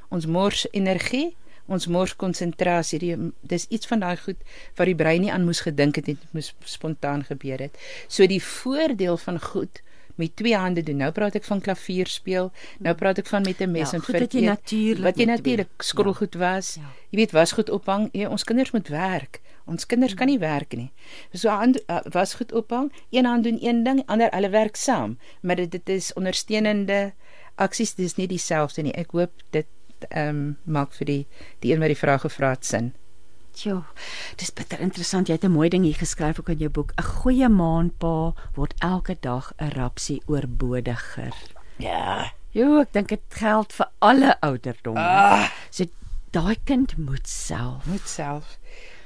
[0.09, 4.41] Ons mors energie ons mors konsentrasie dis iets van daai goed
[4.77, 8.43] wat die brein nie aan moes gedink het dit moes spontaan gebeur het so die
[8.43, 9.81] voordeel van goed
[10.21, 10.97] met twee hande doen.
[10.97, 14.03] Nou praat ek van klavier speel nou praat ek van met 'n mes ja, en
[14.03, 16.75] vir wat jy natuurlik wat jy natuurlik skroelgoed was.
[16.75, 16.93] Ja.
[17.11, 18.09] jy weet was goed ophang.
[18.13, 19.41] Ja, ons kinders moet werk.
[19.65, 20.91] Ons kinders kan nie werk nie.
[21.33, 22.93] So hand uh, was goed ophang.
[23.11, 25.19] Een hand doen een ding ander hulle werk saam.
[25.41, 27.13] Maar dit, dit is ondersteunende
[27.55, 28.93] aksies dis nie dieselfde nie.
[28.93, 29.67] Ek hoop dit
[30.11, 31.27] ehm um, maak vir die
[31.61, 32.93] die een wat die vraag gevra het sin.
[33.55, 33.85] Jo,
[34.37, 35.29] dis bitter interessant.
[35.29, 36.93] Jy het 'n mooi ding hier geskryf ook in jou boek.
[36.97, 41.35] 'n Goeie maanpa word elke dag 'n rapsie oorbodiger.
[41.77, 42.33] Ja.
[42.51, 45.01] Jo, ek dink dit geld vir alle ouderdomme.
[45.01, 45.51] Ah.
[45.71, 45.85] So
[46.31, 48.59] daai kind moet self, moet self.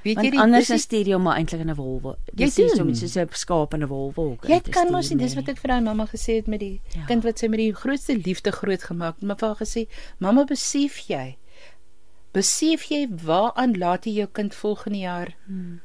[0.02, 2.16] Weet jy die anders is jou maar eintlik in 'n wolwe.
[2.36, 4.46] Jy sien so met so 'n skaap in 'n wolwolk.
[4.46, 7.04] Jy kan mos nie dis wat ek vir daai mamma gesê het met die ja.
[7.06, 9.20] kind wat sy met die grootste liefde grootgemaak.
[9.20, 9.88] Maar vir haar gesê,
[10.18, 11.36] "Mamma, besef jy?
[12.36, 15.34] Besef jy waaraan laat jy jou kind volgende jaar?
[15.46, 15.80] Hmm.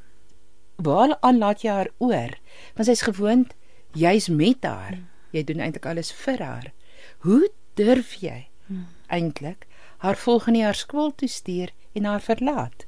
[0.76, 2.34] Waaraan laat jy haar oor?
[2.74, 3.54] Want sy's gewoond
[3.92, 4.98] jy's met haar.
[4.98, 5.08] Hmm.
[5.34, 6.72] Jy doen eintlik alles vir haar.
[7.26, 8.86] Hoe durf jy hmm.
[9.08, 9.66] eintlik
[10.04, 12.86] haar volgende jaar skool toe stuur en haar verlaat?"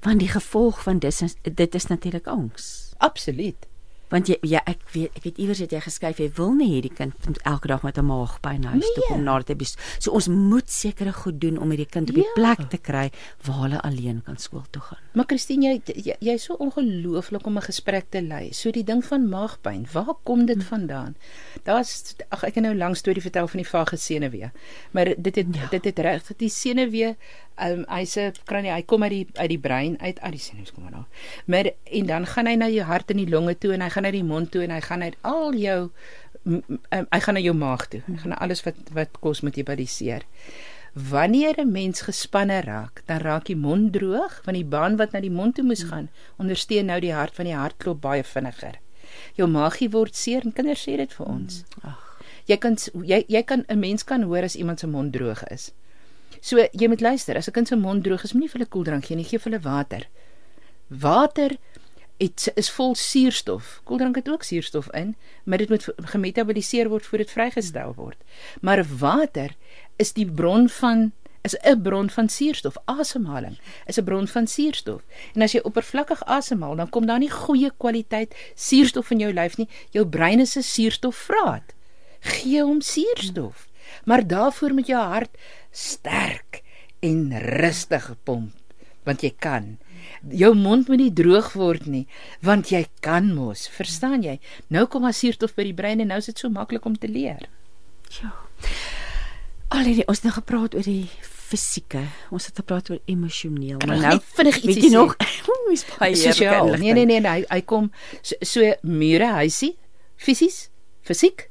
[0.00, 2.94] want die gevolg van dis is, dit is natuurlik angs.
[2.96, 3.67] Absoluut.
[4.08, 6.80] Want jy ja ek weet ek weet iewers het jy geskryf jy wil nie hê
[6.86, 7.14] die kind
[7.44, 8.94] elke dag met 'n maagpyn huis nee.
[8.94, 9.76] toe kom na dit bes.
[9.98, 12.34] So ons moet sekere goed doen om hierdie kind op die ja.
[12.34, 13.10] plek te kry
[13.44, 15.02] waar hulle alleen kan skool toe gaan.
[15.12, 18.52] Maar Christine jy jy, jy so ongelooflik om 'n gesprek te lei.
[18.52, 20.68] So die ding van maagpyn, waar kom dit hm.
[20.68, 21.16] vandaan?
[21.64, 24.50] Daar's ag ek het nou 'n lang storie vertel van die vage senuwee.
[24.90, 25.68] Maar dit het ja.
[25.70, 27.16] dit het reg dat die senuwee
[27.60, 30.72] um, hy se kranie hy kom uit die uit die brein uit uit die senuwees
[30.72, 31.04] kom maar.
[31.46, 34.02] Maar en dan gaan hy na jou hart en die longe toe en hy gaan
[34.02, 35.80] na die mond toe en hy gaan uit al jou
[36.48, 38.02] hy gaan na jou maag toe.
[38.06, 40.26] Hy gaan na alles wat wat kos met hepatiseer.
[40.92, 45.20] Wanneer 'n mens gespanne raak, dan raak die mond droog want die baan wat na
[45.20, 46.08] die mond toe moes gaan,
[46.38, 48.80] ondersteun nou die hart van die hart klop baie vinniger.
[49.34, 51.64] Jou maagie word seer en kinders sê dit vir ons.
[51.82, 52.08] Ag.
[52.48, 55.72] Jy kan jy jy kan 'n mens kan hoor as iemand se mond droog is.
[56.40, 59.04] So jy moet luister, as 'n kind se mond droog is, moenie vir hulle koeldrank
[59.04, 60.08] gee nie, gee vir hulle water.
[60.88, 61.56] Water
[62.18, 63.80] dit is vol suurstof.
[63.84, 68.18] Koeldrank het ook suurstof in, maar dit moet gemetaboliseer word voor dit vrygestel word.
[68.60, 69.54] Maar water
[69.96, 71.12] is die bron van
[71.42, 72.76] is 'n bron van suurstof.
[72.84, 75.02] Asemhaling is 'n bron van suurstof.
[75.34, 79.56] En as jy oppervlakkig asemhaal, dan kom daar nie goeie kwaliteit suurstof in jou lyf
[79.56, 79.68] nie.
[79.90, 81.74] Jou brein is 'n suurstofvraat.
[82.20, 83.67] Gee hom suurstof.
[84.04, 85.36] Maar daarvoor moet jou hart
[85.70, 86.62] sterk
[87.00, 87.28] en
[87.60, 88.54] rustig pomp,
[89.06, 89.76] want jy kan
[90.34, 92.04] jou mond moet nie droog word nie,
[92.44, 94.38] want jy kan mos, verstaan jy?
[94.72, 97.10] Nou kom maar suurstof by die brein en nou is dit so maklik om te
[97.10, 97.48] leer.
[98.18, 98.32] Ja.
[99.74, 101.08] Alreeds ons het nou gepraat oor die
[101.48, 102.02] fisieke.
[102.34, 105.16] Ons het gepraat oor emosioneel, maar nou vinnig ietsie nog.
[105.68, 106.74] Ons baie sosiaal.
[106.80, 107.90] Nee nee nee, hy hy kom
[108.20, 109.74] so, so mure huisie,
[110.16, 110.66] fisies,
[111.04, 111.48] fisiek,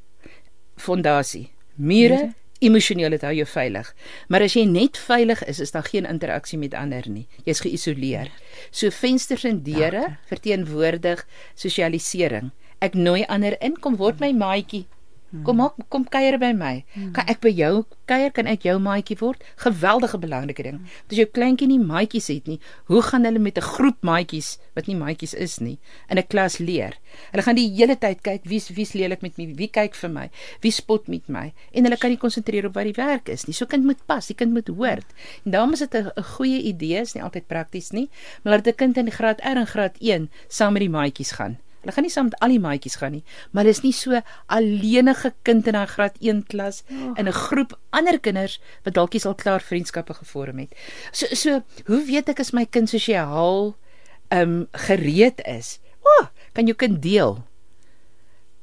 [0.78, 1.48] fondasie.
[1.78, 3.90] Mure, emosioneel het hou jou veilig.
[4.28, 7.26] Maar as jy net veilig is, is daar geen interaksie met ander nie.
[7.46, 8.32] Jy's geïsoleer.
[8.70, 11.22] So vensters en deure verteenwoordig
[11.54, 12.50] sosialisering.
[12.82, 14.86] Ek nooi ander in, kom word my maatjie.
[15.44, 16.84] Kom maak kom kuier by my.
[16.94, 17.10] Hmm.
[17.12, 18.30] Kan ek by jou kuier?
[18.32, 19.42] Kan ek jou maatjie word?
[19.60, 20.78] Geweldige belangrike ding.
[21.04, 22.56] As jou kleintjie nie maatjies het nie,
[22.88, 25.78] hoe gaan hulle met 'n groep maatjies wat nie maatjies is nie
[26.08, 26.96] in 'n klas leer?
[27.32, 30.30] Hulle gaan die hele tyd kyk wie's wie's lelik met my, wie kyk vir my,
[30.62, 33.54] wie spot met my en hulle kan nie konsentreer op wat die werk is nie.
[33.54, 35.04] So kind moet pas, die kind moet hoor.
[35.44, 38.08] En daarom is dit 'n goeie idee, is nie altyd prakties nie,
[38.42, 41.58] maar laat 'n kind in graad R en graad 1 saam met die maatjies gaan.
[41.88, 44.18] Hulle gaan nie saam met al die maatjies gaan nie, maar hulle is nie so
[44.52, 47.16] alleenige kind in 'n graad 1 klas oh.
[47.16, 50.76] in 'n groep ander kinders wat dalk al klaar vriendskappe gevorm het.
[51.12, 53.74] So so, hoe weet ek as my kind sosiaal
[54.28, 55.80] ehm um, gereed is?
[56.04, 57.40] O, oh, kan jou kind deel?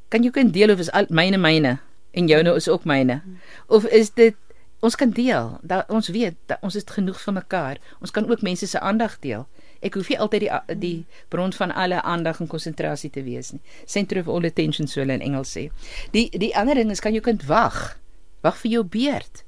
[0.09, 1.79] Kan jou kind deel of is al myne myne
[2.13, 3.23] en joune is ook myne?
[3.67, 4.35] Of is dit
[4.81, 5.57] ons kan deel.
[5.61, 7.77] Dat ons weet dat ons het genoeg vir mekaar.
[7.99, 9.47] Ons kan ook mense se aandag deel
[9.81, 13.61] Ek hoef nie altyd die die bron van alle aandag en konsentrasie te wees nie.
[13.85, 15.69] Center of all attention so hulle in Engels sê.
[16.11, 17.97] Die die ander ding is kan jou kind wag.
[18.41, 19.43] Wag vir jou beurt.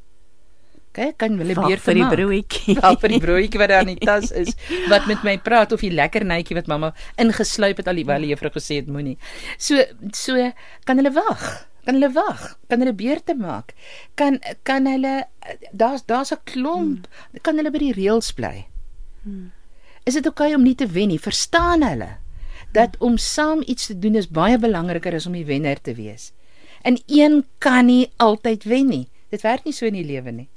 [0.97, 2.13] Kyk, kan hulle beurt vir die maak.
[2.15, 2.75] broodjie.
[2.81, 4.55] Wag vir die broodjie wat daar in die tas is
[4.89, 6.89] wat met my praat of die lekker netjie wat mamma
[7.21, 9.17] ingesluip het alhoewel die juffrou gesê het moenie.
[9.61, 9.83] So
[10.17, 10.49] so
[10.89, 11.43] kan hulle wag.
[11.85, 12.47] Kan hulle wag?
[12.67, 13.75] Kan hulle beurte maak?
[14.19, 15.27] Kan kan hulle
[15.71, 17.05] daar's daar's 'n klomp.
[17.05, 17.39] Hmm.
[17.45, 18.65] Kan hulle by die reëls bly?
[19.23, 19.51] Hmm.
[20.07, 21.19] Is dit oukei okay om nie te wen nie?
[21.19, 22.13] Verstaan hulle
[22.75, 26.31] dat om saam iets te doen is baie belangriker as om die wenner te wees.
[26.87, 29.07] En een kan nie altyd wen nie.
[29.31, 30.47] Dit werk nie so in die lewe nie.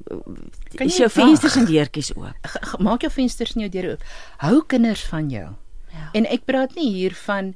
[0.76, 2.50] Kan is jy jou vensters en deurtjies oop?
[2.78, 4.06] Maak jou vensters en jou deure oop.
[4.44, 5.48] Hou kinders van jou.
[5.90, 6.04] Ja.
[6.14, 7.48] en ek praat nie hier van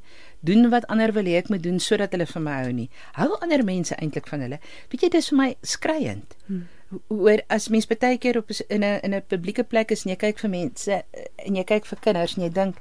[0.44, 2.88] doen wat ander wil hê ek moet doen sodat hulle van my hou nie.
[3.18, 4.60] Hou ander mense eintlik van hulle.
[4.92, 6.38] Weet jy dis vir my skreiend.
[6.46, 6.64] Hmm.
[7.08, 10.16] oor as mens baie keer op in 'n in 'n publieke plek is en jy
[10.16, 12.76] kyk vir mense eh, en jy kyk vir kinders en jy dink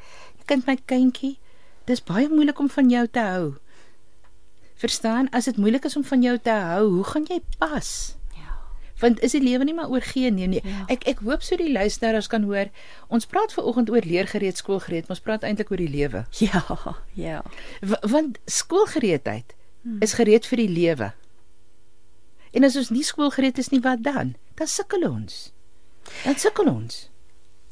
[0.45, 1.37] kind my kindjie
[1.85, 3.55] dis baie moeilik om van jou te hou.
[4.75, 8.15] Verstaan as dit moeilik is om van jou te hou hoe gaan jy pas
[9.01, 10.61] want is die lewe nie maar oor gee en neem nie.
[10.63, 10.85] Ja.
[10.93, 12.69] Ek ek hoop so die luisteraars kan hoor.
[13.07, 16.25] Ons praat ver oggend oor leergereed skoolgereed, maar ons praat eintlik oor die lewe.
[16.39, 16.63] ja
[17.25, 17.41] ja
[17.81, 20.01] W want skoolgereedheid hmm.
[20.01, 21.13] is gereed vir die lewe.
[22.53, 24.35] En as ons nie skoolgereed is nie, wat dan?
[24.59, 25.49] Dan sukkel ons.
[26.21, 27.07] Dan sukkel ons.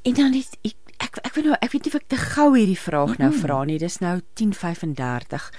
[0.02, 2.49] En dan het ek ek ek weet nou ek weet nie of ek te gou
[2.57, 3.77] hierdie vraag nou vra nie.
[3.81, 5.49] Dis nou 10:35.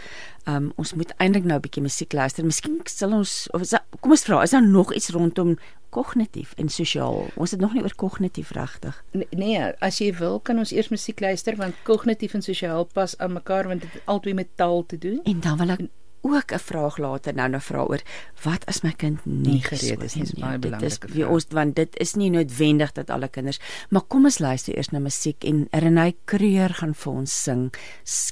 [0.47, 2.45] Um ons moet eintlik nou 'n bietjie musiek luister.
[2.45, 5.59] Miskien sal ons of is daar, kom ons vra, is daar nog iets rondom
[5.91, 7.27] kognitief en sosiaal?
[7.37, 9.03] Ons het nog nie oor kognitief regtig.
[9.17, 13.19] N- Nee, as jy wil, kan ons eers musiek luister want kognitief en sosiaal pas
[13.19, 15.21] aan mekaar want dit het albei met taal te doen.
[15.25, 15.81] En dan wil ek
[16.23, 18.03] ook 'n vraag later nou nou vra oor
[18.43, 21.47] wat as my kind nie, Nie gereed is nie, is baie Dit is vir ons
[21.51, 25.45] want dit is nie noodwendig dat alle kinders, maar kom ons luister eers na musiek
[25.45, 27.75] en Renée Kreur gaan vir ons sing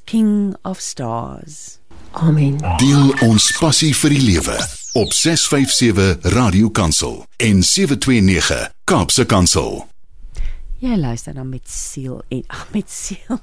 [0.05, 1.79] King of Stars.
[2.13, 2.59] Amen.
[2.79, 4.57] Deel ons passie vir die lewe
[4.99, 9.90] op 657 Radio Kansel en 729 Kaapse Kansel.
[10.81, 13.37] Jy luister dan met siel en ag met siel.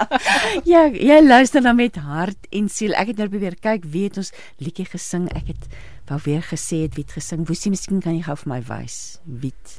[0.72, 2.96] ja, jy luister dan met hart en siel.
[2.98, 5.28] Ek het nou probeer kyk wie het ons liedjie gesing.
[5.38, 5.68] Ek het
[6.10, 7.46] wou weer gesê het wie het gesing.
[7.46, 9.76] Woesie, miskien kan jy gou vir my wys wie het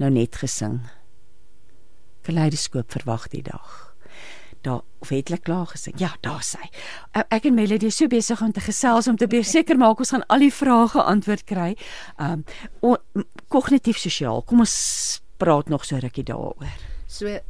[0.00, 0.80] nou net gesing.
[2.24, 3.90] Kaleidoskoop verwag die dag.
[4.62, 5.96] Daar of het hulle klaar gesing?
[5.98, 6.62] Ja, daar sy.
[7.18, 10.10] Ek- Ek en Melody is so besig om te gesels om te seker maak ons
[10.14, 11.76] gaan al die vrae geantwoord kry.
[12.16, 12.44] Um
[13.50, 14.42] kognitief sosiaal.
[14.46, 16.70] Kom ons praat nog so rukkie daaroor.
[17.10, 17.40] So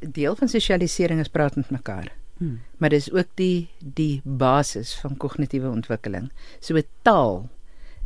[0.00, 2.12] deel van sosialisering is praat met mekaar.
[2.38, 2.60] Hmm.
[2.78, 6.30] Maar dis ook die die basis van kognitiewe ontwikkeling.
[6.60, 7.48] So taal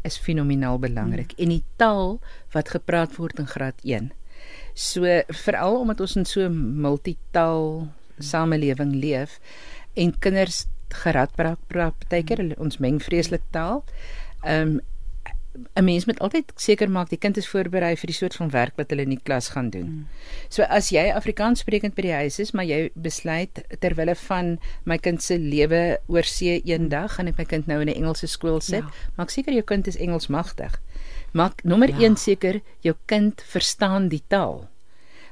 [0.06, 2.18] is fenomenaal belangrik en die taal
[2.54, 4.12] wat gepraat word in graad 1.
[4.74, 5.04] So
[5.44, 7.88] veral omdat ons in so 'n multitaal
[8.18, 9.40] samelewing leef
[9.94, 13.84] en kinders gerad praat baie keer hulle- ons meng vreeslik taal.
[14.42, 14.80] Ehm um,
[15.76, 18.76] 'n mens moet altyd seker maak die kind is voorberei vir die soort van werk
[18.76, 19.86] wat hulle in die klas gaan doen.
[19.86, 20.06] Mm.
[20.48, 24.58] So as jy Afrikaans sprekend by die huis is, maar jy besluit ter wille van
[24.84, 28.26] my kind se lewe oor see eendag gaan ek my kind nou in 'n Engelse
[28.26, 28.86] skool sit, Ja.
[28.86, 29.12] ja.
[29.16, 30.80] maak seker jou kind is Engels magtig.
[31.32, 31.96] Maak nommer Ja.
[32.08, 34.68] 1 seker jou kind verstaan die taal.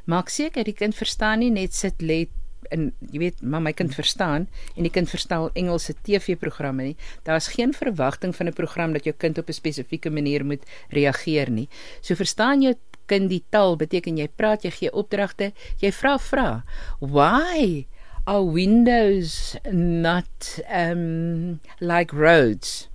[0.07, 2.29] Maak seker die kind verstaan nie net sit lê
[2.75, 6.97] en jy weet maar my kind verstaan en die kind verstaan Engelse TV-programme nie.
[7.23, 11.51] Daar's geen verwagting van 'n program dat jou kind op 'n spesifieke manier moet reageer
[11.51, 11.69] nie.
[12.01, 12.75] So verstaan jou
[13.07, 16.65] kind die taal beteken jy praat, jy gee opdragte, jy vra vra.
[17.01, 17.87] Why
[18.27, 22.89] are windows not um like roads?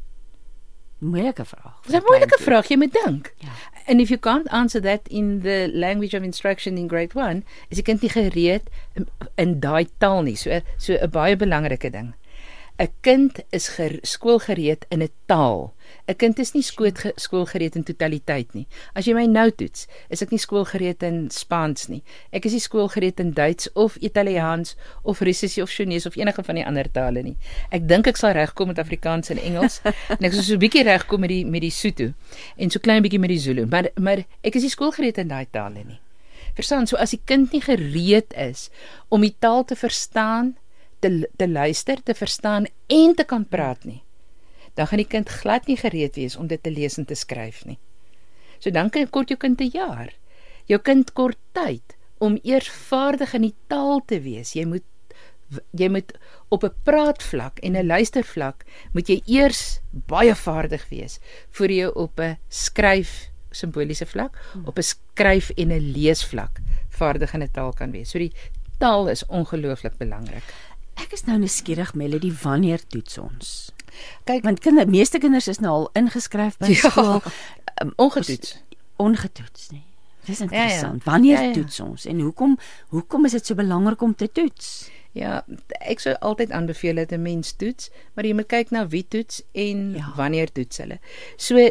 [1.04, 1.82] Moeilike vraag.
[1.84, 3.34] Dis 'n moeilike vraag, jy moet dink.
[3.38, 3.50] Ja.
[3.88, 7.78] And if you can't answer that in the language of instruction in grade 1, is
[7.78, 9.08] die kind nie gereed in,
[9.38, 10.36] in daai taal nie.
[10.36, 12.14] So so 'n baie belangrike ding.
[12.84, 13.70] 'n kind is
[14.04, 15.74] skoolgereed in 'n taal.
[16.08, 18.68] 'n Kind is nie skoolgereed in totaliteit nie.
[18.94, 22.04] As jy my nou toets, is ek nie skoolgereed in Spaans nie.
[22.34, 26.56] Ek is nie skoolgereed in Duits of Italiaans of Russies of Chinese of enige van
[26.56, 27.38] die ander tale nie.
[27.72, 29.80] Ek dink ek sal regkom met Afrikaans en Engels
[30.20, 32.12] en ek sal so 'n bietjie regkom met die met die Sotho
[32.58, 35.48] en so klein bietjie met die Zulu, maar maar ek is nie skoolgereed in daai
[35.52, 36.00] tale nie.
[36.54, 38.70] Verstaan, so as die kind nie gereed is
[39.10, 40.58] om die taal te verstaan
[41.04, 44.02] te te luister, te verstaan en te kan praat nie,
[44.80, 47.66] dan gaan die kind glad nie gereed wees om dit te lees en te skryf
[47.70, 47.80] nie.
[48.64, 50.14] So dan kan kort jou kind 'n jaar.
[50.66, 54.54] Jou kind kort tyd om eers vaardig in die taal te wees.
[54.56, 54.84] Jy moet
[55.72, 56.14] jy moet
[56.50, 61.20] op 'n praatvlak en 'n luistervlak moet jy eers baie vaardig wees
[61.52, 66.60] voor jy op 'n skryf simboliese vlak, op 'n skryf en 'n leesvlak
[66.90, 68.10] vaardig in 'n taal kan wees.
[68.10, 68.34] So die
[68.80, 70.44] taal is ongelooflik belangrik.
[71.02, 73.72] Ek is nou nuuskierig Melody, wanneer toets ons?
[74.28, 77.22] Kyk, want kinder, meeste kinders is nou al ingeskryf by ja, skool,
[77.82, 78.58] um, ongetoets.
[79.02, 79.86] Ongetoets nie.
[80.26, 81.02] Dis interessant.
[81.04, 81.12] Ja, ja.
[81.12, 81.54] Wanneer ja, ja.
[81.54, 82.58] toets ons en hoekom
[82.96, 84.70] hoekom is dit so belangrik om te toets?
[85.14, 85.44] Ja,
[85.86, 89.44] ek sou altyd aanbeveel dat 'n mens toets, maar jy moet kyk na wie toets
[89.52, 90.14] en ja.
[90.16, 91.00] wanneer toets hulle.
[91.38, 91.70] So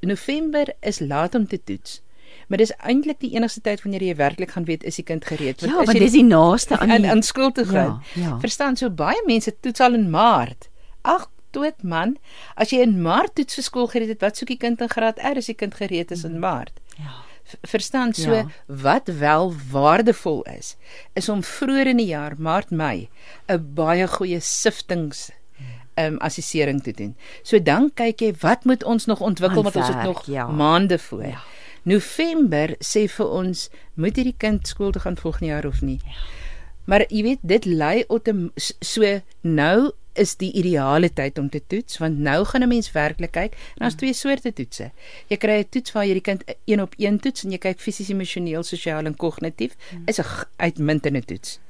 [0.00, 2.02] November is laat om te toets
[2.48, 5.60] maar dis eintlik die enigste tyd wanneer jy werklik gaan weet is die kind gereed
[5.64, 8.38] want ja, want dis die naaste aan aan skool toe gaan ja, ja.
[8.44, 10.68] verstaan so baie mense toets al in maart
[11.02, 12.16] ag dood man
[12.56, 15.22] as jy in maart toets vir skool gereed het wat soek die kind in graad
[15.22, 16.44] R as die kind gereed is in mm.
[16.44, 17.24] maart ja
[17.64, 18.46] verstaan so ja.
[18.66, 20.76] wat wel waardevol is
[21.16, 23.08] is om vroeër in die jaar maart mei
[23.48, 25.30] 'n baie goeie siftings
[25.98, 27.16] ehm um, assessering te doen.
[27.42, 30.46] So dan kyk jy wat moet ons nog ontwikkel want ons het nog ja.
[30.46, 31.26] maande voor.
[31.26, 31.42] Ja.
[31.88, 36.00] November sê vir ons moet hierdie kind skool toe gaan volgende jaar of nie.
[36.04, 36.26] Ja.
[36.88, 42.00] Maar jy weet dit lei op so nou is die ideale tyd om te toets
[42.02, 43.98] want nou gaan 'n mens werklik kyk en daar's mm.
[43.98, 44.90] twee soorte toetse.
[45.28, 47.80] Jy kry 'n toets waar jy die kind een op een toets en jy kyk
[47.80, 49.76] fisies, emosioneel, sosiaal en kognitief.
[49.92, 50.02] Mm.
[50.06, 51.60] Is 'n uitmuntende toets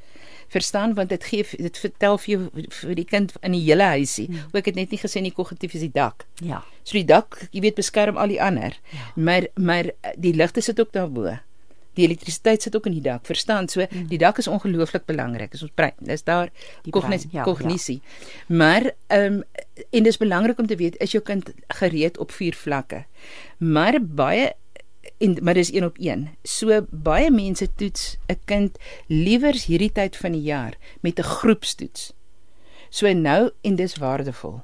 [0.48, 4.28] verstaan want dit gee dit vertel vir jou vir die kind in die hele huisie.
[4.32, 4.46] Ja.
[4.52, 6.26] Ook het net nie gesê nie kognitief is die dak.
[6.44, 6.62] Ja.
[6.82, 8.78] So die dak, jy weet beskerm al die ander.
[8.94, 9.10] Ja.
[9.16, 11.36] Maar maar die ligte sit ook daarbo.
[11.98, 13.26] Die elektrisiteit sit ook in die dak.
[13.26, 13.68] Verstaan?
[13.68, 14.06] So mm.
[14.08, 15.52] die dak is ongelooflik belangrik.
[15.52, 15.96] Is ons brein.
[15.98, 16.52] Dis daar
[16.90, 17.30] kognisie.
[17.32, 18.00] Ja, kognisie.
[18.02, 18.54] Ja.
[18.56, 19.42] Maar ehm um,
[19.90, 23.04] en dis belangrik om te weet is jou kind gereed op vier vlakke.
[23.58, 24.52] Maar baie
[25.18, 26.28] en maar dis een op een.
[26.43, 32.12] So baie mense toets 'n kind liewers hierdie tyd van die jaar met 'n groepstoets.
[32.90, 34.60] So nou en dis waardevol.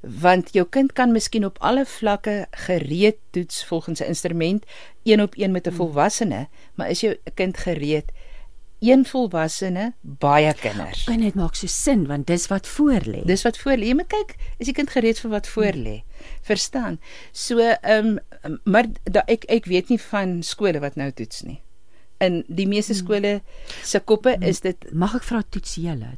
[0.00, 4.64] Want jou kind kan miskien op alle vlakke gereed toets volgens 'n instrument
[5.02, 8.12] een op een met 'n volwassene, maar is jou kind gereed
[8.84, 11.06] een volwassene, baie kinders.
[11.10, 13.24] En dit maak so sin want dis wat voor lê.
[13.24, 13.90] Dis wat voor lê.
[13.90, 15.98] Jy moet kyk, is die kind gereed vir wat voor lê?
[16.46, 16.98] Verstaan?
[17.32, 21.60] So, ehm um, maar da, ek ek weet nie van skole wat nou toets nie.
[22.22, 23.00] In die meeste hmm.
[23.02, 23.32] skole
[23.82, 26.12] se koppe is dit mag ek vra toets julle?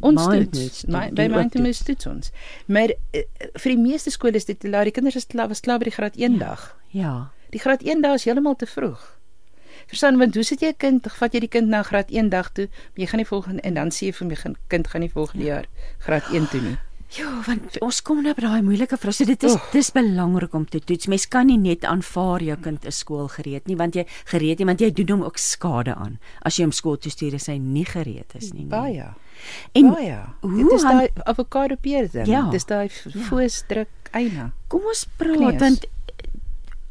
[0.00, 0.84] Ons toets.
[0.86, 2.30] My, by my toe moet toets ons.
[2.66, 3.24] Maar uh,
[3.58, 5.96] vir die meeste skole is dit laat die kinders is klaar was klaar by die
[5.98, 6.70] graad 1 ja, dag.
[6.94, 7.14] Ja.
[7.54, 9.13] Die graad 1 dag is heeltemal te vroeg.
[9.86, 12.52] Verstaan want hoe sit jy 'n kind, vat jy die kind na graad 1 dag
[12.52, 15.44] toe, jy gaan nie volgende en dan sê jy vir my kind gaan nie volgende
[15.44, 15.54] ja.
[15.54, 15.66] jaar
[15.98, 16.78] graad 1 toe nie.
[17.14, 19.14] Ja, want ons kom nou by daai moeilike vrae.
[19.14, 19.66] So dit is oh.
[19.74, 21.06] dis belangrik om te toets.
[21.10, 24.66] Mens kan nie net aanvaar jou kind is skool gereed nie, want jy gereed nie,
[24.66, 27.58] want jy doen hom ook skade aan as jy hom skool toe stuur as hy
[27.62, 28.64] nie gereed is nie.
[28.64, 28.70] nie.
[28.72, 29.12] Baie.
[29.78, 30.18] En baie.
[30.42, 32.26] Dit is daai avokado peer ding.
[32.30, 33.26] Ja, dis daai ja.
[33.28, 34.50] foesdruk eina.
[34.72, 35.60] Kom ons praat Knees.
[35.62, 35.86] want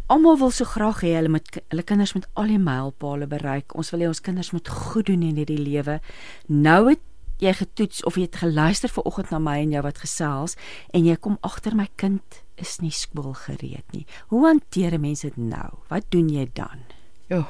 [0.08, 3.76] almal wil so graag hê hulle moet hulle kinders met al die mylpale bereik.
[3.78, 6.00] Ons wil hê ons kinders moet goed doen in hierdie lewe.
[6.48, 7.02] Nou het
[7.44, 10.56] jy getoets of jy het geluister ver oggend na my en jou wat gesels
[10.94, 14.06] en jy kom agter my kind is nie skool gereed nie.
[14.32, 15.70] Hoe hanteer mense dit nou?
[15.90, 16.86] Wat doen jy dan?
[17.32, 17.46] Ja.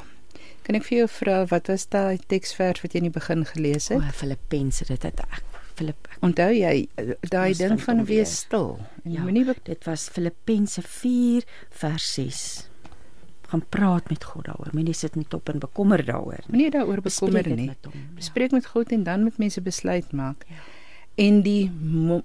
[0.64, 3.92] Kan ek vir jou vra wat was daai teksvers wat jy in die begin gelees
[3.92, 4.00] het?
[4.00, 6.10] O, Filippense, dit het ek Filip.
[6.22, 8.78] Onthou jy eh, daai ding van wees stil?
[9.04, 12.44] En ja, moenie dit was Filippense 4 vers 6.
[13.54, 14.70] Gaan praat met God daaroor.
[14.74, 16.46] Moenie sit net op en bekommer daaroor.
[16.48, 17.72] Moenie daaroor bekommer nie.
[18.16, 18.58] Bespreek ja.
[18.58, 20.46] met God en dan met mense besluit maak.
[20.50, 20.62] Ja.
[21.16, 21.72] En die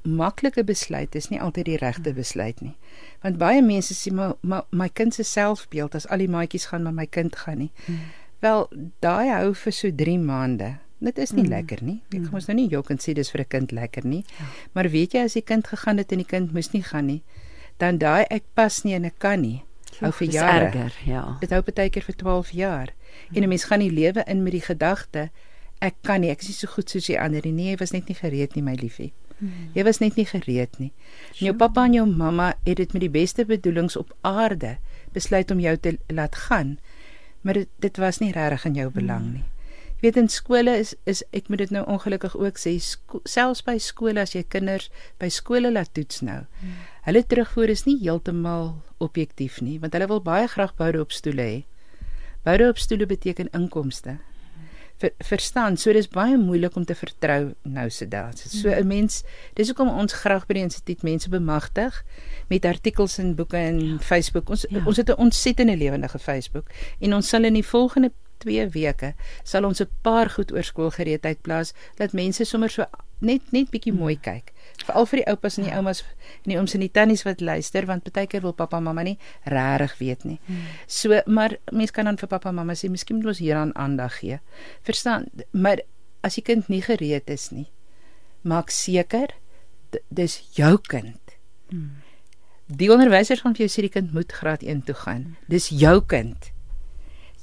[0.03, 2.73] maklike besluit is nie altyd die regte besluit nie.
[3.21, 6.87] Want baie mense sê maar my, my kind se selfbeeld as al die maatjies gaan
[6.87, 7.71] maar my kind gaan nie.
[7.85, 8.07] Hmm.
[8.41, 8.69] Wel,
[9.05, 10.77] daai hou vir so 3 maande.
[10.99, 11.51] Dit is nie mm.
[11.51, 12.01] lekker nie.
[12.11, 12.31] Ek mm.
[12.33, 14.25] mos nou nie jou kan sê dis vir 'n kind lekker nie.
[14.39, 14.47] Ja.
[14.73, 17.23] Maar weet jy as die kind gegaan het en die kind moes nie gaan nie,
[17.79, 19.63] dan daai ek pas nie en ek kan nie.
[20.01, 20.67] Hou vir jare.
[20.67, 21.39] Erger, ja.
[21.41, 22.95] Dit hou baie keer vir 12 jaar.
[23.31, 23.37] Mm.
[23.37, 25.31] En 'n mens gaan nie lewe in met die gedagte
[25.85, 27.55] ek kan nie, ek is nie so goed soos die ander nie.
[27.55, 29.13] Nee, jy was net nie gereed nie, my liefie.
[29.39, 29.69] Hmm.
[29.77, 30.91] Jy was net nie gereed nie.
[31.37, 34.77] En jou pappa en jou mamma het dit met die beste bedoelings op aarde
[35.15, 36.77] besluit om jou te laat gaan.
[37.47, 39.39] Maar dit, dit was nie regtig in jou belang hmm.
[39.39, 39.47] nie.
[39.99, 43.75] Jy weet in skole is is ek moet dit nou ongelukkig ook sê selfs by
[43.83, 46.45] skole as jy kinders by skole laat toets nou.
[46.61, 46.77] Hmm.
[47.09, 51.49] Hulle terugvoer is nie heeltemal objektief nie want hulle wil baie graag boude op stoele
[51.49, 51.59] hê.
[52.47, 54.21] Boude op stoele beteken inkomste.
[54.99, 58.33] Ver, verstaan, so dis baie moeilik om te vertrou nou se dae.
[58.39, 59.23] So 'n mens,
[59.55, 62.05] dis hoekom ons graag by die instituut mense bemagtig
[62.49, 63.99] met artikels en boeke en ja.
[63.99, 64.51] Facebook.
[64.51, 64.83] Ons ja.
[64.87, 66.67] ons het 'n ontsettende lewendige Facebook
[67.01, 68.11] en ons sal in die volgende
[68.45, 72.85] 2 weke sal ons 'n paar goed oor skoolgereedheid plaas dat mense sommer so
[73.21, 74.23] net net bietjie mooi hmm.
[74.23, 74.53] kyk.
[74.87, 75.81] Veral vir die oupas en die ja.
[75.81, 76.03] oumas
[76.45, 79.17] en die ooms en die tannies wat luister want baie keer wil pappa mamma nie
[79.45, 80.39] regtig weet nie.
[80.47, 80.67] Hmm.
[80.87, 84.41] So maar mense kan dan vir pappa mamma sê miskien moet ons hieraan aandag gee.
[84.87, 85.27] Verstaan?
[85.53, 85.83] Maar
[86.23, 87.69] as die kind nie gereed is nie,
[88.43, 89.35] maak seker
[90.09, 91.39] dis jou kind.
[91.71, 92.05] Hmm.
[92.69, 95.37] Die onderwysers gaan vir jou sê die kind moet graad 1 toe gaan.
[95.49, 96.53] Dis jou kind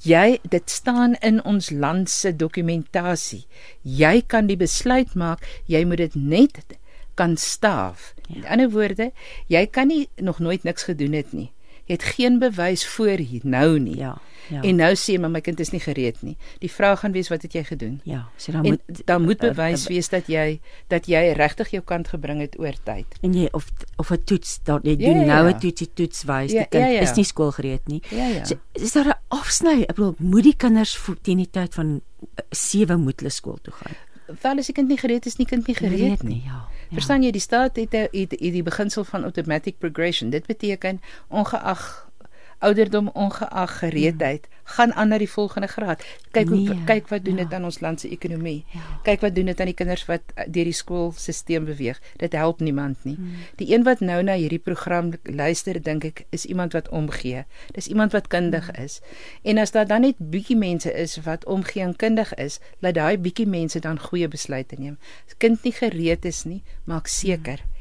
[0.04, 3.46] jy dit staan in ons land se dokumentasie.
[3.82, 6.76] Jy kan die besluit maak, jy moet dit net
[7.16, 8.12] kan staaf.
[8.28, 8.36] Ja.
[8.36, 9.10] In ander woorde,
[9.48, 11.50] jy kan nie nog nooit niks gedoen het nie.
[11.86, 13.96] Jy het geen bewys voor hier nou nie.
[13.96, 14.16] Ja.
[14.48, 14.60] Ja.
[14.62, 16.36] En nou sê my my kind is nie gereed nie.
[16.62, 17.98] Die vraag gaan wees wat het jy gedoen?
[18.06, 20.60] Ja, so dan moet dan moet bewys uh, uh, wees dat jy
[20.92, 23.18] dat jy regtig jou kant gebring het oor tyd.
[23.26, 25.58] En jy of of 'n toets dat jy ja, doen ja, nou 'n ja.
[25.58, 27.00] toetsie toets wys ja, die kind ja, ja.
[27.00, 28.02] is nie skoolgereed nie.
[28.10, 28.44] Ja, ja.
[28.44, 29.82] So, is daar 'n afsny?
[29.82, 32.00] Ek bedoel, moet die kinders teen die tyd van
[32.50, 33.94] 7 uh, moet hulle skool toe gaan?
[34.40, 36.42] Val as die kind nie gereed is nie, kind nie gereed, gereed nie.
[36.46, 36.66] Ja.
[36.88, 36.94] Ja.
[36.94, 40.30] Verstaan jy die staat het die, die, die beginsel van automatic progression.
[40.30, 42.05] Dit beteken ongeag
[42.58, 44.54] ouderdom ongeag gereedheid hmm.
[44.64, 46.02] gaan aan na die volgende graad.
[46.30, 47.56] Kyk nee, hoe kyk wat doen dit ja.
[47.56, 48.64] aan ons land se ekonomie.
[48.72, 48.80] Ja.
[49.02, 52.00] Kyk wat doen dit aan die kinders wat eh, deur die skoolstelsel beweeg.
[52.16, 53.14] Dit help niemand nie.
[53.14, 53.44] Hmm.
[53.60, 57.44] Die een wat nou na hierdie program luister, dink ek, is iemand wat omgee.
[57.76, 58.84] Dis iemand wat kundig hmm.
[58.84, 59.00] is.
[59.42, 63.18] En as daar dan net bietjie mense is wat omgee en kundig is, laat daai
[63.18, 64.98] bietjie mense dan goeie besluite neem.
[65.28, 67.62] As kind nie gereed is nie, maak seker.
[67.62, 67.74] Hmm.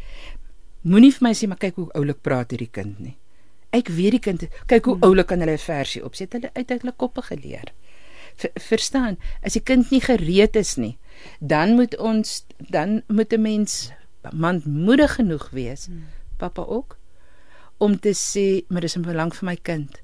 [0.86, 3.16] Moenie vir my sê maar kyk hoe oulik praat hierdie kind nie.
[3.76, 5.08] Ek weet die kind, kyk hoe hmm.
[5.08, 6.34] oulik kan hulle 'n versie opset.
[6.38, 7.74] Hulle uit hulle koppe geleer.
[8.36, 9.18] Ver, verstaan?
[9.44, 10.98] As die kind nie gereed is nie,
[11.40, 13.92] dan moet ons dan moet 'n mens
[14.32, 16.08] manmoedig genoeg wees, hmm.
[16.38, 16.98] pappa ook,
[17.78, 20.02] om te sê, maar dis in belang vir my kind.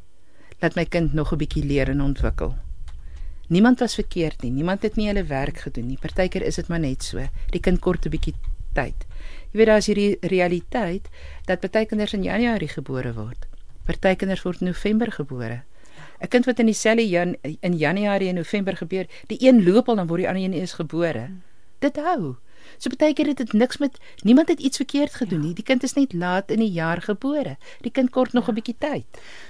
[0.61, 2.55] Laat my kind nog 'n bietjie leer en ontwikkel.
[3.47, 4.51] Niemand was verkeerd nie.
[4.51, 5.97] Niemand het nie hulle werk gedoen nie.
[5.99, 7.19] Partykeer is dit maar net so.
[7.51, 8.35] Die kind kort 'n bietjie
[8.73, 9.05] tyd.
[9.51, 11.09] Jy weet daar's hierdie realiteit
[11.45, 13.50] dat baie kinders in Januarie gebore word.
[13.85, 15.63] Party kinders word in November gebore.
[16.21, 19.95] 'n Kind wat in dieselfde jan in Januarie en November gebeur, die een loop al
[19.95, 21.29] dan word die ander een eers gebore.
[21.79, 22.35] Dit hou.
[22.77, 25.45] So baie keer het dit niks met niemand het iets verkeerd gedoen ja.
[25.45, 25.53] nie.
[25.53, 27.57] Die kind is net laat in die jaar gebore.
[27.81, 29.05] Die kind kort nog 'n bietjie tyd.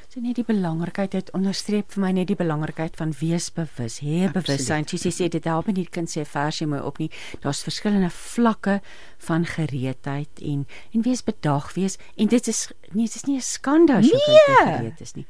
[0.10, 4.32] So net die belangrikheid het onderstreep vir my net die belangrikheid van wees bewus, hê
[4.32, 4.88] bewussyn.
[4.88, 7.10] Sy sê dit help nie die kind sê versie mooi op nie.
[7.40, 8.82] Daar's verskillende vlakke
[9.18, 13.42] van gereedheid en en wees bedag wees en dit is nee, dit is nie 'n
[13.42, 14.58] skande as jy nee.
[14.58, 15.26] gereed is nie.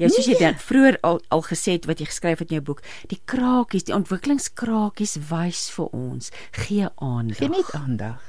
[0.00, 2.66] Jy soos jy dit vroeër al al gesê het wat jy geskryf het in jou
[2.72, 6.32] boek, die krakies, die ontwikkelingskrakies wys vir ons
[6.64, 7.38] gee aandag.
[7.38, 8.22] Gee net aandag.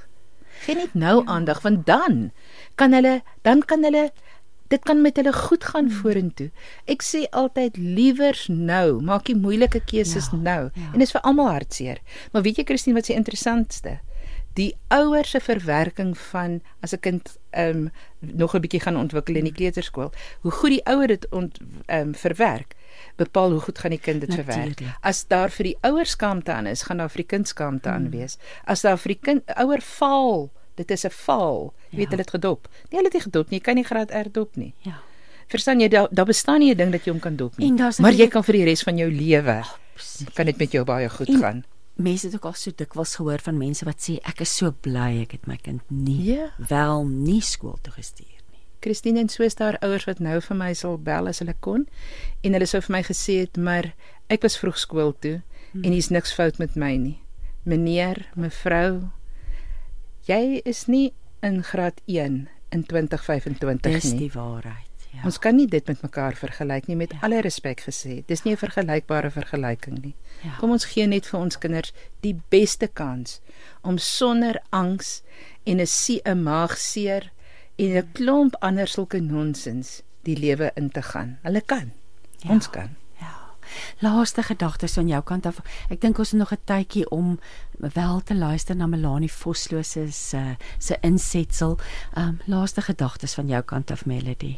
[0.65, 2.29] Gee net nou aandag want dan
[2.79, 4.11] kan hulle dan kan hulle
[4.73, 5.97] dit kan met hulle goed gaan hmm.
[6.01, 6.49] vorentoe.
[6.89, 10.61] Ek sê altyd liewers nou, maak die moeilike keuses ja, nou.
[10.73, 10.89] Ja.
[10.91, 12.01] En dit is vir almal hartseer.
[12.33, 13.99] Maar weet jy Christine wat se interessantste?
[14.55, 19.35] Die ouers se verwerking van as 'n kind ehm um, nog 'n bietjie gaan ontwikkel
[19.35, 20.11] in die kleuterskool,
[20.41, 22.75] hoe goed die ouer dit ont ehm um, verwerk
[23.15, 24.81] bepaal hoe goed gaan die kind dit verwerk.
[25.01, 28.09] As daar vir die ouers skaamte aan is, gaan daar vir die kind skaamte aan
[28.09, 28.19] hmm.
[28.19, 28.37] wees.
[28.63, 31.73] As daar vir die kind ouer faal, dit is 'n faal.
[31.89, 31.97] Jy ja.
[31.97, 32.67] weet hulle het gedop.
[32.89, 33.59] Nee, hulle het nie gedop nie.
[33.59, 34.73] Jy kan nie graad R dop nie.
[34.79, 34.99] Ja.
[35.47, 37.73] Verstaan jy daar daar bestaan nie 'n ding dat jy hom kan dop nie.
[37.73, 39.75] Maar jy kan vir die res van jou lewe oh,
[40.33, 41.63] kan dit met jou baie goed en, gaan.
[41.95, 45.21] Mense het ook al so dikwels gehoor van mense wat sê ek is so bly
[45.21, 46.49] ek het my kind nie ja.
[46.59, 48.63] wel nie skool toe gestuur nie.
[48.83, 51.85] Christine en soos daar ouers wat nou vir my sal bel as hulle kon
[52.43, 53.93] en hulle sou vir my gesê het maar
[54.27, 55.85] ek was vroeg skool toe hmm.
[55.85, 57.19] en hier's niks fout met my nie.
[57.65, 59.07] Meneer, mevrou,
[60.27, 61.13] jy is nie
[61.45, 62.43] in graad 1
[62.75, 64.01] in 2025 nie.
[64.01, 64.84] Dis die waarheid.
[65.15, 65.23] Ja.
[65.27, 67.21] Ons kan nie dit met mekaar vergelyk nie met ja.
[67.25, 68.23] alle respek gesê.
[68.27, 70.15] Dis nie 'n vergelykbare vergelyking nie.
[70.43, 70.55] Ja.
[70.59, 73.39] Kom ons gee net vir ons kinders die beste kans
[73.81, 75.21] om sonder angs
[75.63, 77.31] en 'n sie 'n maagseer
[77.75, 81.39] en 'n klomp ander sulke nonsens die lewe in te gaan.
[81.41, 81.91] Hulle kan.
[82.39, 82.49] Ja.
[82.49, 82.95] Ons kan.
[83.99, 85.59] Laaste gedagtes van jou kant af.
[85.89, 87.39] Ek dink ons het nog 'n tydjie om
[87.79, 91.77] wel te luister na Melanie Vosloo se se se insetsel.
[92.13, 94.57] Ehm um, laaste gedagtes van jou kant af Melody.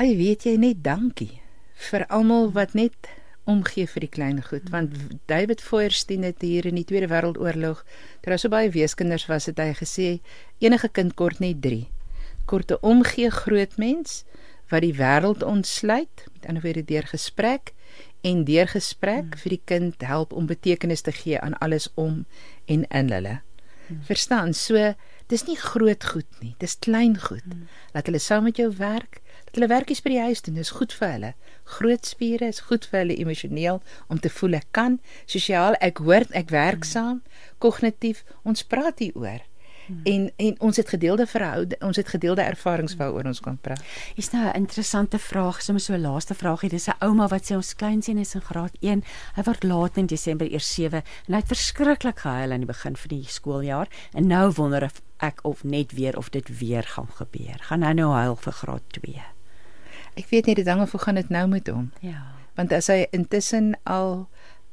[0.00, 1.42] Ai weet jy net dankie
[1.90, 3.08] vir almal wat net
[3.44, 4.94] omgee vir die klein goed want
[5.28, 7.82] David Feuerstein het hier in die Tweede Wêreldoorlog
[8.24, 10.06] ter so baie weeskinders was het hy gesê
[10.64, 11.82] enige kind kort net 3
[12.48, 14.22] korte omgee groot mens
[14.72, 17.74] wat die wêreld ontsluit met ander woorde deur gesprek
[18.24, 22.24] en deur gesprek vir die kind help om betekenis te gee aan alles om
[22.64, 23.40] en in hulle.
[24.08, 24.54] Verstaan?
[24.54, 24.94] So
[25.28, 27.44] dis nie groot goed nie dis klein goed.
[27.92, 29.20] Laat hulle saam met jou werk
[29.56, 31.34] hulle werkies by die huis doen is goed vir hulle
[31.76, 36.26] groot spiere is goed vir hulle emosioneel om te voel ek kan sosiaal ek hoor
[36.42, 37.22] ek werk saam
[37.58, 39.40] kognitief ons praat hier oor
[40.02, 43.82] en en ons het gedeelde verhoude ons het gedeelde ervarings waaroor ons kan praat.
[44.14, 46.68] Is nou 'n interessante vraag, sommer so 'n laaste vraagie.
[46.68, 49.04] Dis 'n ouma wat sê ons kleinseun is in graad 1.
[49.34, 52.96] Hy word laat in Desember eers 7 en hy het verskriklik gehuil aan die begin
[52.96, 57.58] van die skooljaar en nou wonder ek of net weer of dit weer gaan gebeur.
[57.60, 59.39] Gaan hy nou huil vir graad 2?
[60.20, 61.90] Ek weet nie dit hang of hoe gaan dit nou met hom.
[62.04, 62.22] Ja.
[62.58, 64.28] Want as hy intussen al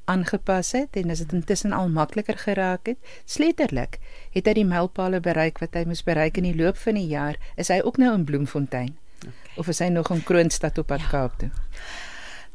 [0.07, 3.99] aangepas het en as dit intussen al makliker geraak het, sletterlik
[4.35, 7.39] het hy die mylpale bereik wat hy moes bereik in die loop van die jaar,
[7.59, 8.95] is hy ook nou in Bloemfontein.
[9.23, 9.55] Okay.
[9.59, 11.11] Of is hy nog in Kroonstad op pad ja.
[11.11, 11.51] Kaap toe?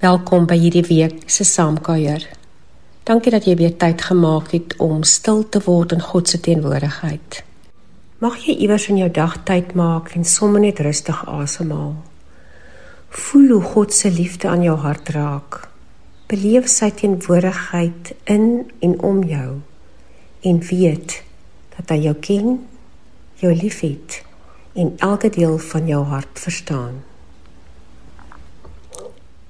[0.03, 2.19] Welkom by hierdie week se saamkuier.
[3.07, 7.46] Dankie dat jy weer tyd gemaak het om stil te word in God se teenwoordigheid.
[8.17, 11.91] Mag jy iewers in jou dag tyd maak en sommer net rustig asemhaal.
[13.13, 15.59] Voel hoe God se liefde aan jou hart raak.
[16.25, 19.59] Beleef sy teenwoordigheid in en om jou
[20.49, 21.19] en weet
[21.77, 22.59] dat hy jou ken,
[23.37, 24.23] jou liefhet
[24.73, 27.03] en elke deel van jou hart verstaan.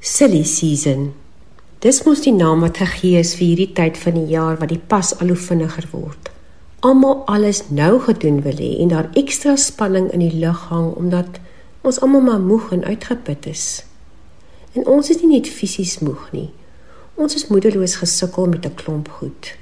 [0.03, 1.13] Silly season.
[1.79, 4.87] Dis mos die naam wat gegee is vir hierdie tyd van die jaar wat die
[4.91, 6.26] pas al hoe vinniger word
[6.79, 11.39] almal alles nou gedoen wil hê en daar ekstra spanning in die lug hang omdat
[11.81, 13.83] ons almal maar moeg en uitgeput is.
[14.73, 16.49] En ons is nie net fisies moeg nie.
[17.17, 19.55] Ons is moedeloos gesukkel met 'n klomp goed.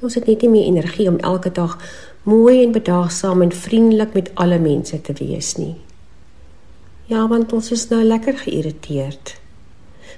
[0.00, 1.78] Ons het net nie meer energie om elke dag
[2.22, 5.76] mooi en bedaagsaam en vriendelik met alle mense te wees nie.
[7.06, 9.40] Ja, want ons is nou lekker geïrriteerd.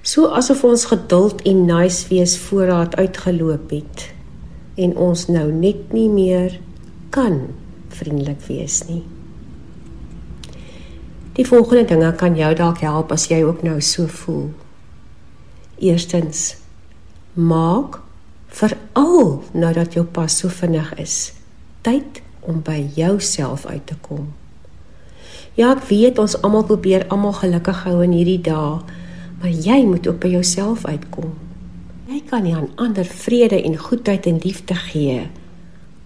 [0.02, 4.13] So asof ons geduld en nice wees voorraad uitgeloop het
[4.74, 6.58] en ons nou net nie meer
[7.14, 7.54] kan
[7.94, 9.02] vriendelik wees nie.
[11.34, 14.52] Die volgende dinge kan jou dalk help as jy ook nou so voel.
[15.82, 16.56] Eerstens
[17.34, 17.98] maak
[18.54, 21.32] veral nadat jou pas so vinnig is,
[21.82, 24.30] tyd om by jouself uit te kom.
[25.58, 28.82] Ja, ek weet ons almal probeer almal gelukkig hou in hierdie dae,
[29.38, 31.34] maar jy moet ook by jouself uitkom.
[32.14, 35.24] Jy kan nie aan ander vrede en goedheid en liefde gee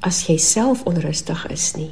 [0.00, 1.90] as jy self onrustig is nie.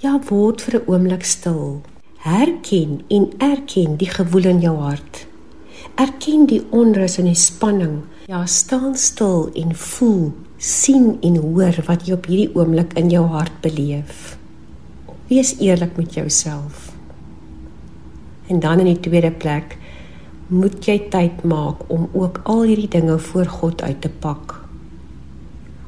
[0.00, 1.82] Ja, word vir 'n oomblik stil.
[2.24, 5.26] Herken en erken die gewoel in jou hart.
[5.96, 8.04] Erken die onrus en die spanning.
[8.26, 13.26] Ja, staan stil en voel, sien en hoor wat jy op hierdie oomblik in jou
[13.26, 14.38] hart beleef.
[15.28, 16.92] Wees eerlik met jouself.
[18.46, 19.76] En dan in die tweede plek,
[20.50, 24.56] moet jy tyd maak om ook al hierdie dinge voor God uit te pak.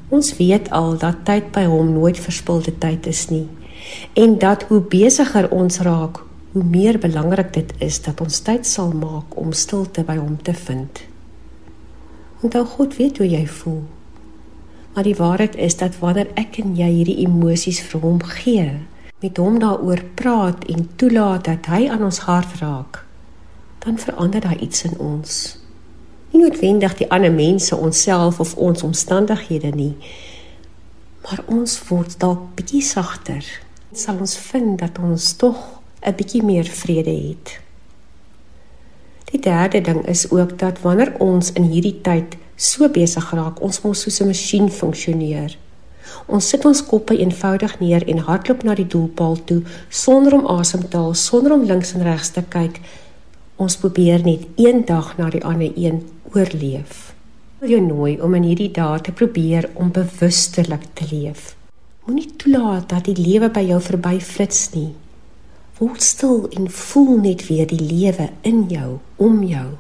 [0.08, 3.48] Ons weet al dat tyd by hom nooit verspilde tyd is nie
[4.14, 6.20] en dat hoe besigger ons raak,
[6.52, 10.54] hoe meer belangrik dit is dat ons tyd sal maak om stilte by hom te
[10.54, 11.02] vind.
[12.42, 13.82] Onthou God weet hoe jy voel.
[14.94, 18.68] Maar die waarheid is dat wanneer ek en jy hierdie emosies vir hom gee,
[19.22, 23.04] met hom daaroor praat en toelaat dat hy aan ons hart raak,
[23.84, 25.58] dan verander daar iets in ons.
[26.30, 29.96] Nie noodwendig die ander mense, onsself of ons omstandighede nie,
[31.22, 33.46] maar ons word dalk bietjie sagter.
[33.92, 35.58] Sal ons vind dat ons tog
[36.00, 37.60] 'n bietjie meer vrede het.
[39.24, 43.80] Die derde ding is ook dat wanneer ons in hierdie tyd so besig raak, ons
[43.82, 45.56] mos soos 'n masjien funksioneer.
[46.26, 50.88] Ons sit ons koppe eenvoudig neer en hardloop na die doelpaal toe sonder om asem
[50.88, 52.80] te haal, sonder om links en regs te kyk,
[53.62, 56.00] Ons probeer net een dag na die ander een
[56.34, 57.12] oorleef.
[57.60, 61.52] Wil jou nooi om in hierdie dae te probeer om bewustelik te leef.
[62.06, 64.90] Moenie toelaat dat die lewe by jou verby flits nie.
[65.78, 69.70] Word stil en voel net weer die lewe in jou, om jou.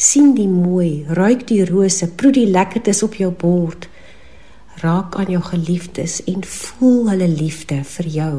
[0.00, 3.84] sien die mooi, ruik die rose, proe die lekkertes op jou bord.
[4.80, 8.36] Raak aan jou geliefdes en voel hulle liefde vir jou.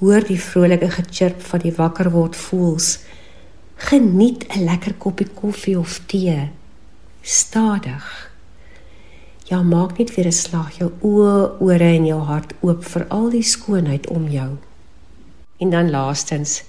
[0.00, 2.94] Hoor die vrolike gechirp van die wakker word voels.
[3.80, 6.50] Geniet 'n lekker koppie koffie of tee.
[7.22, 8.30] Stadig.
[9.44, 13.30] Ja, maak net weer 'n slag jou oë, ore en jou hart oop vir al
[13.30, 14.56] die skoonheid om jou.
[15.56, 16.62] En dan laastens,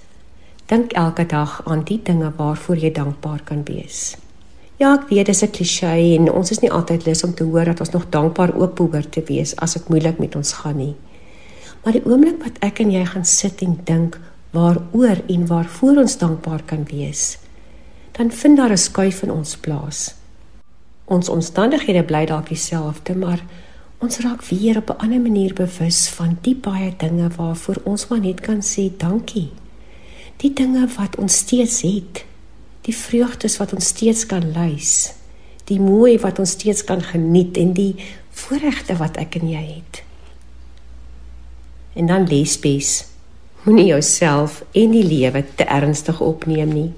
[0.66, 4.16] dink elke dag aan die dinge waarvoor jy dankbaar kan wees.
[4.76, 7.64] Ja, ek weet dis 'n klise en ons is nie altyd lus om te hoor
[7.64, 10.94] dat ons nog dankbaar ook behoort te wees as dit moeilik met ons gaan nie.
[11.84, 14.20] Maar die oomblik wat ek en jy gaan sit en dink
[14.52, 17.38] waaroor en waarvoor ons dankbaar kan wees,
[18.12, 20.14] dan vind daar 'n skuif in ons plaas.
[21.04, 23.44] Ons omstandighede bly dalk dieselfde, maar
[23.98, 28.20] ons raak weer op 'n ander manier bewus van die baie dinge waarvoor ons maar
[28.20, 29.50] net kan sê dankie.
[30.36, 32.24] Die dinge wat ons steeds het,
[32.80, 35.12] die vreugdes wat ons steeds kan lys,
[35.64, 37.94] die mooi wat ons steeds kan geniet en die
[38.30, 40.02] voorregte wat ek en jy het.
[41.94, 43.11] En dan lesbies.
[43.62, 46.90] Moenie jouself en die lewe te ernstig opneem nie.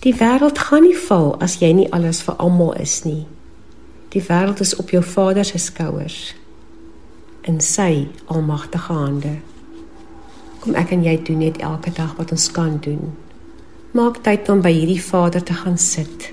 [0.00, 3.26] Die wêreld gaan nie val as jy nie alles vir almal is nie.
[4.14, 6.32] Die wêreld is op jou Vader se skouers
[7.48, 9.34] in sy almagtige hande.
[10.60, 13.12] Kom ek en jy doen net elke dag wat ons kan doen.
[13.92, 16.30] Maak tyd om by hierdie Vader te gaan sit.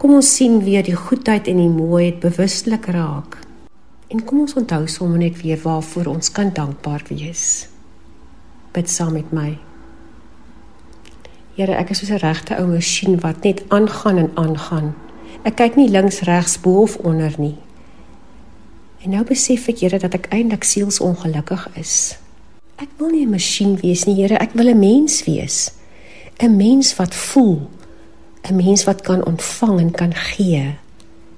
[0.00, 3.36] Kom ons sien weer die goedheid en die mooiheid bewustelik raak.
[4.08, 7.71] En kom ons onthou sommer net weer waarvoor ons kan dankbaar wees.
[8.72, 9.58] Bid saam met my.
[11.54, 14.94] Here, ek is soos 'n regte ou masjien wat net aangaan en aangaan.
[15.44, 17.56] Ek kyk nie links, regs, bo of onder nie.
[19.04, 22.16] En nou besef ek, Here, dat ek eintlik sielsongelukkig is.
[22.78, 25.72] Ek wil nie 'n masjien wees nie, Here, ek wil 'n mens wees.
[26.40, 27.68] 'n Mens wat voel,
[28.48, 30.78] 'n mens wat kan ontvang en kan gee,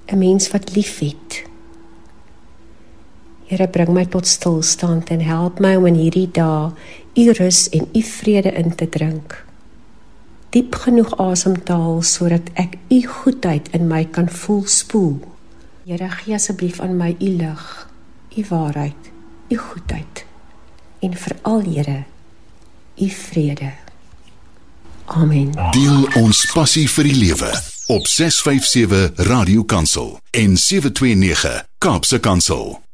[0.07, 1.43] 'n mens wat liefhet.
[3.45, 6.71] Here, bring my tot stilstand en help my om in hierdie dae
[7.15, 9.45] u rus en u vrede in te drink
[10.55, 15.17] diep genoeg asem te haal sodat ek u goedheid in my kan voel spoel.
[15.83, 17.63] Here gee asseblief aan my u lig,
[18.39, 19.11] u waarheid,
[19.51, 20.23] u goedheid
[21.03, 22.03] en veral Here
[22.95, 23.73] u vrede.
[25.05, 25.51] Amen.
[25.71, 27.51] Deel ons passie vir die lewe
[27.91, 32.84] op 657 Radio Kansel en 729 Kaapse Kansel.